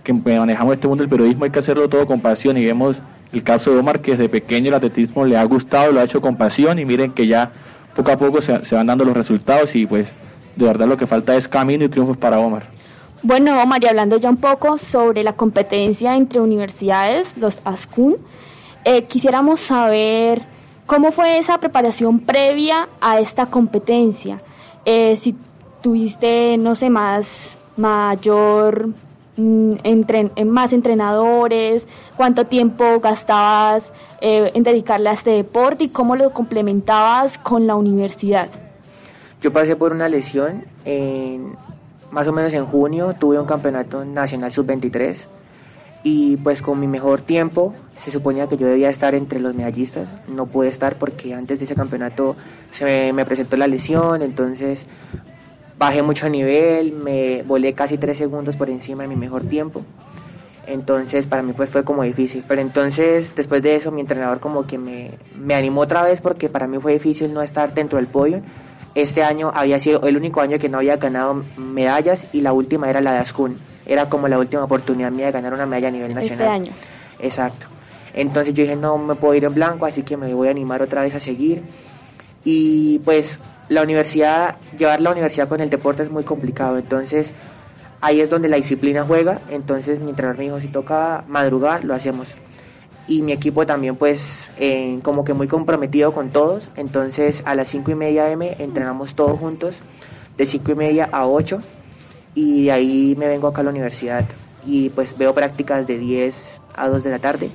que 0.03 0.13
manejamos 0.13 0.75
este 0.75 0.87
mundo 0.87 1.03
del 1.03 1.11
periodismo 1.11 1.45
hay 1.45 1.51
que 1.51 1.59
hacerlo 1.59 1.89
todo 1.89 2.07
con 2.07 2.21
pasión 2.21 2.57
y 2.57 2.65
vemos 2.65 3.03
el 3.33 3.43
caso 3.43 3.73
de 3.73 3.79
Omar 3.79 4.01
que 4.01 4.13
desde 4.13 4.29
pequeño 4.29 4.69
el 4.69 4.75
atletismo 4.75 5.25
le 5.25 5.37
ha 5.37 5.45
gustado, 5.45 5.93
lo 5.93 6.01
ha 6.01 6.05
hecho 6.05 6.21
con 6.21 6.37
pasión 6.37 6.79
y 6.79 6.85
miren 6.85 7.13
que 7.13 7.27
ya 7.27 7.51
poco 7.95 8.13
a 8.13 8.17
poco 8.17 8.41
se, 8.41 8.65
se 8.65 8.75
van 8.77 8.87
dando 8.87 9.05
los 9.05 9.17
resultados 9.17 9.75
y 9.75 9.87
pues 9.87 10.09
de 10.55 10.65
verdad 10.65 10.87
lo 10.87 10.97
que 10.97 11.07
falta 11.07 11.37
es 11.37 11.49
camino 11.49 11.85
y 11.85 11.89
triunfos 11.89 12.17
para 12.17 12.39
Omar. 12.39 12.77
Bueno, 13.23 13.61
Omar, 13.61 13.83
y 13.83 13.89
hablando 13.89 14.19
ya 14.19 14.31
un 14.31 14.37
poco 14.37 14.79
sobre 14.79 15.25
la 15.25 15.33
competencia 15.33 16.15
entre 16.15 16.41
universidades, 16.41 17.37
los 17.37 17.61
ASCUN, 17.65 18.17
eh, 18.85 19.03
quisiéramos 19.03 19.61
saber 19.61 20.43
cómo 20.87 21.11
fue 21.13 21.39
esa 21.39 21.59
preparación 21.59 22.21
previa 22.21 22.89
a 23.01 23.19
esta 23.19 23.47
competencia. 23.47 24.41
Eh, 24.85 25.17
si 25.17 25.35
tuviste, 25.83 26.57
no 26.57 26.75
sé, 26.75 26.91
más 26.91 27.56
mayor 27.77 28.89
mm, 29.37 29.75
más 30.47 30.73
entrenadores, 30.73 31.87
cuánto 32.17 32.47
tiempo 32.47 33.01
gastabas 33.01 33.93
eh, 34.21 34.51
en 34.55 34.63
dedicarle 34.63 35.11
a 35.11 35.13
este 35.13 35.31
deporte 35.31 35.85
y 35.85 35.89
cómo 35.89 36.17
lo 36.17 36.31
complementabas 36.31 37.39
con 37.39 37.67
la 37.67 37.75
universidad. 37.75 38.49
Yo 39.41 39.53
pasé 39.53 39.77
por 39.77 39.93
una 39.93 40.09
lesión, 40.09 40.65
en, 40.85 41.57
más 42.11 42.27
o 42.27 42.33
menos 42.33 42.53
en 42.53 42.67
junio 42.67 43.15
tuve 43.19 43.39
un 43.39 43.47
campeonato 43.47 44.05
nacional 44.05 44.51
sub-23 44.53 45.17
y 46.03 46.37
pues 46.37 46.63
con 46.63 46.81
mi 46.81 46.87
mejor 46.87 47.21
tiempo 47.21 47.75
se 48.03 48.11
suponía 48.11 48.47
que 48.47 48.57
yo 48.57 48.67
debía 48.67 48.91
estar 48.91 49.15
entre 49.15 49.41
los 49.41 49.55
medallistas, 49.55 50.09
no 50.29 50.47
pude 50.47 50.69
estar 50.69 50.97
porque 50.97 51.35
antes 51.35 51.59
de 51.59 51.65
ese 51.65 51.75
campeonato 51.75 52.37
se 52.71 53.13
me, 53.13 53.25
presentó 53.25 53.57
la 53.57 53.67
lesión, 53.67 54.23
entonces 54.23 54.87
bajé 55.79 56.03
mucho 56.03 56.29
nivel, 56.29 56.93
me 56.93 57.43
volé 57.43 57.73
casi 57.73 57.99
tres 57.99 58.19
segundos 58.19 58.57
por 58.57 58.71
encima 58.71 59.03
de 59.03 59.09
mi 59.09 59.17
mejor 59.17 59.45
tiempo. 59.45 59.85
Entonces 60.67 61.27
para 61.27 61.43
mí 61.43 61.53
pues 61.53 61.71
fue 61.71 61.85
como 61.85 62.03
difícil. 62.03 62.43
Pero 62.47 62.61
entonces 62.61 63.35
después 63.37 63.63
de 63.63 63.77
eso 63.77 63.91
mi 63.91 64.01
entrenador 64.01 64.41
como 64.41 64.67
que 64.67 64.79
me, 64.79 65.11
me 65.39 65.55
animó 65.55 65.83
otra 65.83 66.03
vez 66.03 66.21
porque 66.21 66.49
para 66.49 66.67
mí 66.67 66.79
fue 66.79 66.95
difícil 66.95 67.33
no 67.33 67.43
estar 67.43 67.73
dentro 67.73 67.99
del 67.99 68.09
podio 68.09 68.43
este 68.97 69.23
año 69.23 69.53
había 69.55 69.79
sido 69.79 70.01
el 70.05 70.17
único 70.17 70.41
año 70.41 70.59
que 70.59 70.71
no 70.71 70.79
había 70.79 70.97
ganado 70.97 71.45
medallas 71.59 72.29
y 72.33 72.41
la 72.41 72.55
última 72.55 72.89
era 72.89 73.03
la 73.03 73.13
de 73.13 73.19
Ascun. 73.19 73.55
Era 73.85 74.09
como 74.09 74.27
la 74.27 74.39
última 74.39 74.65
oportunidad 74.65 75.13
mía 75.13 75.27
de 75.27 75.33
ganar 75.33 75.53
una 75.53 75.67
medalla 75.67 75.89
a 75.89 75.91
nivel 75.91 76.13
este 76.13 76.31
nacional. 76.31 76.63
Este 76.63 76.71
año. 76.71 76.81
Exacto. 77.19 77.67
Entonces 78.15 78.55
yo 78.55 78.63
dije, 78.63 78.75
no 78.75 78.97
me 78.97 79.15
puedo 79.15 79.35
ir 79.35 79.45
en 79.45 79.53
blanco, 79.53 79.85
así 79.85 80.03
que 80.03 80.17
me 80.17 80.33
voy 80.33 80.49
a 80.49 80.51
animar 80.51 80.81
otra 80.81 81.03
vez 81.03 81.15
a 81.15 81.21
seguir. 81.21 81.63
Y 82.43 82.99
pues 83.01 83.39
la 83.69 83.83
universidad, 83.83 84.57
llevar 84.77 85.01
la 85.01 85.11
universidad 85.11 85.49
con 85.49 85.61
el 85.61 85.71
deporte 85.71 86.03
es 86.03 86.11
muy 86.11 86.25
complicado. 86.25 86.79
Entonces 86.79 87.33
ahí 88.01 88.21
es 88.21 88.31
donde 88.31 88.49
la 88.49 88.57
disciplina 88.57 89.05
juega. 89.05 89.41
Entonces 89.49 90.01
mi 90.01 90.11
entrenador 90.11 90.39
me 90.39 90.45
dijo, 90.45 90.61
si 90.61 90.69
toca 90.69 91.25
madrugar, 91.29 91.85
lo 91.85 91.95
hacemos 91.95 92.29
y 93.09 93.23
mi 93.23 93.33
equipo 93.33 93.67
también 93.67 93.95
pues 93.97 94.51
eh, 94.59 94.99
como 95.03 95.25
que 95.25 95.33
muy 95.33 95.49
comprometido 95.49 96.13
con 96.13 96.31
todos. 96.31 96.69
Entonces 96.77 97.43
a 97.45 97.55
las 97.55 97.69
5 97.69 97.91
y 97.91 97.95
media 97.95 98.31
M 98.31 98.57
entrenamos 98.59 99.15
todos 99.15 99.39
juntos 99.39 99.83
de 100.37 100.47
5 100.47 100.73
y 100.73 100.75
media 100.75 101.09
a 101.13 101.27
8 101.27 101.59
y 102.35 102.65
de 102.67 102.73
ahí 102.73 103.15
me 103.19 103.29
vengo 103.29 103.49
acá 103.49 103.63
a 103.63 103.65
la 103.65 103.71
universidad 103.71 104.25
y 104.65 104.91
pues 104.91 105.17
veo 105.17 105.33
prácticas 105.35 105.87
de 105.87 105.99
10 105.99 106.61
a 106.75 106.89
2 106.89 107.03
de 107.03 107.11
la 107.11 107.19
tarde 107.19 107.51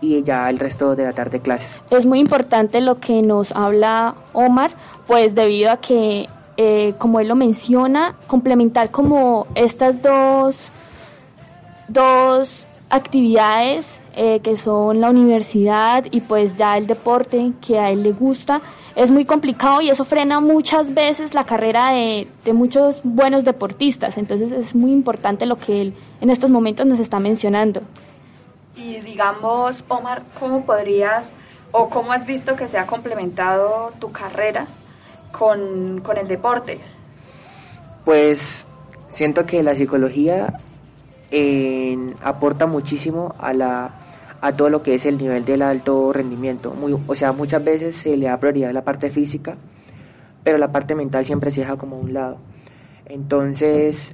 y 0.00 0.22
ya 0.22 0.48
el 0.50 0.58
resto 0.58 0.94
de 0.94 1.04
la 1.04 1.12
tarde 1.12 1.40
clases. 1.40 1.80
Es 1.90 2.06
muy 2.06 2.20
importante 2.20 2.80
lo 2.80 3.00
que 3.00 3.22
nos 3.22 3.52
habla 3.52 4.14
Omar, 4.32 4.70
pues 5.06 5.34
debido 5.34 5.70
a 5.70 5.78
que, 5.78 6.28
eh, 6.56 6.94
como 6.98 7.20
él 7.20 7.28
lo 7.28 7.36
menciona, 7.36 8.14
complementar 8.26 8.90
como 8.90 9.46
estas 9.54 10.02
dos, 10.02 10.70
dos 11.88 12.66
actividades 12.90 13.86
eh, 14.20 14.40
que 14.40 14.56
son 14.56 15.00
la 15.00 15.10
universidad 15.10 16.04
y 16.10 16.20
pues 16.20 16.56
ya 16.56 16.76
el 16.76 16.88
deporte 16.88 17.52
que 17.64 17.78
a 17.78 17.90
él 17.90 18.02
le 18.02 18.12
gusta, 18.12 18.60
es 18.96 19.12
muy 19.12 19.24
complicado 19.24 19.80
y 19.80 19.90
eso 19.90 20.04
frena 20.04 20.40
muchas 20.40 20.92
veces 20.92 21.34
la 21.34 21.44
carrera 21.44 21.92
de, 21.92 22.26
de 22.44 22.52
muchos 22.52 23.00
buenos 23.04 23.44
deportistas. 23.44 24.18
Entonces 24.18 24.50
es 24.50 24.74
muy 24.74 24.90
importante 24.90 25.46
lo 25.46 25.54
que 25.54 25.82
él 25.82 25.94
en 26.20 26.30
estos 26.30 26.50
momentos 26.50 26.84
nos 26.84 26.98
está 26.98 27.20
mencionando. 27.20 27.82
Y 28.78 29.00
digamos, 29.00 29.84
Omar, 29.88 30.22
¿cómo 30.38 30.64
podrías 30.64 31.30
o 31.72 31.88
cómo 31.88 32.12
has 32.12 32.24
visto 32.24 32.54
que 32.56 32.68
se 32.68 32.78
ha 32.78 32.86
complementado 32.86 33.90
tu 34.00 34.12
carrera 34.12 34.66
con, 35.32 36.00
con 36.00 36.16
el 36.16 36.28
deporte? 36.28 36.78
Pues 38.04 38.64
siento 39.10 39.44
que 39.46 39.62
la 39.62 39.74
psicología 39.74 40.60
aporta 42.22 42.66
muchísimo 42.66 43.34
a 43.38 43.52
la 43.52 43.90
a 44.40 44.52
todo 44.52 44.70
lo 44.70 44.82
que 44.84 44.94
es 44.94 45.04
el 45.04 45.18
nivel 45.18 45.44
del 45.44 45.62
alto 45.62 46.12
rendimiento. 46.12 46.72
Muy, 46.72 46.96
o 47.06 47.14
sea, 47.16 47.32
muchas 47.32 47.64
veces 47.64 47.96
se 47.96 48.16
le 48.16 48.26
da 48.26 48.38
prioridad 48.38 48.70
a 48.70 48.72
la 48.72 48.82
parte 48.82 49.10
física, 49.10 49.56
pero 50.44 50.58
la 50.58 50.70
parte 50.70 50.94
mental 50.94 51.26
siempre 51.26 51.50
se 51.50 51.62
deja 51.62 51.76
como 51.76 51.96
a 51.96 51.98
un 51.98 52.14
lado. 52.14 52.38
Entonces, 53.08 54.12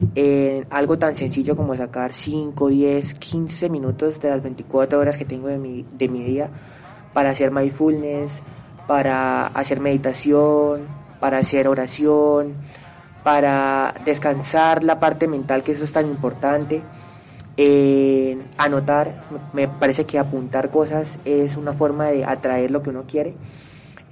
algo 0.70 0.98
tan 0.98 1.16
sencillo 1.16 1.56
como 1.56 1.76
sacar 1.76 2.12
5, 2.12 2.68
10, 2.68 3.14
15 3.14 3.68
minutos 3.68 4.20
de 4.20 4.30
las 4.30 4.42
24 4.42 4.98
horas 4.98 5.16
que 5.16 5.24
tengo 5.24 5.48
de 5.48 5.58
mi, 5.58 5.84
de 5.92 6.08
mi 6.08 6.22
día 6.22 6.48
para 7.12 7.30
hacer 7.30 7.50
mindfulness, 7.50 8.30
para 8.86 9.46
hacer 9.46 9.80
meditación, 9.80 10.82
para 11.20 11.38
hacer 11.38 11.68
oración, 11.68 12.54
para 13.22 13.94
descansar 14.04 14.84
la 14.84 15.00
parte 15.00 15.26
mental, 15.26 15.62
que 15.62 15.72
eso 15.72 15.84
es 15.84 15.92
tan 15.92 16.06
importante 16.06 16.82
eh, 17.56 18.36
anotar, 18.58 19.22
me 19.52 19.68
parece 19.68 20.04
que 20.04 20.18
apuntar 20.18 20.70
cosas 20.70 21.18
es 21.24 21.56
una 21.56 21.72
forma 21.72 22.06
de 22.06 22.24
atraer 22.24 22.70
lo 22.70 22.82
que 22.82 22.90
uno 22.90 23.04
quiere. 23.06 23.34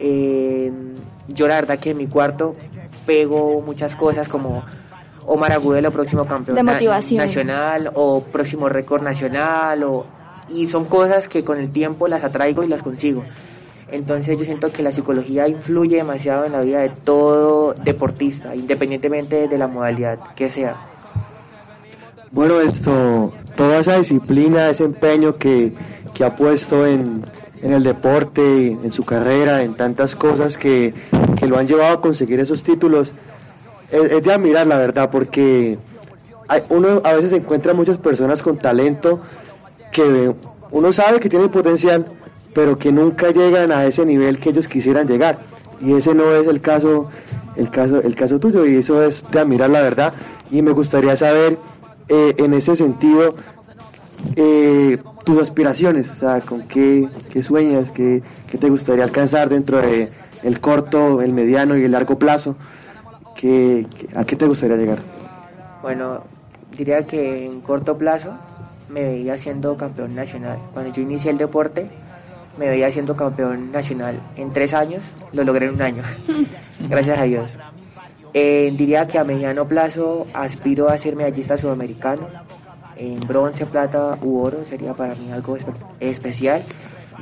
Eh, 0.05 0.73
yo 1.29 1.47
la 1.47 1.55
verdad 1.55 1.79
que 1.79 1.91
en 1.91 1.99
mi 1.99 2.09
cuarto 2.09 2.57
pego 3.07 3.63
muchas 3.63 3.95
cosas 3.95 4.29
como 4.29 4.65
Omar 5.27 5.53
Agudelo, 5.53 5.93
próximo 5.93 6.27
campeón 6.27 6.59
nacional 6.65 7.91
o 7.95 8.21
próximo 8.25 8.69
récord 8.69 9.03
nacional 9.03 9.85
o, 9.85 10.05
y 10.49 10.67
son 10.67 10.87
cosas 10.87 11.29
que 11.29 11.45
con 11.45 11.59
el 11.59 11.71
tiempo 11.71 12.09
las 12.09 12.25
atraigo 12.25 12.65
y 12.65 12.67
las 12.67 12.83
consigo. 12.83 13.23
Entonces 13.93 14.39
yo 14.39 14.45
siento 14.45 14.73
que 14.73 14.83
la 14.83 14.91
psicología 14.91 15.47
influye 15.47 15.97
demasiado 15.97 16.47
en 16.47 16.53
la 16.53 16.63
vida 16.63 16.81
de 16.81 16.89
todo 16.89 17.75
deportista, 17.75 18.57
independientemente 18.57 19.47
de 19.47 19.59
la 19.59 19.69
modalidad 19.69 20.19
que 20.35 20.49
sea. 20.49 20.77
Bueno, 22.31 22.61
esto, 22.61 23.33
toda 23.55 23.81
esa 23.81 23.99
disciplina, 23.99 24.71
ese 24.71 24.85
empeño 24.85 25.37
que, 25.37 25.73
ha 26.25 26.35
puesto 26.35 26.87
en, 26.87 27.27
el 27.63 27.85
deporte, 27.85 28.73
en 28.73 28.91
su 28.91 29.05
carrera, 29.05 29.63
en 29.63 29.75
tantas 29.75 30.17
cosas 30.17 30.59
que, 30.59 30.95
lo 31.43 31.59
han 31.59 31.67
llevado 31.67 31.95
a 31.95 32.01
conseguir 32.01 32.41
esos 32.41 32.63
títulos, 32.63 33.13
es, 33.91 34.23
de 34.23 34.33
admirar, 34.33 34.67
la 34.67 34.79
verdad, 34.79 35.11
porque 35.11 35.79
hay, 36.49 36.63
uno 36.69 37.01
a 37.05 37.13
veces 37.15 37.33
encuentra 37.33 37.75
muchas 37.75 37.99
personas 37.99 38.43
con 38.43 38.59
talento 38.59 39.21
que 39.93 40.33
uno 40.71 40.93
sabe 40.93 41.21
que 41.21 41.29
tienen 41.29 41.51
potencial, 41.51 42.07
pero 42.55 42.79
que 42.79 42.91
nunca 42.91 43.31
llegan 43.31 43.71
a 43.71 43.85
ese 43.87 44.05
nivel 44.05 44.39
que 44.39 44.51
ellos 44.51 44.67
quisieran 44.67 45.07
llegar. 45.07 45.39
Y 45.81 45.95
ese 45.95 46.15
no 46.15 46.33
es 46.33 46.47
el 46.49 46.61
caso, 46.61 47.11
el 47.57 47.71
caso, 47.71 48.01
el 48.01 48.15
caso 48.15 48.39
tuyo, 48.39 48.67
y 48.67 48.77
eso 48.77 49.03
es 49.05 49.25
de 49.31 49.41
admirar, 49.41 49.71
la 49.71 49.83
verdad. 49.83 50.15
Y 50.51 50.63
me 50.63 50.73
gustaría 50.73 51.17
saber 51.17 51.59
eh, 52.09 52.35
en 52.39 52.55
ese 52.55 52.77
sentido 52.77 53.35
eh, 54.37 54.99
tus 55.25 55.43
aspiraciones, 55.43 56.11
o 56.11 56.15
sea, 56.17 56.41
con 56.41 56.63
qué, 56.63 57.09
sueñas, 57.45 57.91
qué, 57.91 58.23
te 58.59 58.71
gustaría 58.71 59.05
alcanzar 59.05 59.49
dentro 59.49 59.79
de 59.79 60.09
el 60.43 60.61
corto, 60.61 61.23
el 61.23 61.33
mediano 61.33 61.77
y 61.77 61.85
el 61.85 61.93
largo 61.93 62.19
plazo, 62.19 62.57
¿Qué, 63.37 63.87
¿a 64.15 64.25
qué 64.25 64.37
te 64.37 64.47
gustaría 64.47 64.77
llegar? 64.77 64.99
Bueno, 65.83 66.23
diría 66.77 67.03
que 67.03 67.47
en 67.47 67.61
corto 67.61 67.99
plazo 67.99 68.35
me 68.89 69.03
veía 69.03 69.37
siendo 69.39 69.77
campeón 69.77 70.15
nacional. 70.15 70.59
Cuando 70.73 70.93
yo 70.93 71.03
inicié 71.03 71.31
el 71.33 71.39
deporte, 71.39 71.89
me 72.59 72.69
veía 72.69 72.93
siendo 72.93 73.17
campeón 73.17 73.73
nacional. 73.73 74.21
En 74.37 74.53
tres 74.53 74.75
años 74.75 75.03
lo 75.33 75.45
logré 75.45 75.67
en 75.67 75.75
un 75.75 75.83
año, 75.83 76.03
gracias 76.89 77.19
a 77.19 77.23
Dios. 77.25 77.51
Eh, 78.35 78.73
diría 78.77 79.07
que 79.07 79.19
a 79.19 79.25
mediano 79.25 79.67
plazo 79.67 80.27
aspiro 80.33 80.89
a 80.89 80.97
ser 80.99 81.17
medallista 81.17 81.57
sudamericano. 81.57 82.29
En 82.97 83.21
bronce, 83.21 83.67
plata 83.67 84.17
u 84.23 84.41
oro 84.41 84.65
sería 84.65 84.95
para 84.95 85.15
mí 85.15 85.31
algo 85.33 85.57
especial. 86.01 86.63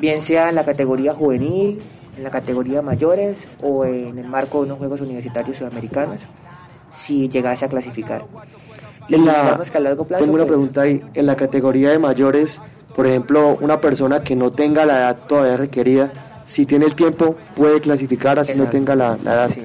Bien 0.00 0.22
sea 0.22 0.48
en 0.48 0.54
la 0.54 0.64
categoría 0.64 1.14
juvenil, 1.14 1.80
en 2.16 2.24
la 2.24 2.30
categoría 2.30 2.82
mayores 2.82 3.46
o 3.62 3.84
en 3.84 4.18
el 4.18 4.26
marco 4.26 4.58
de 4.58 4.64
unos 4.66 4.78
Juegos 4.78 5.00
Universitarios 5.00 5.56
Sudamericanos, 5.56 6.20
si 6.92 7.28
llegase 7.28 7.64
a 7.64 7.68
clasificar. 7.68 8.24
En 9.08 9.24
la, 9.24 9.60
que 9.70 9.76
a 9.76 9.80
largo 9.80 10.04
plazo, 10.04 10.24
tengo 10.24 10.34
una 10.34 10.44
pues, 10.44 10.56
pregunta 10.56 10.82
ahí. 10.82 11.02
En 11.14 11.26
la 11.26 11.34
categoría 11.34 11.90
de 11.90 11.98
mayores, 11.98 12.60
por 12.94 13.06
ejemplo, 13.06 13.58
una 13.60 13.80
persona 13.80 14.22
que 14.22 14.36
no 14.36 14.52
tenga 14.52 14.86
la 14.86 14.98
edad 14.98 15.16
todavía 15.26 15.56
requerida, 15.56 16.12
si 16.46 16.66
tiene 16.66 16.86
el 16.86 16.94
tiempo, 16.94 17.36
puede 17.56 17.80
clasificar 17.80 18.38
así 18.38 18.54
no 18.54 18.66
tenga 18.66 18.94
la, 18.94 19.18
la 19.22 19.34
edad. 19.34 19.50
Sí. 19.50 19.62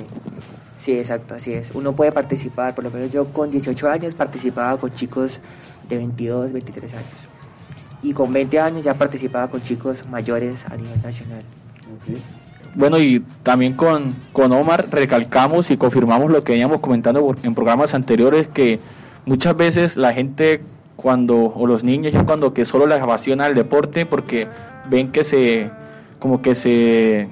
Sí, 0.86 1.00
exacto, 1.00 1.34
así 1.34 1.52
es. 1.52 1.74
Uno 1.74 1.94
puede 1.94 2.12
participar, 2.12 2.76
por 2.76 2.84
lo 2.84 2.92
menos 2.92 3.12
yo 3.12 3.26
con 3.26 3.50
18 3.50 3.90
años 3.90 4.14
participaba 4.14 4.78
con 4.78 4.94
chicos 4.94 5.40
de 5.88 5.98
22, 5.98 6.52
23 6.52 6.94
años. 6.94 7.06
Y 8.04 8.14
con 8.14 8.32
20 8.32 8.60
años 8.60 8.84
ya 8.84 8.94
participaba 8.94 9.48
con 9.50 9.62
chicos 9.62 10.06
mayores 10.10 10.66
a 10.66 10.76
nivel 10.76 11.02
nacional. 11.02 11.42
Bueno, 12.76 13.00
y 13.00 13.24
también 13.42 13.74
con, 13.74 14.14
con 14.34 14.52
Omar 14.52 14.88
recalcamos 14.92 15.72
y 15.72 15.78
confirmamos 15.78 16.30
lo 16.30 16.44
que 16.44 16.54
veníamos 16.54 16.80
comentando 16.82 17.36
en 17.42 17.56
programas 17.56 17.94
anteriores, 17.94 18.48
que 18.48 18.80
muchas 19.26 19.56
veces 19.56 19.98
la 19.98 20.14
gente 20.14 20.62
cuando, 20.96 21.38
o 21.38 21.66
los 21.68 21.84
niños 21.84 22.14
ya 22.14 22.26
cuando 22.26 22.54
que 22.54 22.66
solo 22.66 22.86
les 22.86 23.02
apasiona 23.02 23.48
el 23.48 23.56
deporte 23.56 24.06
porque 24.06 24.48
ven 24.90 25.12
que 25.12 25.24
se, 25.24 25.70
como 26.20 26.42
que 26.42 26.54
se 26.54 27.30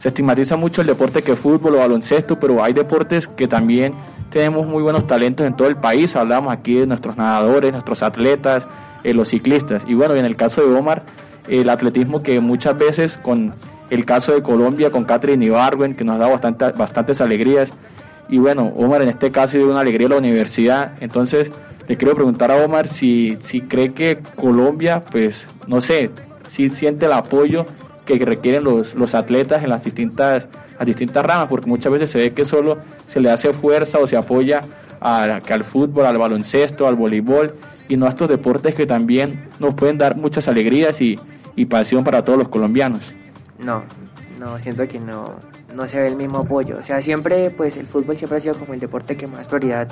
se 0.00 0.08
estigmatiza 0.08 0.56
mucho 0.56 0.80
el 0.80 0.86
deporte 0.86 1.20
que 1.22 1.36
fútbol 1.36 1.74
o 1.74 1.78
baloncesto, 1.80 2.40
pero 2.40 2.64
hay 2.64 2.72
deportes 2.72 3.28
que 3.28 3.46
también 3.46 3.92
tenemos 4.30 4.66
muy 4.66 4.82
buenos 4.82 5.06
talentos 5.06 5.46
en 5.46 5.56
todo 5.56 5.68
el 5.68 5.76
país. 5.76 6.16
Hablamos 6.16 6.52
aquí 6.52 6.74
de 6.74 6.86
nuestros 6.86 7.16
nadadores, 7.16 7.72
nuestros 7.72 8.02
atletas, 8.02 8.66
eh, 9.04 9.12
los 9.12 9.28
ciclistas. 9.28 9.84
Y 9.86 9.94
bueno, 9.94 10.14
en 10.14 10.24
el 10.24 10.36
caso 10.36 10.66
de 10.66 10.74
Omar, 10.74 11.02
el 11.48 11.68
atletismo 11.68 12.22
que 12.22 12.40
muchas 12.40 12.78
veces 12.78 13.16
con 13.16 13.52
el 13.90 14.04
caso 14.04 14.32
de 14.32 14.42
Colombia, 14.42 14.90
con 14.90 15.04
Catherine 15.04 15.44
Ibarwen, 15.44 15.94
que 15.94 16.04
nos 16.04 16.18
da 16.18 16.28
bastante, 16.28 16.70
bastantes 16.72 17.20
alegrías. 17.20 17.70
Y 18.28 18.38
bueno, 18.38 18.72
Omar 18.76 19.02
en 19.02 19.08
este 19.08 19.32
caso 19.32 19.58
dio 19.58 19.68
una 19.68 19.80
alegría 19.80 20.06
a 20.06 20.10
la 20.10 20.18
universidad. 20.18 20.92
Entonces, 21.00 21.50
le 21.88 21.96
quiero 21.96 22.14
preguntar 22.14 22.52
a 22.52 22.64
Omar 22.64 22.86
si, 22.86 23.36
si 23.42 23.62
cree 23.62 23.92
que 23.92 24.20
Colombia, 24.36 25.02
pues, 25.10 25.46
no 25.66 25.80
sé, 25.80 26.10
si 26.46 26.68
siente 26.68 27.06
el 27.06 27.12
apoyo 27.12 27.66
que 28.04 28.24
requieren 28.24 28.62
los, 28.62 28.94
los 28.94 29.16
atletas 29.16 29.64
en 29.64 29.70
las 29.70 29.82
distintas, 29.82 30.46
las 30.80 30.86
distintas 30.86 31.24
ramas, 31.24 31.46
porque 31.48 31.66
muchas 31.66 31.92
veces 31.92 32.10
se 32.10 32.18
ve 32.18 32.32
que 32.32 32.46
solo 32.46 32.78
se 33.06 33.20
le 33.20 33.30
hace 33.30 33.52
fuerza 33.52 33.98
o 33.98 34.06
se 34.06 34.16
apoya 34.16 34.62
a, 34.98 35.24
al 35.24 35.64
fútbol, 35.64 36.06
al 36.06 36.16
baloncesto, 36.16 36.88
al 36.88 36.94
voleibol 36.94 37.52
y 37.86 37.98
no 37.98 38.06
a 38.06 38.08
estos 38.08 38.30
deportes 38.30 38.74
que 38.74 38.86
también 38.86 39.48
nos 39.58 39.74
pueden 39.74 39.98
dar 39.98 40.16
muchas 40.16 40.48
alegrías 40.48 41.00
y, 41.02 41.18
y 41.54 41.66
pasión 41.66 42.02
para 42.02 42.24
todos 42.24 42.38
los 42.38 42.48
colombianos. 42.48 43.12
No, 43.58 43.82
no, 44.38 44.58
siento 44.58 44.88
que 44.88 44.98
no, 44.98 45.34
no 45.74 45.86
se 45.86 45.98
ve 45.98 46.06
el 46.06 46.16
mismo 46.16 46.38
apoyo. 46.38 46.78
O 46.78 46.82
sea, 46.82 47.02
siempre, 47.02 47.50
pues 47.50 47.76
el 47.76 47.86
fútbol 47.86 48.16
siempre 48.16 48.38
ha 48.38 48.40
sido 48.40 48.54
como 48.54 48.72
el 48.72 48.80
deporte 48.80 49.18
que 49.18 49.26
más 49.26 49.46
prioridad 49.46 49.88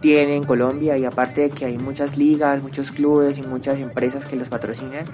tiene 0.00 0.36
en 0.36 0.44
Colombia 0.44 0.96
y 0.96 1.04
aparte 1.04 1.42
de 1.42 1.50
que 1.50 1.66
hay 1.66 1.76
muchas 1.76 2.16
ligas, 2.16 2.62
muchos 2.62 2.92
clubes 2.92 3.36
y 3.36 3.42
muchas 3.42 3.78
empresas 3.78 4.24
que 4.24 4.36
los 4.36 4.48
patrocinan, 4.48 5.04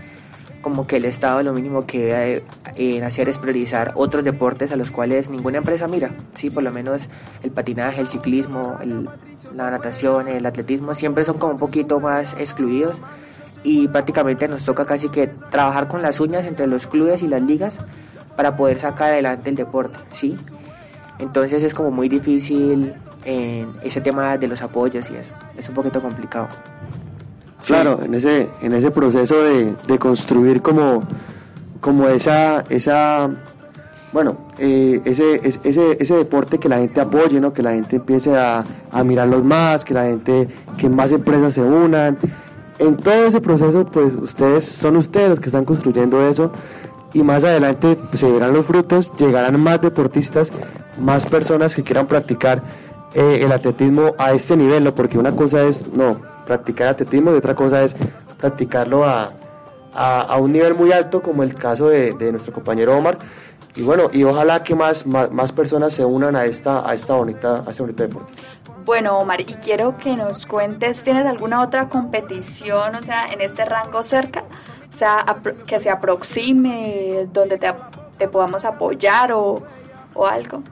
como 0.62 0.86
que 0.86 0.96
el 0.96 1.04
Estado 1.04 1.42
lo 1.42 1.52
mínimo 1.52 1.86
que 1.86 1.98
debe 2.06 2.44
eh, 2.76 3.02
hacer 3.02 3.28
es 3.28 3.38
priorizar 3.38 3.92
otros 3.94 4.24
deportes 4.24 4.72
a 4.72 4.76
los 4.76 4.90
cuales 4.90 5.30
ninguna 5.30 5.58
empresa 5.58 5.88
mira. 5.88 6.10
Sí, 6.34 6.50
por 6.50 6.62
lo 6.62 6.70
menos 6.70 7.08
el 7.42 7.50
patinaje, 7.50 8.00
el 8.00 8.08
ciclismo, 8.08 8.78
la 9.54 9.70
natación, 9.70 10.28
el 10.28 10.44
atletismo 10.44 10.94
siempre 10.94 11.24
son 11.24 11.38
como 11.38 11.52
un 11.52 11.58
poquito 11.58 12.00
más 12.00 12.34
excluidos 12.34 13.00
y 13.62 13.88
prácticamente 13.88 14.48
nos 14.48 14.64
toca 14.64 14.84
casi 14.84 15.08
que 15.08 15.28
trabajar 15.50 15.88
con 15.88 16.02
las 16.02 16.20
uñas 16.20 16.46
entre 16.46 16.66
los 16.66 16.86
clubes 16.86 17.22
y 17.22 17.28
las 17.28 17.42
ligas 17.42 17.78
para 18.36 18.56
poder 18.56 18.78
sacar 18.78 19.10
adelante 19.10 19.50
el 19.50 19.56
deporte, 19.56 19.98
¿sí? 20.10 20.36
Entonces 21.18 21.62
es 21.62 21.74
como 21.74 21.90
muy 21.90 22.08
difícil 22.08 22.94
en 23.24 23.68
ese 23.82 24.00
tema 24.00 24.38
de 24.38 24.46
los 24.46 24.62
apoyos 24.62 25.10
y 25.10 25.16
eso, 25.16 25.34
es 25.58 25.68
un 25.68 25.74
poquito 25.74 26.00
complicado. 26.00 26.48
Claro, 27.66 28.00
en 28.02 28.14
ese, 28.14 28.48
en 28.62 28.72
ese 28.72 28.90
proceso 28.90 29.42
de, 29.42 29.74
de 29.86 29.98
construir 29.98 30.62
como, 30.62 31.02
como 31.80 32.08
esa, 32.08 32.64
esa 32.68 33.30
bueno, 34.12 34.36
eh, 34.58 35.00
ese, 35.04 35.40
ese, 35.44 35.96
ese 36.00 36.14
deporte 36.16 36.58
que 36.58 36.68
la 36.68 36.78
gente 36.78 37.00
apoye, 37.00 37.40
¿no? 37.40 37.52
que 37.52 37.62
la 37.62 37.72
gente 37.72 37.96
empiece 37.96 38.36
a, 38.36 38.64
a 38.90 39.04
mirarlos 39.04 39.44
más, 39.44 39.84
que 39.84 39.94
la 39.94 40.04
gente, 40.04 40.48
que 40.76 40.88
más 40.88 41.12
empresas 41.12 41.54
se 41.54 41.62
unan. 41.62 42.18
En 42.78 42.96
todo 42.96 43.26
ese 43.26 43.40
proceso, 43.40 43.84
pues 43.84 44.12
ustedes 44.14 44.64
son 44.64 44.96
ustedes 44.96 45.28
los 45.28 45.40
que 45.40 45.46
están 45.46 45.64
construyendo 45.64 46.26
eso 46.26 46.50
y 47.12 47.22
más 47.22 47.44
adelante 47.44 47.96
pues, 48.08 48.20
se 48.20 48.30
verán 48.30 48.52
los 48.52 48.66
frutos, 48.66 49.12
llegarán 49.18 49.60
más 49.60 49.80
deportistas, 49.80 50.50
más 51.00 51.26
personas 51.26 51.74
que 51.74 51.82
quieran 51.82 52.06
practicar 52.06 52.62
eh, 53.14 53.40
el 53.42 53.52
atletismo 53.52 54.14
a 54.18 54.32
este 54.32 54.56
nivel, 54.56 54.84
¿no? 54.84 54.94
porque 54.94 55.18
una 55.18 55.36
cosa 55.36 55.62
es, 55.62 55.84
no, 55.92 56.16
practicar 56.50 56.88
atletismo 56.88 57.30
y 57.30 57.34
otra 57.34 57.54
cosa 57.54 57.84
es 57.84 57.94
practicarlo 58.36 59.04
a, 59.04 59.30
a, 59.94 60.36
un 60.38 60.52
nivel 60.52 60.74
muy 60.74 60.90
alto 60.90 61.22
como 61.22 61.44
el 61.44 61.54
caso 61.54 61.88
de, 61.88 62.12
de, 62.14 62.32
nuestro 62.32 62.52
compañero 62.52 62.96
Omar 62.96 63.18
y 63.76 63.82
bueno 63.82 64.10
y 64.12 64.24
ojalá 64.24 64.64
que 64.64 64.74
más, 64.74 65.06
más, 65.06 65.52
personas 65.52 65.94
se 65.94 66.04
unan 66.04 66.34
a 66.34 66.44
esta 66.44 66.88
a 66.88 66.92
esta 66.94 67.14
bonita 67.14 67.62
a 67.64 67.70
este 67.70 67.82
bonito 67.82 68.02
deporte 68.02 68.32
Bueno, 68.84 69.18
Omar, 69.18 69.40
y 69.42 69.54
quiero 69.62 69.96
que 69.96 70.16
nos 70.16 70.44
cuentes, 70.44 71.04
¿tienes 71.04 71.24
alguna 71.24 71.62
otra 71.62 71.88
competición, 71.88 72.96
o 72.96 73.02
sea, 73.02 73.28
en 73.28 73.40
este 73.40 73.64
rango 73.64 74.02
cerca? 74.02 74.42
O 74.92 74.98
sea, 74.98 75.24
que 75.68 75.78
se 75.78 75.88
aproxime, 75.88 77.28
donde 77.32 77.58
te, 77.58 77.72
te 78.18 78.26
podamos 78.26 78.64
apoyar 78.64 79.30
o, 79.32 79.62
o 80.14 80.26
algo. 80.26 80.64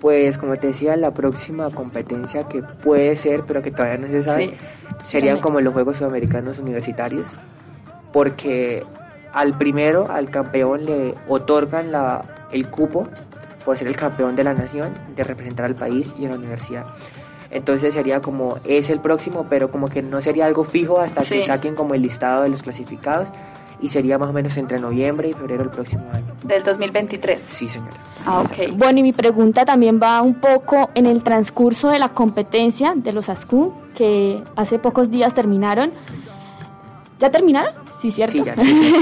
Pues 0.00 0.38
como 0.38 0.56
te 0.56 0.68
decía, 0.68 0.96
la 0.96 1.12
próxima 1.12 1.70
competencia 1.70 2.44
que 2.44 2.62
puede 2.62 3.16
ser, 3.16 3.42
pero 3.46 3.62
que 3.62 3.70
todavía 3.70 3.98
no 3.98 4.08
se 4.08 4.22
sabe, 4.22 4.56
serían 5.04 5.38
como 5.40 5.60
los 5.60 5.72
Juegos 5.72 5.96
Sudamericanos 5.96 6.58
Universitarios, 6.58 7.26
porque 8.12 8.84
al 9.32 9.58
primero, 9.58 10.10
al 10.10 10.30
campeón, 10.30 10.86
le 10.86 11.14
otorgan 11.28 11.90
la, 11.90 12.22
el 12.52 12.68
cupo 12.68 13.08
por 13.64 13.76
ser 13.76 13.88
el 13.88 13.96
campeón 13.96 14.36
de 14.36 14.44
la 14.44 14.54
nación, 14.54 14.94
de 15.16 15.24
representar 15.24 15.66
al 15.66 15.74
país 15.74 16.14
y 16.18 16.26
a 16.26 16.30
la 16.30 16.36
universidad. 16.36 16.86
Entonces 17.50 17.94
sería 17.94 18.20
como, 18.20 18.56
es 18.64 18.90
el 18.90 19.00
próximo, 19.00 19.46
pero 19.48 19.70
como 19.70 19.88
que 19.88 20.02
no 20.02 20.20
sería 20.20 20.46
algo 20.46 20.64
fijo 20.64 21.00
hasta 21.00 21.22
que 21.22 21.46
saquen 21.46 21.74
como 21.74 21.94
el 21.94 22.02
listado 22.02 22.42
de 22.42 22.50
los 22.50 22.62
clasificados 22.62 23.28
y 23.80 23.88
sería 23.88 24.18
más 24.18 24.30
o 24.30 24.32
menos 24.32 24.56
entre 24.56 24.78
noviembre 24.80 25.28
y 25.28 25.32
febrero 25.32 25.62
del 25.62 25.70
próximo 25.70 26.04
año. 26.12 26.26
¿Del 26.42 26.62
2023? 26.64 27.40
Sí, 27.48 27.68
señora. 27.68 27.92
Ah, 28.24 28.40
ok. 28.40 28.76
Bueno, 28.76 28.98
y 29.00 29.02
mi 29.02 29.12
pregunta 29.12 29.64
también 29.64 30.00
va 30.02 30.20
un 30.22 30.34
poco 30.34 30.90
en 30.94 31.06
el 31.06 31.22
transcurso 31.22 31.88
de 31.88 31.98
la 31.98 32.10
competencia 32.10 32.92
de 32.96 33.12
los 33.12 33.28
ASCU, 33.28 33.72
que 33.96 34.42
hace 34.56 34.78
pocos 34.78 35.10
días 35.10 35.34
terminaron. 35.34 35.92
¿Ya 37.18 37.30
terminaron? 37.30 37.72
Sí, 38.00 38.12
cierto. 38.12 38.32
Sí, 38.36 38.44
ya, 38.44 38.56
sí, 38.56 38.92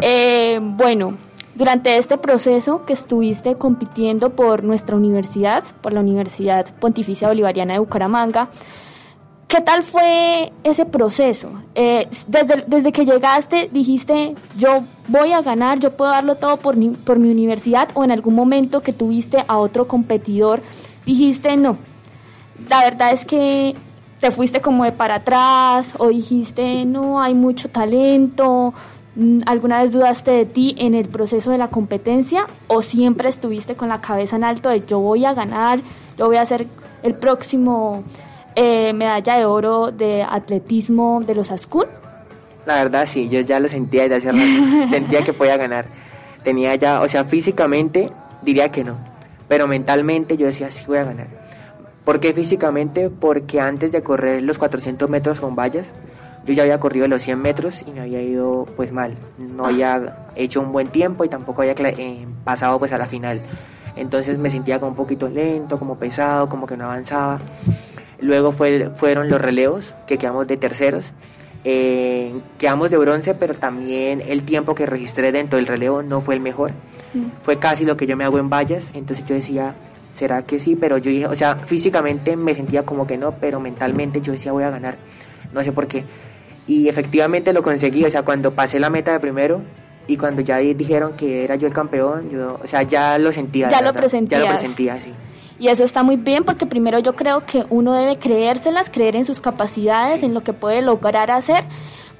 eh, 0.02 0.58
bueno, 0.62 1.16
durante 1.54 1.96
este 1.98 2.18
proceso 2.18 2.84
que 2.84 2.92
estuviste 2.92 3.56
compitiendo 3.56 4.30
por 4.30 4.62
nuestra 4.62 4.96
universidad, 4.96 5.64
por 5.80 5.92
la 5.92 6.00
Universidad 6.00 6.66
Pontificia 6.80 7.28
Bolivariana 7.28 7.74
de 7.74 7.80
Bucaramanga, 7.80 8.48
¿Qué 9.48 9.60
tal 9.60 9.84
fue 9.84 10.52
ese 10.64 10.86
proceso? 10.86 11.48
Eh, 11.76 12.08
desde, 12.26 12.64
desde 12.66 12.90
que 12.90 13.04
llegaste 13.04 13.68
dijiste, 13.72 14.34
yo 14.58 14.82
voy 15.06 15.32
a 15.32 15.40
ganar, 15.40 15.78
yo 15.78 15.92
puedo 15.92 16.10
darlo 16.10 16.34
todo 16.34 16.56
por 16.56 16.74
mi, 16.74 16.90
por 16.90 17.20
mi 17.20 17.30
universidad 17.30 17.88
o 17.94 18.02
en 18.02 18.10
algún 18.10 18.34
momento 18.34 18.82
que 18.82 18.92
tuviste 18.92 19.44
a 19.46 19.58
otro 19.58 19.86
competidor, 19.86 20.62
dijiste, 21.04 21.56
no, 21.56 21.78
la 22.68 22.82
verdad 22.82 23.12
es 23.12 23.24
que 23.24 23.76
te 24.20 24.32
fuiste 24.32 24.60
como 24.60 24.82
de 24.82 24.90
para 24.90 25.16
atrás 25.16 25.92
o 25.98 26.08
dijiste, 26.08 26.84
no, 26.84 27.22
hay 27.22 27.34
mucho 27.34 27.68
talento, 27.68 28.74
mm, 29.14 29.42
¿alguna 29.46 29.80
vez 29.80 29.92
dudaste 29.92 30.32
de 30.32 30.46
ti 30.46 30.74
en 30.76 30.94
el 30.94 31.08
proceso 31.08 31.52
de 31.52 31.58
la 31.58 31.68
competencia 31.68 32.48
o 32.66 32.82
siempre 32.82 33.28
estuviste 33.28 33.76
con 33.76 33.90
la 33.90 34.00
cabeza 34.00 34.34
en 34.34 34.42
alto 34.42 34.70
de 34.70 34.84
yo 34.84 34.98
voy 34.98 35.24
a 35.24 35.34
ganar, 35.34 35.82
yo 36.18 36.26
voy 36.26 36.38
a 36.38 36.46
ser 36.46 36.66
el 37.04 37.14
próximo 37.14 38.02
eh, 38.56 38.92
medalla 38.92 39.38
de 39.38 39.44
oro 39.44 39.92
de 39.92 40.22
atletismo 40.22 41.22
de 41.24 41.34
los 41.34 41.50
Ascun? 41.50 41.86
La 42.64 42.76
verdad 42.76 43.06
sí, 43.06 43.28
yo 43.28 43.40
ya 43.40 43.60
lo 43.60 43.68
sentía 43.68 44.08
desde 44.08 44.16
hace 44.16 44.32
rato, 44.32 44.88
sentía 44.90 45.22
que 45.22 45.32
podía 45.32 45.56
ganar. 45.56 45.86
Tenía 46.42 46.74
ya, 46.74 47.00
o 47.00 47.08
sea, 47.08 47.24
físicamente 47.24 48.10
diría 48.42 48.70
que 48.70 48.82
no, 48.82 48.96
pero 49.46 49.68
mentalmente 49.68 50.36
yo 50.36 50.46
decía 50.46 50.70
sí 50.70 50.84
voy 50.86 50.98
a 50.98 51.04
ganar. 51.04 51.28
¿Por 52.04 52.20
qué 52.20 52.32
físicamente? 52.32 53.10
Porque 53.10 53.60
antes 53.60 53.92
de 53.92 54.02
correr 54.02 54.42
los 54.42 54.58
400 54.58 55.10
metros 55.10 55.40
con 55.40 55.56
vallas, 55.56 55.88
yo 56.46 56.54
ya 56.54 56.62
había 56.62 56.78
corrido 56.78 57.08
los 57.08 57.22
100 57.22 57.42
metros 57.42 57.82
y 57.86 57.90
me 57.90 58.00
había 58.00 58.22
ido 58.22 58.66
pues 58.76 58.92
mal. 58.92 59.14
No 59.38 59.66
había 59.66 60.28
hecho 60.36 60.60
un 60.60 60.70
buen 60.70 60.88
tiempo 60.88 61.24
y 61.24 61.28
tampoco 61.28 61.62
había 61.62 61.74
eh, 61.76 62.26
pasado 62.44 62.78
pues 62.78 62.92
a 62.92 62.98
la 62.98 63.06
final. 63.06 63.40
Entonces 63.96 64.38
me 64.38 64.50
sentía 64.50 64.78
como 64.78 64.90
un 64.90 64.96
poquito 64.96 65.28
lento, 65.28 65.78
como 65.78 65.96
pesado, 65.96 66.48
como 66.48 66.66
que 66.66 66.76
no 66.76 66.84
avanzaba. 66.84 67.40
Luego 68.20 68.52
fue, 68.52 68.90
fueron 68.96 69.28
los 69.30 69.40
relevos, 69.40 69.94
que 70.06 70.18
quedamos 70.18 70.46
de 70.46 70.56
terceros. 70.56 71.12
Eh, 71.64 72.32
quedamos 72.58 72.90
de 72.90 72.96
bronce, 72.96 73.34
pero 73.34 73.54
también 73.54 74.22
el 74.26 74.44
tiempo 74.44 74.74
que 74.74 74.86
registré 74.86 75.32
dentro 75.32 75.56
del 75.56 75.66
relevo 75.66 76.02
no 76.02 76.20
fue 76.20 76.34
el 76.34 76.40
mejor. 76.40 76.72
Mm. 77.12 77.42
Fue 77.42 77.58
casi 77.58 77.84
lo 77.84 77.96
que 77.96 78.06
yo 78.06 78.16
me 78.16 78.24
hago 78.24 78.38
en 78.38 78.48
vallas, 78.48 78.90
entonces 78.94 79.26
yo 79.26 79.34
decía, 79.34 79.74
¿será 80.10 80.42
que 80.42 80.58
sí? 80.58 80.76
Pero 80.76 80.98
yo 80.98 81.10
dije, 81.10 81.26
o 81.26 81.34
sea, 81.34 81.56
físicamente 81.56 82.36
me 82.36 82.54
sentía 82.54 82.84
como 82.84 83.06
que 83.06 83.18
no, 83.18 83.32
pero 83.32 83.60
mentalmente 83.60 84.20
yo 84.20 84.32
decía, 84.32 84.52
voy 84.52 84.64
a 84.64 84.70
ganar. 84.70 84.96
No 85.52 85.62
sé 85.64 85.72
por 85.72 85.88
qué. 85.88 86.04
Y 86.66 86.88
efectivamente 86.88 87.52
lo 87.52 87.62
conseguí, 87.62 88.04
o 88.04 88.10
sea, 88.10 88.22
cuando 88.22 88.52
pasé 88.52 88.78
la 88.80 88.90
meta 88.90 89.12
de 89.12 89.20
primero 89.20 89.60
y 90.06 90.16
cuando 90.16 90.42
ya 90.42 90.58
dijeron 90.58 91.16
que 91.16 91.44
era 91.44 91.56
yo 91.56 91.66
el 91.66 91.72
campeón, 91.72 92.30
yo, 92.30 92.60
o 92.62 92.66
sea, 92.66 92.82
ya 92.82 93.18
lo 93.18 93.32
sentía. 93.32 93.68
Ya 93.68 93.82
lo 93.82 93.92
presentía. 93.92 94.38
Ya 94.38 94.44
lo 94.44 94.50
presentía, 94.50 95.00
sí. 95.00 95.12
Y 95.58 95.68
eso 95.68 95.84
está 95.84 96.02
muy 96.02 96.16
bien 96.16 96.44
porque 96.44 96.66
primero 96.66 96.98
yo 96.98 97.14
creo 97.14 97.40
que 97.40 97.64
uno 97.70 97.94
debe 97.94 98.16
creérselas, 98.16 98.90
creer 98.90 99.16
en 99.16 99.24
sus 99.24 99.40
capacidades, 99.40 100.22
en 100.22 100.34
lo 100.34 100.42
que 100.42 100.52
puede 100.52 100.82
lograr 100.82 101.30
hacer 101.30 101.64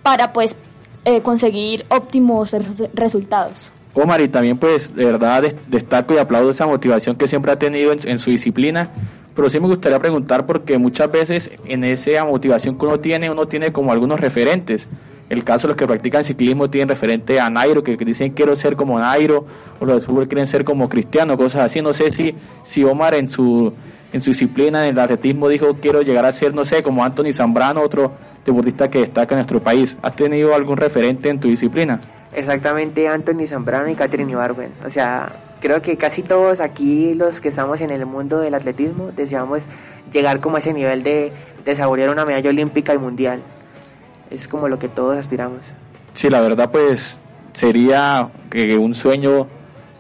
para 0.03 0.32
pues 0.32 0.57
eh, 1.05 1.20
conseguir 1.20 1.84
óptimos 1.89 2.55
resultados. 2.95 3.70
Omar, 3.95 4.20
y 4.20 4.28
también 4.28 4.59
pues 4.59 4.95
de 4.95 5.07
verdad 5.07 5.45
destaco 5.68 6.14
y 6.14 6.18
aplaudo 6.18 6.51
esa 6.51 6.66
motivación 6.66 7.16
que 7.16 7.28
siempre 7.28 7.53
ha 7.53 7.59
tenido 7.59 7.93
en, 7.93 8.18
su 8.18 8.30
disciplina, 8.30 8.91
pero 9.34 9.49
sí 9.49 9.59
me 9.59 9.68
gustaría 9.68 9.99
preguntar 9.99 10.45
porque 10.45 10.76
muchas 10.76 11.11
veces 11.11 11.51
en 11.64 11.84
esa 11.84 12.24
motivación 12.24 12.78
que 12.78 12.84
uno 12.84 13.01
tiene, 13.01 13.30
uno 13.30 13.47
tiene 13.47 13.72
como 13.72 13.93
algunos 13.93 14.20
referentes 14.20 14.87
el 15.29 15.43
caso 15.43 15.66
de 15.66 15.72
los 15.72 15.77
que 15.77 15.87
practican 15.87 16.22
ciclismo 16.22 16.70
tienen 16.70 16.89
referente 16.89 17.41
a 17.41 17.51
Nairo, 17.51 17.83
que 17.83 17.97
dicen 17.97 18.33
quiero 18.33 18.55
ser 18.55 18.77
como 18.77 18.99
Nairo, 18.99 19.45
o 19.81 19.85
los 19.85 19.97
de 19.97 20.07
fútbol 20.07 20.29
quieren 20.29 20.47
ser 20.47 20.64
como 20.64 20.89
Cristiano, 20.89 21.37
cosas 21.37 21.62
así. 21.62 21.83
No 21.83 21.93
sé 21.93 22.11
si, 22.11 22.35
si 22.62 22.85
Omar 22.85 23.14
en 23.14 23.29
su, 23.29 23.72
en 24.12 24.20
su 24.20 24.31
disciplina, 24.31 24.87
en 24.87 24.95
el 24.95 24.99
atletismo, 24.99 25.49
dijo 25.49 25.74
quiero 25.81 26.03
llegar 26.03 26.24
a 26.24 26.33
ser, 26.33 26.55
no 26.55 26.64
sé, 26.64 26.83
como 26.83 27.05
Anthony 27.05 27.33
Zambrano, 27.33 27.81
otro 27.81 28.12
deportista 28.45 28.89
que 28.89 29.01
destaca 29.01 29.35
en 29.35 29.39
nuestro 29.39 29.61
país. 29.61 29.99
¿Has 30.03 30.14
tenido 30.14 30.55
algún 30.55 30.77
referente 30.77 31.29
en 31.29 31.41
tu 31.41 31.49
disciplina? 31.49 32.01
Exactamente, 32.33 33.09
Anthony 33.09 33.47
Zambrano 33.49 33.89
y 33.89 33.97
Catherine 33.97 34.31
Ibargüen. 34.31 34.70
O 34.85 34.91
sea, 34.91 35.33
creo 35.61 35.83
que 35.83 35.97
casi 35.97 36.22
todos 36.22 36.61
aquí 36.61 37.14
los 37.14 37.41
que 37.41 37.49
estamos 37.49 37.81
en 37.81 37.91
el 37.91 38.07
mundo 38.07 38.39
del 38.39 38.55
atletismo 38.55 39.11
deseamos 39.11 39.64
llegar 40.12 40.39
como 40.39 40.57
a 40.57 40.59
ese 40.61 40.72
nivel 40.72 41.03
de, 41.03 41.33
de 41.64 41.74
saborear 41.74 42.11
una 42.11 42.24
medalla 42.24 42.51
olímpica 42.51 42.95
y 42.95 42.99
mundial 42.99 43.41
es 44.31 44.49
como 44.49 44.68
lo 44.68 44.79
que 44.79 44.89
todos 44.89 45.16
aspiramos. 45.16 45.61
Sí, 46.14 46.31
la 46.31 46.41
verdad 46.41 46.70
pues 46.70 47.18
sería 47.53 48.29
que 48.51 48.77
un 48.77 48.95
sueño 48.95 49.47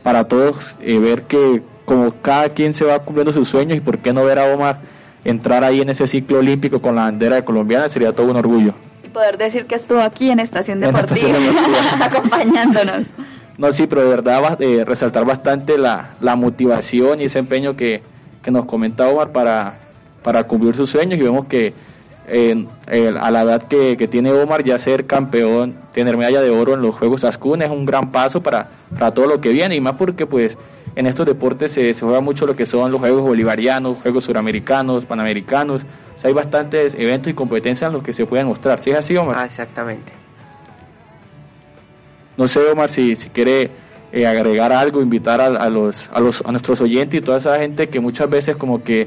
para 0.02 0.24
todos 0.24 0.76
eh, 0.80 0.98
ver 0.98 1.22
que 1.22 1.62
como 1.84 2.12
cada 2.22 2.50
quien 2.50 2.74
se 2.74 2.84
va 2.84 2.98
cumpliendo 3.00 3.32
sus 3.32 3.48
sueños 3.48 3.76
y 3.76 3.80
por 3.80 3.98
qué 3.98 4.12
no 4.12 4.24
ver 4.24 4.38
a 4.38 4.52
Omar 4.54 4.80
entrar 5.24 5.64
ahí 5.64 5.80
en 5.80 5.88
ese 5.88 6.06
ciclo 6.06 6.38
olímpico 6.38 6.80
con 6.80 6.96
la 6.96 7.02
bandera 7.02 7.36
de 7.36 7.44
colombiana 7.44 7.88
sería 7.88 8.12
todo 8.12 8.30
un 8.30 8.36
orgullo. 8.36 8.74
Y 9.04 9.08
poder 9.08 9.38
decir 9.38 9.66
que 9.66 9.74
estuvo 9.74 10.00
aquí 10.00 10.30
en 10.30 10.40
Estación 10.40 10.80
Deportiva, 10.82 11.38
acompañándonos. 12.00 13.08
No, 13.58 13.72
sí, 13.72 13.86
pero 13.86 14.02
de 14.02 14.08
verdad 14.08 14.60
eh, 14.60 14.84
resaltar 14.84 15.24
bastante 15.24 15.78
la, 15.78 16.10
la 16.20 16.36
motivación 16.36 17.20
y 17.20 17.24
ese 17.24 17.38
empeño 17.38 17.76
que, 17.76 18.02
que 18.42 18.50
nos 18.50 18.66
comenta 18.66 19.08
Omar 19.08 19.30
para, 19.30 19.74
para 20.22 20.44
cumplir 20.44 20.76
sus 20.76 20.90
sueños 20.90 21.18
y 21.18 21.22
vemos 21.22 21.46
que 21.46 21.72
a 22.28 23.30
la 23.30 23.42
edad 23.42 23.62
que, 23.62 24.08
tiene 24.08 24.32
Omar, 24.32 24.64
ya 24.64 24.78
ser 24.78 25.06
campeón, 25.06 25.74
tener 25.92 26.16
medalla 26.16 26.40
de 26.40 26.50
oro 26.50 26.74
en 26.74 26.82
los 26.82 26.96
Juegos 26.96 27.24
Ascun 27.24 27.62
es 27.62 27.70
un 27.70 27.84
gran 27.84 28.10
paso 28.10 28.42
para, 28.42 28.68
para 28.98 29.12
todo 29.12 29.26
lo 29.26 29.40
que 29.40 29.50
viene 29.50 29.76
y 29.76 29.80
más 29.80 29.94
porque 29.94 30.26
pues 30.26 30.56
en 30.96 31.06
estos 31.06 31.26
deportes 31.26 31.72
se, 31.72 31.94
se, 31.94 32.04
juega 32.04 32.20
mucho 32.20 32.46
lo 32.46 32.56
que 32.56 32.66
son 32.66 32.90
los 32.90 33.00
Juegos 33.00 33.22
Bolivarianos, 33.22 33.98
Juegos 34.02 34.24
Suramericanos, 34.24 35.06
Panamericanos, 35.06 35.82
hay 36.24 36.32
bastantes 36.32 36.94
eventos 36.94 37.30
y 37.30 37.34
competencias 37.34 37.88
en 37.88 37.92
los 37.92 38.02
que 38.02 38.12
se 38.12 38.26
pueden 38.26 38.48
mostrar, 38.48 38.80
¿sí 38.80 38.90
es 38.90 38.96
así 38.96 39.16
Omar? 39.16 39.36
Ah, 39.38 39.44
exactamente. 39.44 40.12
No 42.36 42.48
sé 42.48 42.60
Omar 42.68 42.90
si, 42.90 43.14
si 43.14 43.28
quiere 43.28 43.70
eh, 44.12 44.26
agregar 44.26 44.72
algo, 44.72 45.00
invitar 45.00 45.40
a, 45.40 45.46
a, 45.46 45.70
los, 45.70 46.08
a, 46.12 46.20
los, 46.20 46.42
a 46.44 46.50
nuestros 46.50 46.80
oyentes 46.80 47.20
y 47.20 47.22
toda 47.22 47.38
esa 47.38 47.58
gente 47.58 47.88
que 47.88 48.00
muchas 48.00 48.28
veces 48.28 48.56
como 48.56 48.82
que 48.82 49.06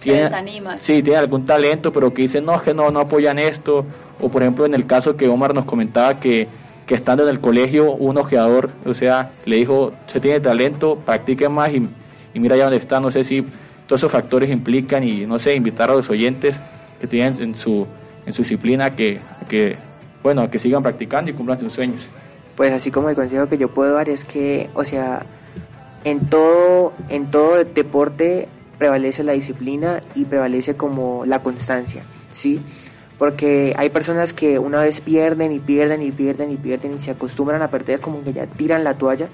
tiene, 0.00 0.30
sí, 0.78 1.02
tiene 1.02 1.18
algún 1.18 1.44
talento, 1.44 1.92
pero 1.92 2.14
que 2.14 2.22
dicen, 2.22 2.44
no, 2.44 2.60
que 2.62 2.72
no, 2.72 2.90
no 2.90 3.00
apoyan 3.00 3.38
esto. 3.38 3.84
O 4.20 4.28
por 4.28 4.42
ejemplo, 4.42 4.66
en 4.66 4.74
el 4.74 4.86
caso 4.86 5.16
que 5.16 5.28
Omar 5.28 5.54
nos 5.54 5.64
comentaba 5.64 6.20
que, 6.20 6.46
que 6.86 6.94
estando 6.94 7.24
en 7.24 7.28
el 7.28 7.40
colegio, 7.40 7.92
un 7.92 8.16
ojeador, 8.16 8.70
o 8.84 8.94
sea, 8.94 9.30
le 9.44 9.56
dijo, 9.56 9.92
se 10.06 10.20
tiene 10.20 10.40
talento, 10.40 10.96
practique 10.96 11.48
más 11.48 11.72
y, 11.72 11.88
mira 12.34 12.56
ya 12.56 12.64
dónde 12.64 12.78
está. 12.78 13.00
No 13.00 13.10
sé 13.10 13.24
si 13.24 13.42
todos 13.86 14.00
esos 14.00 14.12
factores 14.12 14.50
implican 14.50 15.02
y, 15.02 15.26
no 15.26 15.38
sé, 15.38 15.54
invitar 15.54 15.90
a 15.90 15.94
los 15.94 16.08
oyentes 16.10 16.58
que 17.00 17.06
tienen 17.06 17.40
en 17.42 17.54
su, 17.54 17.86
en 18.24 18.32
su 18.32 18.42
disciplina 18.42 18.94
que, 18.94 19.20
que, 19.48 19.76
bueno, 20.22 20.48
que 20.50 20.58
sigan 20.58 20.82
practicando 20.82 21.30
y 21.30 21.34
cumplan 21.34 21.58
sus 21.58 21.72
sueños. 21.72 22.08
Pues 22.56 22.72
así 22.72 22.90
como 22.90 23.08
el 23.08 23.16
consejo 23.16 23.48
que 23.48 23.58
yo 23.58 23.68
puedo 23.68 23.94
dar 23.94 24.08
es 24.08 24.24
que, 24.24 24.68
o 24.74 24.84
sea, 24.84 25.26
en 26.04 26.28
todo, 26.28 26.92
en 27.08 27.30
todo 27.30 27.64
deporte 27.64 28.48
prevalece 28.78 29.24
la 29.24 29.32
disciplina 29.32 30.00
y 30.14 30.24
prevalece 30.24 30.76
como 30.76 31.26
la 31.26 31.42
constancia, 31.42 32.04
¿sí? 32.32 32.60
Porque 33.18 33.74
hay 33.76 33.90
personas 33.90 34.32
que 34.32 34.58
una 34.58 34.82
vez 34.82 35.00
pierden 35.00 35.52
y 35.52 35.58
pierden 35.58 36.02
y 36.02 36.12
pierden 36.12 36.52
y 36.52 36.56
pierden 36.56 36.94
y 36.94 37.00
se 37.00 37.10
acostumbran 37.10 37.60
a 37.62 37.68
perder 37.68 38.00
como 38.00 38.22
que 38.22 38.32
ya 38.32 38.46
tiran 38.46 38.84
la 38.84 38.94
toalla 38.94 39.28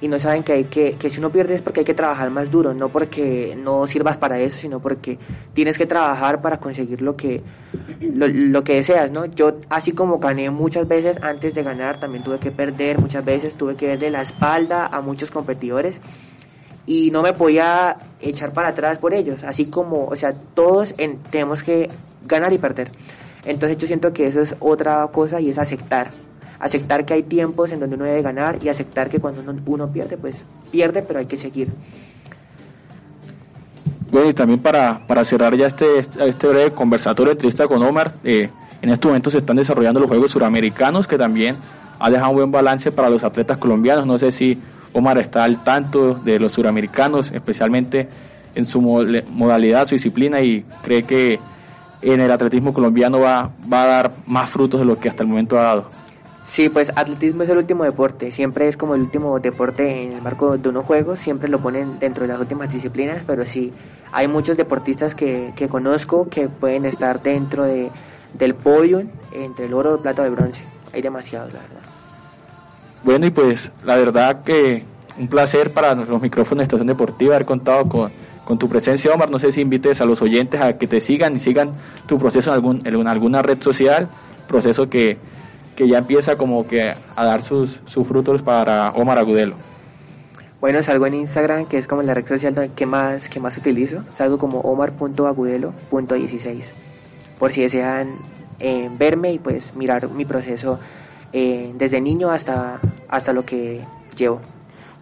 y 0.00 0.08
no 0.08 0.18
saben 0.18 0.42
que 0.42 0.52
hay 0.52 0.64
que, 0.64 0.96
que 0.96 1.08
si 1.08 1.18
uno 1.18 1.30
pierde 1.30 1.54
es 1.54 1.62
porque 1.62 1.80
hay 1.80 1.86
que 1.86 1.94
trabajar 1.94 2.30
más 2.30 2.50
duro, 2.50 2.74
no 2.74 2.88
porque 2.88 3.56
no 3.62 3.86
sirvas 3.86 4.16
para 4.16 4.38
eso, 4.38 4.58
sino 4.58 4.80
porque 4.80 5.18
tienes 5.54 5.78
que 5.78 5.86
trabajar 5.86 6.42
para 6.42 6.58
conseguir 6.58 7.00
lo 7.00 7.16
que, 7.16 7.42
lo, 8.00 8.28
lo 8.28 8.64
que 8.64 8.74
deseas, 8.74 9.10
¿no? 9.10 9.26
Yo, 9.26 9.58
así 9.70 9.92
como 9.92 10.18
gané 10.18 10.50
muchas 10.50 10.86
veces 10.86 11.18
antes 11.22 11.54
de 11.54 11.62
ganar, 11.62 11.98
también 11.98 12.24
tuve 12.24 12.38
que 12.38 12.50
perder 12.50 12.98
muchas 12.98 13.24
veces, 13.24 13.54
tuve 13.54 13.74
que 13.74 13.86
verle 13.86 14.10
la 14.10 14.22
espalda 14.22 14.86
a 14.86 15.00
muchos 15.00 15.30
competidores 15.30 16.00
y 16.86 17.10
no 17.10 17.22
me 17.22 17.32
podía 17.32 17.96
echar 18.20 18.52
para 18.52 18.68
atrás 18.68 18.98
por 18.98 19.12
ellos, 19.12 19.42
así 19.44 19.66
como, 19.66 20.06
o 20.06 20.16
sea, 20.16 20.32
todos 20.54 20.94
en, 20.98 21.18
tenemos 21.18 21.62
que 21.62 21.90
ganar 22.24 22.52
y 22.52 22.58
perder. 22.58 22.90
Entonces 23.44 23.78
yo 23.78 23.86
siento 23.86 24.12
que 24.12 24.28
eso 24.28 24.40
es 24.40 24.56
otra 24.60 25.06
cosa 25.08 25.40
y 25.40 25.50
es 25.50 25.58
aceptar. 25.58 26.10
Aceptar 26.58 27.04
que 27.04 27.14
hay 27.14 27.22
tiempos 27.22 27.70
en 27.72 27.80
donde 27.80 27.96
uno 27.96 28.04
debe 28.04 28.22
ganar 28.22 28.58
y 28.62 28.68
aceptar 28.68 29.08
que 29.10 29.18
cuando 29.18 29.42
uno, 29.42 29.60
uno 29.66 29.92
pierde, 29.92 30.16
pues 30.16 30.44
pierde, 30.70 31.02
pero 31.02 31.18
hay 31.18 31.26
que 31.26 31.36
seguir. 31.36 31.68
Bueno, 34.10 34.30
y 34.30 34.34
también 34.34 34.60
para, 34.60 35.06
para 35.06 35.24
cerrar 35.24 35.56
ya 35.56 35.66
este, 35.66 35.98
este 35.98 36.46
breve 36.46 36.70
conversatorio 36.70 37.32
entrevista 37.32 37.66
con 37.66 37.82
Omar, 37.82 38.14
eh, 38.24 38.48
en 38.80 38.90
estos 38.90 39.08
momentos 39.08 39.32
se 39.32 39.40
están 39.40 39.56
desarrollando 39.56 40.00
los 40.00 40.08
Juegos 40.08 40.30
Suramericanos, 40.30 41.06
que 41.06 41.18
también 41.18 41.56
ha 41.98 42.10
dejado 42.10 42.30
un 42.30 42.36
buen 42.36 42.52
balance 42.52 42.92
para 42.92 43.10
los 43.10 43.24
atletas 43.24 43.58
colombianos. 43.58 44.06
No 44.06 44.18
sé 44.18 44.32
si 44.32 44.58
Omar 44.92 45.18
está 45.18 45.44
al 45.44 45.62
tanto 45.62 46.14
de 46.14 46.38
los 46.38 46.52
suramericanos, 46.52 47.32
especialmente 47.32 48.08
en 48.54 48.66
su 48.66 48.80
modalidad, 48.80 49.86
su 49.86 49.94
disciplina, 49.94 50.40
y 50.40 50.64
cree 50.82 51.02
que 51.02 51.38
en 52.02 52.20
el 52.20 52.30
atletismo 52.30 52.72
colombiano 52.72 53.20
va, 53.20 53.50
va 53.70 53.82
a 53.82 53.86
dar 53.86 54.12
más 54.26 54.50
frutos 54.50 54.80
de 54.80 54.86
lo 54.86 54.98
que 54.98 55.08
hasta 55.08 55.22
el 55.22 55.28
momento 55.28 55.58
ha 55.58 55.62
dado. 55.62 55.90
Sí, 56.46 56.68
pues 56.68 56.92
atletismo 56.94 57.42
es 57.42 57.50
el 57.50 57.58
último 57.58 57.82
deporte, 57.82 58.30
siempre 58.30 58.68
es 58.68 58.76
como 58.76 58.94
el 58.94 59.02
último 59.02 59.40
deporte 59.40 60.04
en 60.04 60.12
el 60.12 60.22
marco 60.22 60.56
de 60.56 60.68
unos 60.68 60.84
juegos, 60.84 61.18
siempre 61.18 61.48
lo 61.48 61.58
ponen 61.58 61.98
dentro 61.98 62.22
de 62.22 62.28
las 62.28 62.40
últimas 62.40 62.72
disciplinas, 62.72 63.22
pero 63.26 63.44
sí, 63.44 63.72
hay 64.12 64.28
muchos 64.28 64.56
deportistas 64.56 65.16
que, 65.16 65.52
que 65.56 65.66
conozco 65.66 66.28
que 66.28 66.48
pueden 66.48 66.84
estar 66.84 67.20
dentro 67.20 67.64
de, 67.64 67.90
del 68.34 68.54
podio 68.54 69.02
entre 69.32 69.66
el 69.66 69.74
oro, 69.74 69.96
el 69.96 70.00
plata 70.00 70.22
y 70.22 70.26
el 70.26 70.36
bronce, 70.36 70.62
hay 70.94 71.02
demasiados, 71.02 71.52
la 71.52 71.60
verdad. 71.60 71.95
Bueno, 73.06 73.24
y 73.24 73.30
pues 73.30 73.72
la 73.84 73.96
verdad 73.96 74.42
que 74.42 74.82
un 75.18 75.28
placer 75.28 75.72
para 75.72 75.94
los 75.94 76.20
micrófonos 76.20 76.58
de 76.58 76.64
Estación 76.64 76.88
Deportiva 76.88 77.36
haber 77.36 77.46
contado 77.46 77.88
con, 77.88 78.12
con 78.44 78.58
tu 78.58 78.68
presencia, 78.68 79.14
Omar. 79.14 79.30
No 79.30 79.38
sé 79.38 79.52
si 79.52 79.62
invites 79.62 80.02
a 80.02 80.04
los 80.04 80.20
oyentes 80.20 80.60
a 80.60 80.76
que 80.76 80.86
te 80.86 81.00
sigan 81.00 81.36
y 81.36 81.40
sigan 81.40 81.70
tu 82.06 82.18
proceso 82.18 82.50
en, 82.50 82.54
algún, 82.54 82.86
en 82.86 83.08
alguna 83.08 83.40
red 83.40 83.62
social, 83.62 84.08
proceso 84.46 84.90
que 84.90 85.16
que 85.76 85.86
ya 85.86 85.98
empieza 85.98 86.36
como 86.36 86.66
que 86.66 86.82
a 87.14 87.24
dar 87.24 87.42
sus, 87.42 87.80
sus 87.84 88.08
frutos 88.08 88.42
para 88.42 88.90
Omar 88.92 89.18
Agudelo. 89.18 89.56
Bueno, 90.60 90.82
salgo 90.82 91.06
en 91.06 91.14
Instagram, 91.14 91.66
que 91.66 91.78
es 91.78 91.86
como 91.86 92.02
la 92.02 92.14
red 92.14 92.26
social 92.26 92.72
que 92.74 92.86
más, 92.86 93.28
que 93.28 93.38
más 93.38 93.56
utilizo. 93.58 94.02
Salgo 94.14 94.38
como 94.38 94.60
omar.agudelo.16. 94.60 96.72
Por 97.38 97.52
si 97.52 97.60
desean 97.60 98.08
eh, 98.58 98.88
verme 98.98 99.34
y 99.34 99.38
pues 99.38 99.76
mirar 99.76 100.08
mi 100.08 100.24
proceso 100.24 100.80
eh, 101.34 101.74
desde 101.76 102.00
niño 102.00 102.30
hasta, 102.30 102.80
hasta 103.08 103.32
lo 103.32 103.44
que 103.44 103.80
llevo. 104.16 104.40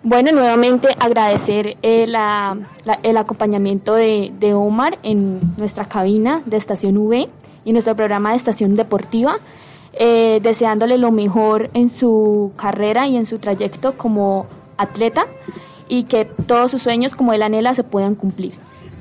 Bueno, 0.03 0.33
nuevamente 0.33 0.89
agradecer 0.99 1.77
eh, 1.81 2.07
la, 2.07 2.59
el 3.03 3.17
acompañamiento 3.17 3.95
de, 3.95 4.33
de 4.39 4.53
Omar 4.53 4.99
en 5.03 5.41
nuestra 5.57 5.87
cabina 5.87 6.43
de 6.45 6.59
Estación 6.59 6.99
V 6.99 7.29
y 7.65 7.73
nuestro 7.73 7.97
programa 7.97 8.31
de 8.31 8.37
Estación 8.37 8.77
Deportiva 8.77 9.37
eh, 9.97 10.41
deseándole 10.43 10.99
lo 10.99 11.13
mejor 11.13 11.71
en 11.73 11.89
su 11.89 12.53
carrera 12.57 13.07
y 13.07 13.17
en 13.17 13.27
su 13.27 13.39
trayecto 13.39 13.93
como 13.97 14.47
atleta 14.77 15.27
y 15.89 16.05
que 16.05 16.25
todos 16.25 16.73
sus 16.73 16.83
sueños 16.83 17.15
como 17.15 17.33
él 17.33 17.43
anhela 17.43 17.75
se 17.75 17.85
puedan 17.85 18.17
cumplir. 18.17 18.55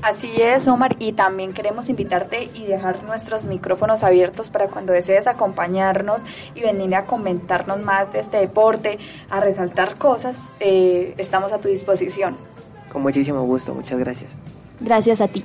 Así 0.04 0.42
es, 0.42 0.68
Omar, 0.68 0.98
y 1.00 1.14
también 1.14 1.54
queremos 1.54 1.88
invitarte 1.88 2.50
y 2.54 2.66
dejar 2.66 3.04
nuestros 3.04 3.46
micrófonos 3.46 4.04
abiertos 4.04 4.50
para 4.50 4.68
cuando 4.68 4.92
desees 4.92 5.28
acompañarnos 5.28 6.24
y 6.56 6.60
venir 6.60 6.94
a 6.96 7.06
comentarnos 7.06 7.82
más 7.82 8.12
de 8.12 8.20
este 8.20 8.36
deporte, 8.36 9.00
a 9.30 9.40
resaltar 9.40 9.96
cosas, 9.96 10.36
eh, 10.60 11.14
estamos 11.18 11.54
a 11.54 11.60
tu 11.60 11.70
disposición. 11.70 12.36
Con 12.92 13.02
muchísimo 13.02 13.44
gusto, 13.44 13.74
muchas 13.74 13.98
gracias. 13.98 14.30
Gracias 14.82 15.22
a 15.22 15.28
ti. 15.30 15.44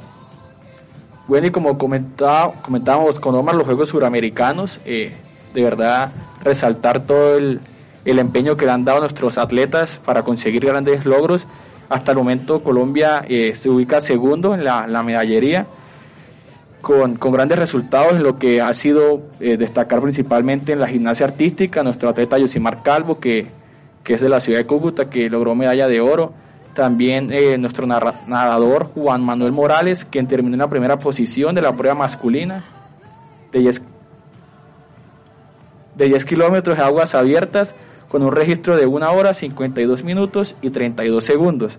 Bueno, 1.29 1.47
y 1.47 1.51
como 1.51 1.79
comentaba, 1.79 2.53
comentábamos 2.61 3.21
con 3.21 3.37
Omar, 3.37 3.55
los 3.55 3.65
Juegos 3.65 3.91
Suramericanos, 3.91 4.81
eh, 4.87 5.13
de 5.55 5.63
verdad 5.63 6.11
resaltar 6.43 7.01
todo 7.01 7.37
el, 7.37 7.61
empeño 8.05 8.57
que 8.57 8.65
le 8.65 8.73
han 8.73 8.85
dado 8.85 9.01
nuestros 9.01 9.39
atletas 9.39 10.01
para 10.05 10.23
conseguir 10.23 10.67
grandes 10.67 11.05
logros. 11.05 11.47
Hasta 11.89 12.13
el 12.13 12.19
momento 12.19 12.63
Colombia 12.63 13.25
eh, 13.29 13.53
se 13.55 13.71
ubica 13.71 14.01
segundo 14.01 14.55
en 14.55 14.65
la, 14.65 15.03
medallería, 15.03 15.67
con, 16.83 17.15
grandes 17.15 17.59
resultados 17.59 18.15
en 18.15 18.23
lo 18.23 18.39
que 18.39 18.61
ha 18.61 18.73
sido 18.75 19.23
eh, 19.41 19.57
destacar 19.57 20.01
principalmente 20.03 20.73
en 20.73 20.81
la 20.81 20.89
gimnasia 20.89 21.27
artística, 21.27 21.83
nuestro 21.83 22.11
atleta 22.11 22.39
Yosimar 22.39 22.83
Calvo, 22.83 23.19
que, 23.19 23.47
es 24.05 24.21
de 24.23 24.29
la 24.31 24.41
ciudad 24.41 24.61
de 24.61 24.67
Cúcuta, 24.67 25.11
que 25.11 25.29
logró 25.29 25.55
medalla 25.55 25.87
de 25.87 26.01
oro. 26.01 26.33
También 26.75 27.31
eh, 27.31 27.59
nuestro 27.59 27.87
nadador 27.87 28.91
Juan 28.95 29.23
Manuel 29.23 29.53
Morales, 29.53 30.07
quien 30.07 30.27
terminó 30.27 30.55
en 30.55 30.61
la 30.61 30.71
primera 30.71 30.99
posición 30.99 31.55
de 31.55 31.61
la 31.61 31.73
prueba 31.73 31.95
masculina 31.95 32.65
de 33.53 33.81
de 35.99 36.07
10 36.07 36.25
kilómetros 36.25 36.79
de 36.79 36.85
aguas 36.85 37.15
abiertas 37.15 37.75
con 38.09 38.23
un 38.23 38.33
registro 38.33 38.77
de 38.77 38.87
1 38.87 39.13
hora 39.13 39.35
52 39.35 40.05
minutos 40.05 40.57
y 40.63 40.71
32 40.71 41.23
segundos. 41.23 41.79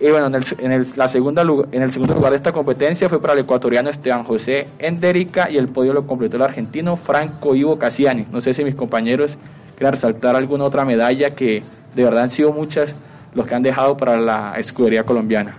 Y 0.00 0.10
bueno, 0.10 0.26
en 0.26 0.34
el, 0.36 0.44
en 0.58 0.72
el, 0.72 0.86
la 0.96 1.08
segunda, 1.08 1.42
en 1.42 1.82
el 1.82 1.90
segundo 1.90 2.14
lugar 2.14 2.30
de 2.30 2.36
esta 2.36 2.52
competencia 2.52 3.08
fue 3.08 3.20
para 3.20 3.32
el 3.32 3.40
ecuatoriano 3.40 3.90
Esteban 3.90 4.22
José 4.22 4.68
Enderica 4.78 5.50
y 5.50 5.56
el 5.56 5.68
podio 5.68 5.92
lo 5.92 6.06
completó 6.06 6.36
el 6.36 6.42
argentino 6.42 6.96
Franco 6.96 7.54
Ivo 7.54 7.78
Cassiani. 7.78 8.26
No 8.30 8.40
sé 8.40 8.54
si 8.54 8.62
mis 8.62 8.76
compañeros 8.76 9.36
quieren 9.76 9.92
resaltar 9.92 10.36
alguna 10.36 10.64
otra 10.64 10.84
medalla 10.84 11.30
que 11.30 11.62
de 11.94 12.04
verdad 12.04 12.24
han 12.24 12.30
sido 12.30 12.52
muchas 12.52 12.94
los 13.34 13.46
que 13.46 13.54
han 13.56 13.62
dejado 13.62 13.96
para 13.96 14.20
la 14.20 14.54
escudería 14.56 15.02
colombiana. 15.02 15.56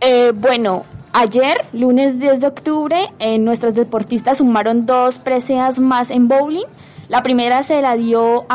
Eh, 0.00 0.32
bueno, 0.34 0.84
Ayer, 1.16 1.58
lunes 1.72 2.18
10 2.18 2.40
de 2.40 2.46
octubre, 2.48 2.96
eh, 3.20 3.38
nuestros 3.38 3.76
deportistas 3.76 4.38
sumaron 4.38 4.84
dos 4.84 5.18
preseas 5.18 5.78
más 5.78 6.10
en 6.10 6.26
bowling. 6.26 6.66
La 7.08 7.22
primera 7.22 7.62
se 7.64 7.82
la, 7.82 7.96
dio 7.96 8.46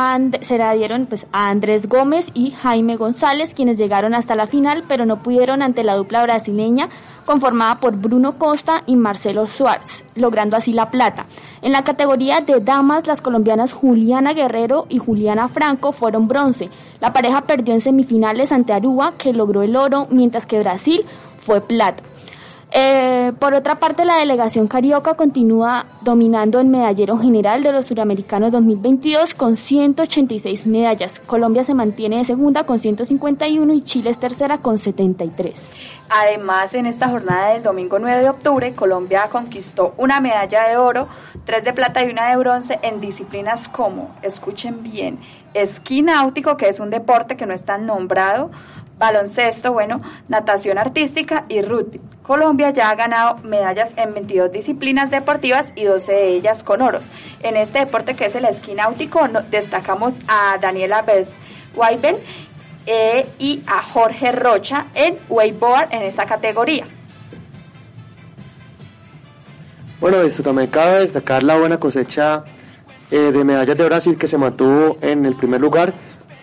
se 0.42 0.58
la 0.58 0.74
dieron 0.74 1.06
pues, 1.06 1.26
a 1.32 1.50
Andrés 1.50 1.88
Gómez 1.88 2.26
y 2.34 2.52
Jaime 2.52 2.96
González, 2.96 3.54
quienes 3.54 3.78
llegaron 3.78 4.16
hasta 4.16 4.36
la 4.36 4.48
final, 4.48 4.84
pero 4.88 5.06
no 5.06 5.18
pudieron 5.18 5.62
ante 5.62 5.84
la 5.84 5.96
dupla 5.96 6.24
brasileña 6.24 6.90
conformada 7.26 7.76
por 7.76 7.96
Bruno 7.96 8.40
Costa 8.40 8.82
y 8.88 8.96
Marcelo 8.96 9.46
Suárez, 9.46 10.04
logrando 10.16 10.58
así 10.58 10.74
la 10.74 10.90
plata. 10.90 11.28
En 11.62 11.74
la 11.74 11.84
categoría 11.84 12.42
de 12.42 12.60
damas, 12.60 13.06
las 13.06 13.22
colombianas 13.22 13.74
Juliana 13.74 14.34
Guerrero 14.34 14.88
y 14.90 14.98
Juliana 14.98 15.48
Franco 15.48 15.92
fueron 15.92 16.28
bronce. 16.28 16.70
La 17.02 17.14
pareja 17.14 17.42
perdió 17.42 17.76
en 17.76 17.82
semifinales 17.82 18.52
ante 18.52 18.74
Aruba, 18.74 19.14
que 19.16 19.32
logró 19.32 19.62
el 19.62 19.76
oro, 19.76 20.08
mientras 20.10 20.48
que 20.48 20.60
Brasil 20.60 21.06
fue 21.38 21.62
plata. 21.62 22.02
Eh, 22.72 23.34
por 23.40 23.56
otra 23.56 23.76
parte, 23.76 24.06
la 24.06 24.18
delegación 24.18 24.68
carioca 24.68 25.16
continúa 25.16 25.86
dominando 26.02 26.60
el 26.60 26.68
medallero 26.68 27.18
general 27.18 27.64
de 27.64 27.72
los 27.72 27.88
suramericanos 27.88 28.52
2022 28.52 29.34
con 29.34 29.56
186 29.56 30.68
medallas. 30.68 31.20
Colombia 31.20 31.64
se 31.64 31.74
mantiene 31.74 32.20
de 32.20 32.26
segunda 32.26 32.66
con 32.66 32.78
151 32.78 33.74
y 33.74 33.82
Chile 33.84 34.12
es 34.12 34.20
tercera 34.20 34.60
con 34.60 34.78
73. 34.78 35.70
Además, 36.10 36.74
en 36.74 36.86
esta 36.86 37.10
jornada 37.10 37.54
del 37.54 37.64
domingo 37.64 37.98
9 37.98 38.22
de 38.22 38.30
octubre, 38.30 38.74
Colombia 38.74 39.30
conquistó 39.32 39.94
una 39.98 40.20
medalla 40.20 40.68
de 40.68 40.78
oro, 40.78 41.08
tres 41.46 41.64
de 41.64 41.74
plata 41.74 42.04
y 42.04 42.10
una 42.10 42.30
de 42.30 42.38
bronce 42.38 42.80
en 42.82 43.00
disciplinas 43.00 43.70
como, 43.70 44.16
escuchen 44.24 44.82
bien, 44.82 45.20
esquí 45.54 46.02
náutico, 46.02 46.58
que 46.58 46.68
es 46.68 46.80
un 46.80 46.90
deporte 46.90 47.38
que 47.38 47.46
no 47.46 47.54
está 47.54 47.78
nombrado, 47.78 48.50
baloncesto, 49.00 49.74
bueno, 49.74 50.00
natación 50.28 50.78
artística 50.78 51.46
y 51.50 51.62
rugby. 51.62 52.00
Colombia 52.22 52.70
ya 52.70 52.92
ha 52.92 52.96
ganado 52.96 53.38
medallas 53.38 53.92
en 53.96 54.14
22 54.14 54.52
disciplinas 54.52 55.10
deportivas 55.10 55.66
y 55.76 55.86
12 55.86 56.12
de 56.12 56.28
ellas 56.28 56.62
con 56.62 56.84
oros. 56.84 57.06
En 57.42 57.58
este 57.58 57.80
deporte 57.80 58.16
que 58.16 58.26
es 58.26 58.36
el 58.36 58.46
esquí 58.46 58.76
náutico 58.76 59.22
destacamos 59.50 60.14
a 60.28 60.58
Daniela 60.62 61.02
Bess 61.02 61.30
Weibel 61.76 62.18
eh, 62.86 63.26
y 63.40 63.62
a 63.66 63.82
Jorge 63.82 64.32
Rocha 64.32 64.86
en 64.94 65.18
wakeboard 65.30 65.92
en 65.92 66.04
esta 66.04 66.26
categoría. 66.26 66.86
Bueno, 70.00 70.22
esto 70.22 70.44
también 70.44 70.70
cabe 70.70 71.02
destacar 71.02 71.44
la 71.44 71.58
buena 71.58 71.78
cosecha 71.78 72.44
eh, 73.12 73.18
de 73.18 73.44
medallas 73.44 73.78
de 73.78 73.86
Brasil 73.86 74.18
que 74.18 74.28
se 74.28 74.38
mantuvo 74.38 74.98
en 75.02 75.26
el 75.26 75.36
primer 75.36 75.60
lugar, 75.60 75.94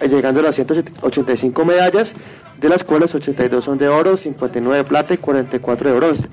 llegando 0.00 0.40
a 0.40 0.44
las 0.44 0.54
185 0.54 1.64
medallas, 1.64 2.12
de 2.58 2.68
las 2.68 2.84
cuales 2.84 3.14
82 3.14 3.64
son 3.64 3.78
de 3.78 3.88
oro, 3.88 4.16
59 4.16 4.78
de 4.78 4.84
plata 4.84 5.14
y 5.14 5.18
44 5.18 5.90
de 5.90 5.96
bronce. 5.96 6.28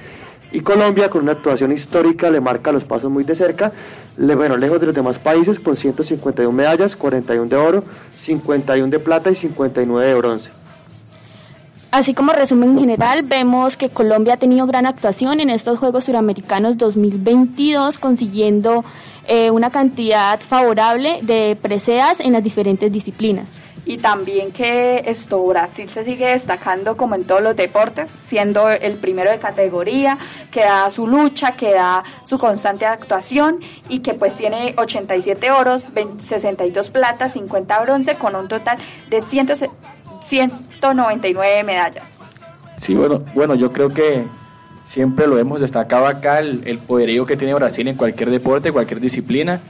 Y 0.52 0.60
Colombia, 0.60 1.10
con 1.10 1.24
una 1.24 1.32
actuación 1.32 1.72
histórica, 1.72 2.30
le 2.30 2.40
marca 2.40 2.72
los 2.72 2.84
pasos 2.84 3.10
muy 3.10 3.24
de 3.24 3.34
cerca. 3.34 3.72
Le, 4.18 4.36
bueno, 4.36 4.56
lejos 4.56 4.80
de 4.80 4.86
los 4.86 4.96
demás 4.96 5.18
países, 5.18 5.60
con 5.60 5.76
151 5.76 6.52
medallas, 6.52 6.96
41 6.96 7.50
de 7.50 7.56
oro, 7.56 7.84
51 8.18 8.92
de 8.92 9.00
plata 9.00 9.32
y 9.32 9.36
59 9.36 10.08
de 10.08 10.16
bronce. 10.16 10.63
Así 11.94 12.16
como 12.16 12.34
resumen 12.34 12.80
general, 12.80 13.22
vemos 13.22 13.78
que 13.78 13.88
Colombia 13.88 14.34
ha 14.34 14.38
tenido 14.38 14.66
gran 14.66 14.88
actuación 14.88 15.40
en 15.40 15.52
estos 15.52 15.78
Juegos 15.78 16.06
Suramericanos 16.06 16.76
2022, 16.80 18.00
consiguiendo 18.00 18.84
eh, 19.28 19.52
una 19.52 19.70
cantidad 19.70 20.40
favorable 20.40 21.20
de 21.22 21.56
preseas 21.62 22.20
en 22.20 22.34
las 22.34 22.44
diferentes 22.44 22.92
disciplinas. 22.92 23.46
Y 23.86 24.00
también 24.00 24.52
que 24.52 25.04
esto 25.06 25.44
Brasil 25.44 25.88
se 25.94 26.04
sigue 26.04 26.30
destacando 26.30 26.98
como 26.98 27.14
en 27.14 27.26
todos 27.26 27.44
los 27.44 27.56
deportes, 27.56 28.10
siendo 28.10 28.70
el 28.70 28.94
primero 28.94 29.30
de 29.30 29.38
categoría, 29.38 30.18
que 30.50 30.62
da 30.62 30.90
su 30.90 31.06
lucha, 31.06 31.52
que 31.52 31.76
da 31.76 32.04
su 32.24 32.40
constante 32.40 32.88
actuación 32.88 33.60
y 33.88 34.00
que 34.00 34.16
pues 34.16 34.36
tiene 34.36 34.74
87 34.78 35.52
oros, 35.52 35.84
62 36.28 36.90
platas, 36.90 37.34
50 37.34 37.82
bronce 37.82 38.16
con 38.16 38.36
un 38.36 38.48
total 38.48 38.80
de 39.12 39.22
100, 39.22 39.50
199 40.24 41.64
medallas. 41.64 42.04
Sí, 42.78 42.94
bueno, 42.94 43.22
bueno, 43.34 43.56
yo 43.56 43.72
creo 43.72 43.90
que 43.90 44.26
siempre 44.86 45.28
lo 45.28 45.38
hemos 45.38 45.62
destacado 45.62 46.06
acá, 46.06 46.40
el, 46.40 46.80
poderío 46.86 47.26
que 47.26 47.38
tiene 47.38 47.54
Brasil 47.54 47.88
en 47.88 47.96
cualquier 47.96 48.30
deporte, 48.30 48.72
cualquier 48.72 49.00
disciplina. 49.00 49.62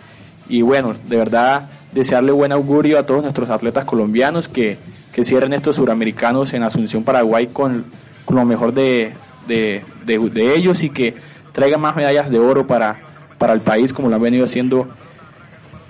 Y 0.49 0.61
bueno, 0.61 0.95
de 1.07 1.17
verdad, 1.17 1.69
desearle 1.91 2.31
buen 2.31 2.51
augurio 2.51 2.99
a 2.99 3.05
todos 3.05 3.23
nuestros 3.23 3.49
atletas 3.49 3.85
colombianos 3.85 4.47
que, 4.47 4.77
que 5.11 5.23
cierren 5.23 5.53
estos 5.53 5.77
suramericanos 5.77 6.53
en 6.53 6.63
Asunción, 6.63 7.03
Paraguay, 7.03 7.47
con, 7.47 7.85
lo 8.27 8.45
mejor 8.45 8.73
de, 8.73 9.13
de, 9.47 9.83
de, 10.05 10.55
ellos 10.55 10.83
y 10.83 10.89
que 10.89 11.13
traigan 11.51 11.79
más 11.79 11.95
medallas 11.95 12.29
de 12.29 12.39
oro 12.39 12.65
para, 12.65 12.97
para 13.37 13.53
el 13.53 13.61
país, 13.61 13.93
como 13.93 14.09
lo 14.09 14.15
han 14.15 14.21
venido 14.21 14.45
haciendo 14.45 14.87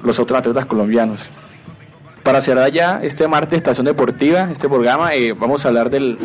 los 0.04 0.20
otros 0.20 0.40
atletas 0.40 0.66
colombianos. 0.66 1.30
Para 2.24 2.40
cerrar 2.40 2.72
ya 2.72 3.02
este 3.04 3.28
martes 3.28 3.58
Estación 3.58 3.86
Deportiva, 3.86 4.50
este 4.50 4.70
programa, 4.70 5.14
eh, 5.14 5.34
vamos 5.34 5.66
a 5.66 5.68
hablar 5.68 5.90
del, 5.90 6.18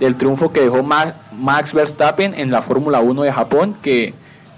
del 0.00 0.16
triunfo 0.16 0.52
que 0.52 0.60
dejó 0.62 0.82
Max 0.82 1.74
Verstappen 1.74 2.34
en 2.34 2.50
la 2.50 2.60
Fórmula 2.60 3.00
1 3.00 3.22
de 3.22 3.32
Japón, 3.32 3.76
que 3.80 4.14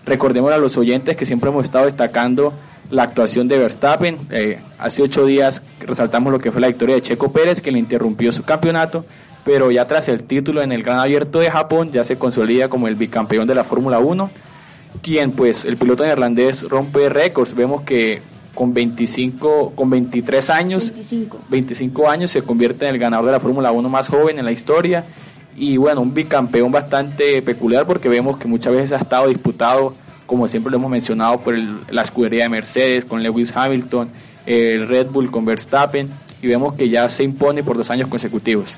recordemos 0.06 0.50
a 0.52 0.56
los 0.56 0.78
oyentes 0.78 1.18
que 1.18 1.26
siempre 1.26 1.50
hemos 1.50 1.64
estado 1.64 1.84
destacando 1.84 2.54
la 2.90 3.02
actuación 3.02 3.46
de 3.46 3.58
Verstappen. 3.58 4.16
Eh, 4.30 4.58
hace 4.78 5.02
ocho 5.02 5.26
días 5.26 5.60
resaltamos 5.80 6.32
lo 6.32 6.38
que 6.38 6.50
fue 6.50 6.62
la 6.62 6.68
victoria 6.68 6.94
de 6.94 7.02
Checo 7.02 7.30
Pérez, 7.30 7.60
que 7.60 7.72
le 7.72 7.78
interrumpió 7.78 8.32
su 8.32 8.42
campeonato, 8.42 9.04
pero 9.44 9.70
ya 9.70 9.86
tras 9.86 10.08
el 10.08 10.22
título 10.22 10.62
en 10.62 10.72
el 10.72 10.82
Gran 10.82 10.98
Abierto 10.98 11.40
de 11.40 11.50
Japón 11.50 11.92
ya 11.92 12.04
se 12.04 12.16
consolida 12.16 12.68
como 12.68 12.88
el 12.88 12.94
bicampeón 12.94 13.46
de 13.46 13.54
la 13.54 13.64
Fórmula 13.64 13.98
1, 13.98 14.30
quien 15.02 15.32
pues 15.32 15.66
el 15.66 15.76
piloto 15.76 16.04
neerlandés 16.04 16.62
rompe 16.62 17.10
récords. 17.10 17.54
Vemos 17.54 17.82
que 17.82 18.22
con 18.54 18.74
25, 18.74 19.72
con 19.74 19.90
23 19.90 20.50
años, 20.50 20.92
25. 21.48 22.08
años 22.08 22.30
se 22.30 22.42
convierte 22.42 22.86
en 22.86 22.94
el 22.94 23.00
ganador 23.00 23.26
de 23.26 23.32
la 23.32 23.40
Fórmula 23.40 23.72
1 23.72 23.88
más 23.88 24.08
joven 24.08 24.38
en 24.38 24.44
la 24.44 24.52
historia 24.52 25.04
y 25.56 25.76
bueno, 25.76 26.00
un 26.00 26.14
bicampeón 26.14 26.72
bastante 26.72 27.42
peculiar 27.42 27.86
porque 27.86 28.08
vemos 28.08 28.38
que 28.38 28.48
muchas 28.48 28.72
veces 28.72 28.92
ha 28.92 29.02
estado 29.02 29.28
disputado, 29.28 29.94
como 30.26 30.48
siempre 30.48 30.70
lo 30.70 30.78
hemos 30.78 30.90
mencionado, 30.90 31.38
por 31.40 31.56
la 31.56 32.02
escudería 32.02 32.44
de 32.44 32.48
Mercedes, 32.48 33.04
con 33.04 33.22
Lewis 33.22 33.54
Hamilton, 33.54 34.08
el 34.46 34.88
Red 34.88 35.08
Bull 35.08 35.30
con 35.30 35.44
Verstappen 35.44 36.08
y 36.42 36.46
vemos 36.46 36.74
que 36.74 36.88
ya 36.88 37.08
se 37.10 37.24
impone 37.24 37.62
por 37.62 37.76
dos 37.76 37.90
años 37.90 38.08
consecutivos. 38.08 38.74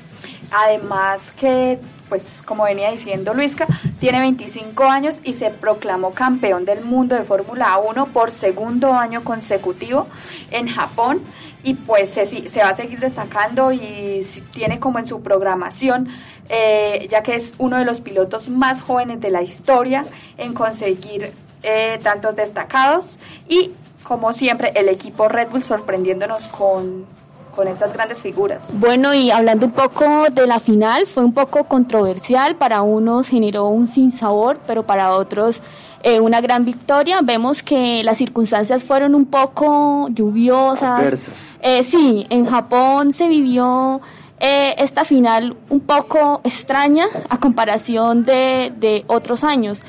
Además 0.51 1.21
que 1.39 1.79
pues 2.13 2.43
como 2.45 2.65
venía 2.65 2.91
diciendo 2.91 3.33
Luisca, 3.33 3.65
tiene 3.99 4.19
25 4.19 4.83
años 4.83 5.19
y 5.23 5.33
se 5.33 5.49
proclamó 5.49 6.11
campeón 6.11 6.63
del 6.63 6.85
mundo 6.85 7.15
de 7.15 7.23
Fórmula 7.23 7.79
1 7.79 8.05
por 8.05 8.29
segundo 8.29 8.93
año 8.93 9.23
consecutivo 9.23 10.05
en 10.51 10.67
Japón. 10.67 11.21
Y 11.63 11.73
pues 11.73 12.11
se, 12.11 12.27
va 12.59 12.69
a 12.69 12.75
seguir 12.75 12.99
destacando 12.99 13.71
y 13.71 14.23
tiene 14.53 14.79
como 14.79 14.99
en 14.99 15.07
su 15.07 15.23
programación, 15.23 16.07
eh, 16.49 17.07
ya 17.09 17.23
que 17.23 17.35
es 17.35 17.55
uno 17.57 17.77
de 17.77 17.85
los 17.85 17.99
pilotos 17.99 18.47
más 18.47 18.79
jóvenes 18.79 19.19
de 19.19 19.31
la 19.31 19.41
historia 19.41 20.03
en 20.37 20.53
conseguir 20.53 21.31
eh, 21.63 21.99
tantos 22.03 22.35
destacados. 22.35 23.17
Y 23.49 23.71
como 24.03 24.33
siempre 24.33 24.71
el 24.75 24.87
equipo 24.87 25.29
Red 25.29 25.47
Bull 25.49 25.63
sorprendiéndonos 25.63 26.47
con 26.49 27.07
con 27.55 27.67
estas 27.67 27.93
grandes 27.93 28.19
figuras. 28.19 28.63
Bueno, 28.73 29.13
y 29.13 29.31
hablando 29.31 29.65
un 29.65 29.71
poco 29.71 30.25
de 30.31 30.47
la 30.47 30.59
final, 30.59 31.07
fue 31.07 31.23
un 31.23 31.33
poco 31.33 31.65
controversial, 31.65 32.55
para 32.55 32.81
unos 32.81 33.27
generó 33.29 33.67
un 33.67 33.87
sinsabor, 33.87 34.59
pero 34.65 34.83
para 34.83 35.11
otros 35.11 35.61
eh, 36.03 36.19
una 36.19 36.41
gran 36.41 36.65
victoria. 36.65 37.19
Vemos 37.23 37.63
que 37.63 38.03
las 38.03 38.17
circunstancias 38.17 38.83
fueron 38.83 39.15
un 39.15 39.25
poco 39.25 40.07
lluviosas. 40.09 41.29
Eh, 41.61 41.83
sí, 41.83 42.25
en 42.29 42.45
Japón 42.45 43.13
se 43.13 43.27
vivió 43.27 44.01
eh, 44.39 44.75
esta 44.77 45.05
final 45.05 45.55
un 45.69 45.79
poco 45.79 46.41
extraña 46.43 47.05
a 47.29 47.39
comparación 47.39 48.25
de, 48.25 48.73
de 48.75 49.05
otros 49.07 49.43
años. 49.43 49.81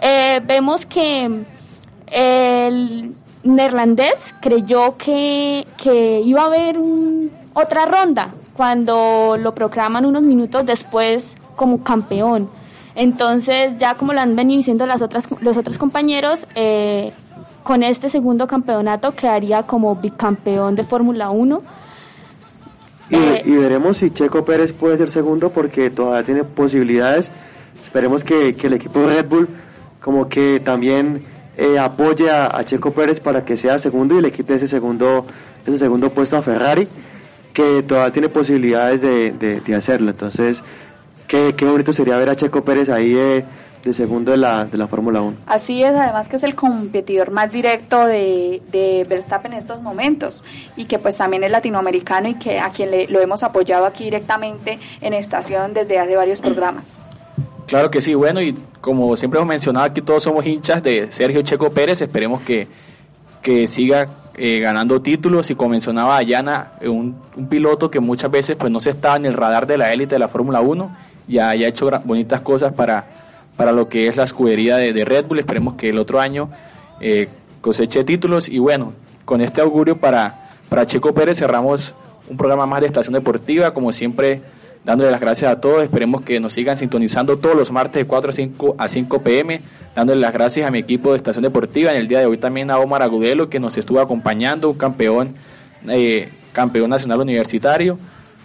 Eh, 0.00 0.40
vemos 0.44 0.84
que 0.84 1.44
el 2.08 3.14
neerlandés 3.44 4.14
creyó 4.40 4.96
que, 4.96 5.66
que 5.76 6.20
iba 6.20 6.42
a 6.42 6.46
haber 6.46 6.78
otra 7.54 7.86
ronda 7.86 8.34
cuando 8.54 9.36
lo 9.38 9.54
proclaman 9.54 10.04
unos 10.06 10.22
minutos 10.22 10.64
después 10.66 11.34
como 11.56 11.82
campeón. 11.82 12.48
Entonces, 12.94 13.78
ya 13.78 13.94
como 13.94 14.12
lo 14.12 14.20
han 14.20 14.36
venido 14.36 14.58
diciendo 14.58 14.86
las 14.86 15.02
otras, 15.02 15.26
los 15.40 15.56
otros 15.56 15.78
compañeros, 15.78 16.46
eh, 16.54 17.12
con 17.62 17.82
este 17.82 18.10
segundo 18.10 18.46
campeonato 18.46 19.12
quedaría 19.12 19.62
como 19.62 19.96
bicampeón 19.96 20.74
de 20.74 20.84
Fórmula 20.84 21.30
1. 21.30 21.62
Eh, 23.10 23.42
y, 23.44 23.50
veremos 23.52 23.98
si 23.98 24.10
Checo 24.10 24.44
Pérez 24.44 24.72
puede 24.72 24.96
ser 24.96 25.10
segundo 25.10 25.50
porque 25.50 25.90
todavía 25.90 26.24
tiene 26.24 26.44
posibilidades. 26.44 27.30
Esperemos 27.84 28.24
que, 28.24 28.54
que 28.54 28.66
el 28.66 28.74
equipo 28.74 29.06
Red 29.06 29.26
Bull 29.26 29.48
como 30.00 30.28
que 30.28 30.60
también 30.60 31.24
eh, 31.56 31.78
apoye 31.78 32.30
a, 32.30 32.64
Checo 32.64 32.92
Pérez 32.92 33.20
para 33.20 33.44
que 33.44 33.56
sea 33.56 33.78
segundo 33.78 34.18
y 34.18 34.22
le 34.22 34.32
quite 34.32 34.54
ese 34.54 34.68
segundo, 34.68 35.26
ese 35.66 35.78
segundo 35.78 36.10
puesto 36.10 36.36
a 36.36 36.42
Ferrari, 36.42 36.88
que 37.52 37.82
todavía 37.82 38.12
tiene 38.12 38.28
posibilidades 38.28 39.00
de, 39.02 39.74
hacerlo. 39.74 40.10
Entonces, 40.10 40.62
qué, 41.28 41.54
qué, 41.56 41.64
bonito 41.66 41.92
sería 41.92 42.16
ver 42.16 42.30
a 42.30 42.36
Checo 42.36 42.64
Pérez 42.64 42.88
ahí 42.88 43.12
de, 43.12 43.44
segundo 43.92 44.30
de 44.30 44.38
la, 44.38 44.64
de 44.64 44.78
la 44.78 44.86
Fórmula 44.86 45.20
1. 45.20 45.36
Así 45.46 45.82
es, 45.82 45.94
además 45.94 46.28
que 46.28 46.36
es 46.36 46.42
el 46.42 46.54
competidor 46.54 47.30
más 47.30 47.52
directo 47.52 48.06
de, 48.06 48.62
de, 48.70 49.04
Verstappen 49.06 49.52
en 49.52 49.58
estos 49.58 49.82
momentos 49.82 50.42
y 50.76 50.86
que 50.86 50.98
pues 50.98 51.18
también 51.18 51.44
es 51.44 51.50
latinoamericano 51.50 52.28
y 52.28 52.34
que 52.34 52.60
a 52.60 52.70
quien 52.70 52.90
le, 52.90 53.08
lo 53.08 53.20
hemos 53.20 53.42
apoyado 53.42 53.84
aquí 53.84 54.04
directamente 54.04 54.78
en 55.00 55.12
estación 55.12 55.74
desde 55.74 55.98
hace 55.98 56.16
varios 56.16 56.40
programas. 56.40 57.01
Claro 57.72 57.90
que 57.90 58.02
sí, 58.02 58.12
bueno, 58.12 58.42
y 58.42 58.54
como 58.82 59.16
siempre 59.16 59.38
hemos 59.40 59.48
mencionado, 59.48 59.86
aquí 59.86 60.02
todos 60.02 60.22
somos 60.22 60.44
hinchas 60.44 60.82
de 60.82 61.10
Sergio 61.10 61.40
Checo 61.40 61.70
Pérez, 61.70 62.02
esperemos 62.02 62.42
que, 62.42 62.68
que 63.40 63.66
siga 63.66 64.08
eh, 64.34 64.60
ganando 64.60 65.00
títulos 65.00 65.50
y 65.50 65.54
como 65.54 65.70
mencionaba 65.70 66.18
Ayana, 66.18 66.72
eh, 66.82 66.90
un, 66.90 67.16
un, 67.34 67.48
piloto 67.48 67.90
que 67.90 67.98
muchas 67.98 68.30
veces 68.30 68.58
pues 68.58 68.70
no 68.70 68.78
se 68.78 68.90
estaba 68.90 69.16
en 69.16 69.24
el 69.24 69.32
radar 69.32 69.66
de 69.66 69.78
la 69.78 69.90
élite 69.90 70.16
de 70.16 70.18
la 70.18 70.28
Fórmula 70.28 70.60
1 70.60 70.96
y 71.28 71.38
haya 71.38 71.66
hecho 71.66 71.88
bonitas 72.04 72.42
cosas 72.42 72.74
para, 72.74 73.06
para 73.56 73.72
lo 73.72 73.88
que 73.88 74.06
es 74.06 74.16
la 74.16 74.24
escudería 74.24 74.76
de, 74.76 74.92
Red 75.06 75.24
Bull, 75.24 75.38
esperemos 75.38 75.72
que 75.72 75.88
el 75.88 75.98
otro 75.98 76.20
año 76.20 76.50
eh, 77.00 77.30
coseche 77.62 78.04
títulos 78.04 78.50
y 78.50 78.58
bueno, 78.58 78.92
con 79.24 79.40
este 79.40 79.62
augurio 79.62 79.96
para, 79.96 80.50
para 80.68 80.86
Checo 80.86 81.14
Pérez 81.14 81.38
cerramos 81.38 81.94
un 82.28 82.36
programa 82.36 82.66
más 82.66 82.82
de 82.82 82.88
Estación 82.88 83.14
Deportiva, 83.14 83.72
como 83.72 83.92
siempre 83.92 84.42
dándole 84.84 85.10
las 85.10 85.20
gracias 85.20 85.52
a 85.52 85.60
todos. 85.60 85.82
Esperemos 85.82 86.22
que 86.22 86.40
nos 86.40 86.52
sigan 86.52 86.76
sintonizando 86.76 87.38
todos 87.38 87.56
los 87.56 87.70
martes 87.70 88.02
de 88.02 88.04
4 88.06 88.30
a 88.30 88.32
5, 88.32 88.74
a 88.78 88.88
5 88.88 89.22
pm, 89.22 89.60
dándole 89.94 90.20
las 90.20 90.32
gracias 90.32 90.66
a 90.66 90.70
mi 90.70 90.78
equipo 90.78 91.12
de 91.12 91.18
Estación 91.18 91.42
Deportiva. 91.42 91.90
En 91.90 91.96
el 91.96 92.08
día 92.08 92.20
de 92.20 92.26
hoy 92.26 92.38
también 92.38 92.70
a 92.70 92.78
Omar 92.78 93.02
Agudelo, 93.02 93.48
que 93.48 93.60
nos 93.60 93.76
estuvo 93.76 94.00
acompañando, 94.00 94.70
un 94.70 94.78
campeón, 94.78 95.36
eh, 95.88 96.28
campeón 96.52 96.90
nacional 96.90 97.20
universitario. 97.20 97.98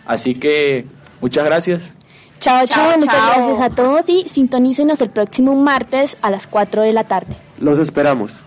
Así 0.05 0.35
que 0.35 0.85
muchas 1.21 1.45
gracias. 1.45 1.91
Chao, 2.39 2.67
chao, 2.67 2.97
muchas 2.97 3.35
gracias 3.35 3.59
a 3.59 3.69
todos 3.71 4.07
y 4.09 4.29
sintonícenos 4.29 5.01
el 5.01 5.09
próximo 5.09 5.55
martes 5.55 6.17
a 6.21 6.29
las 6.29 6.45
4 6.45 6.83
de 6.83 6.93
la 6.93 7.03
tarde. 7.03 7.35
Los 7.59 7.79
esperamos. 7.79 8.46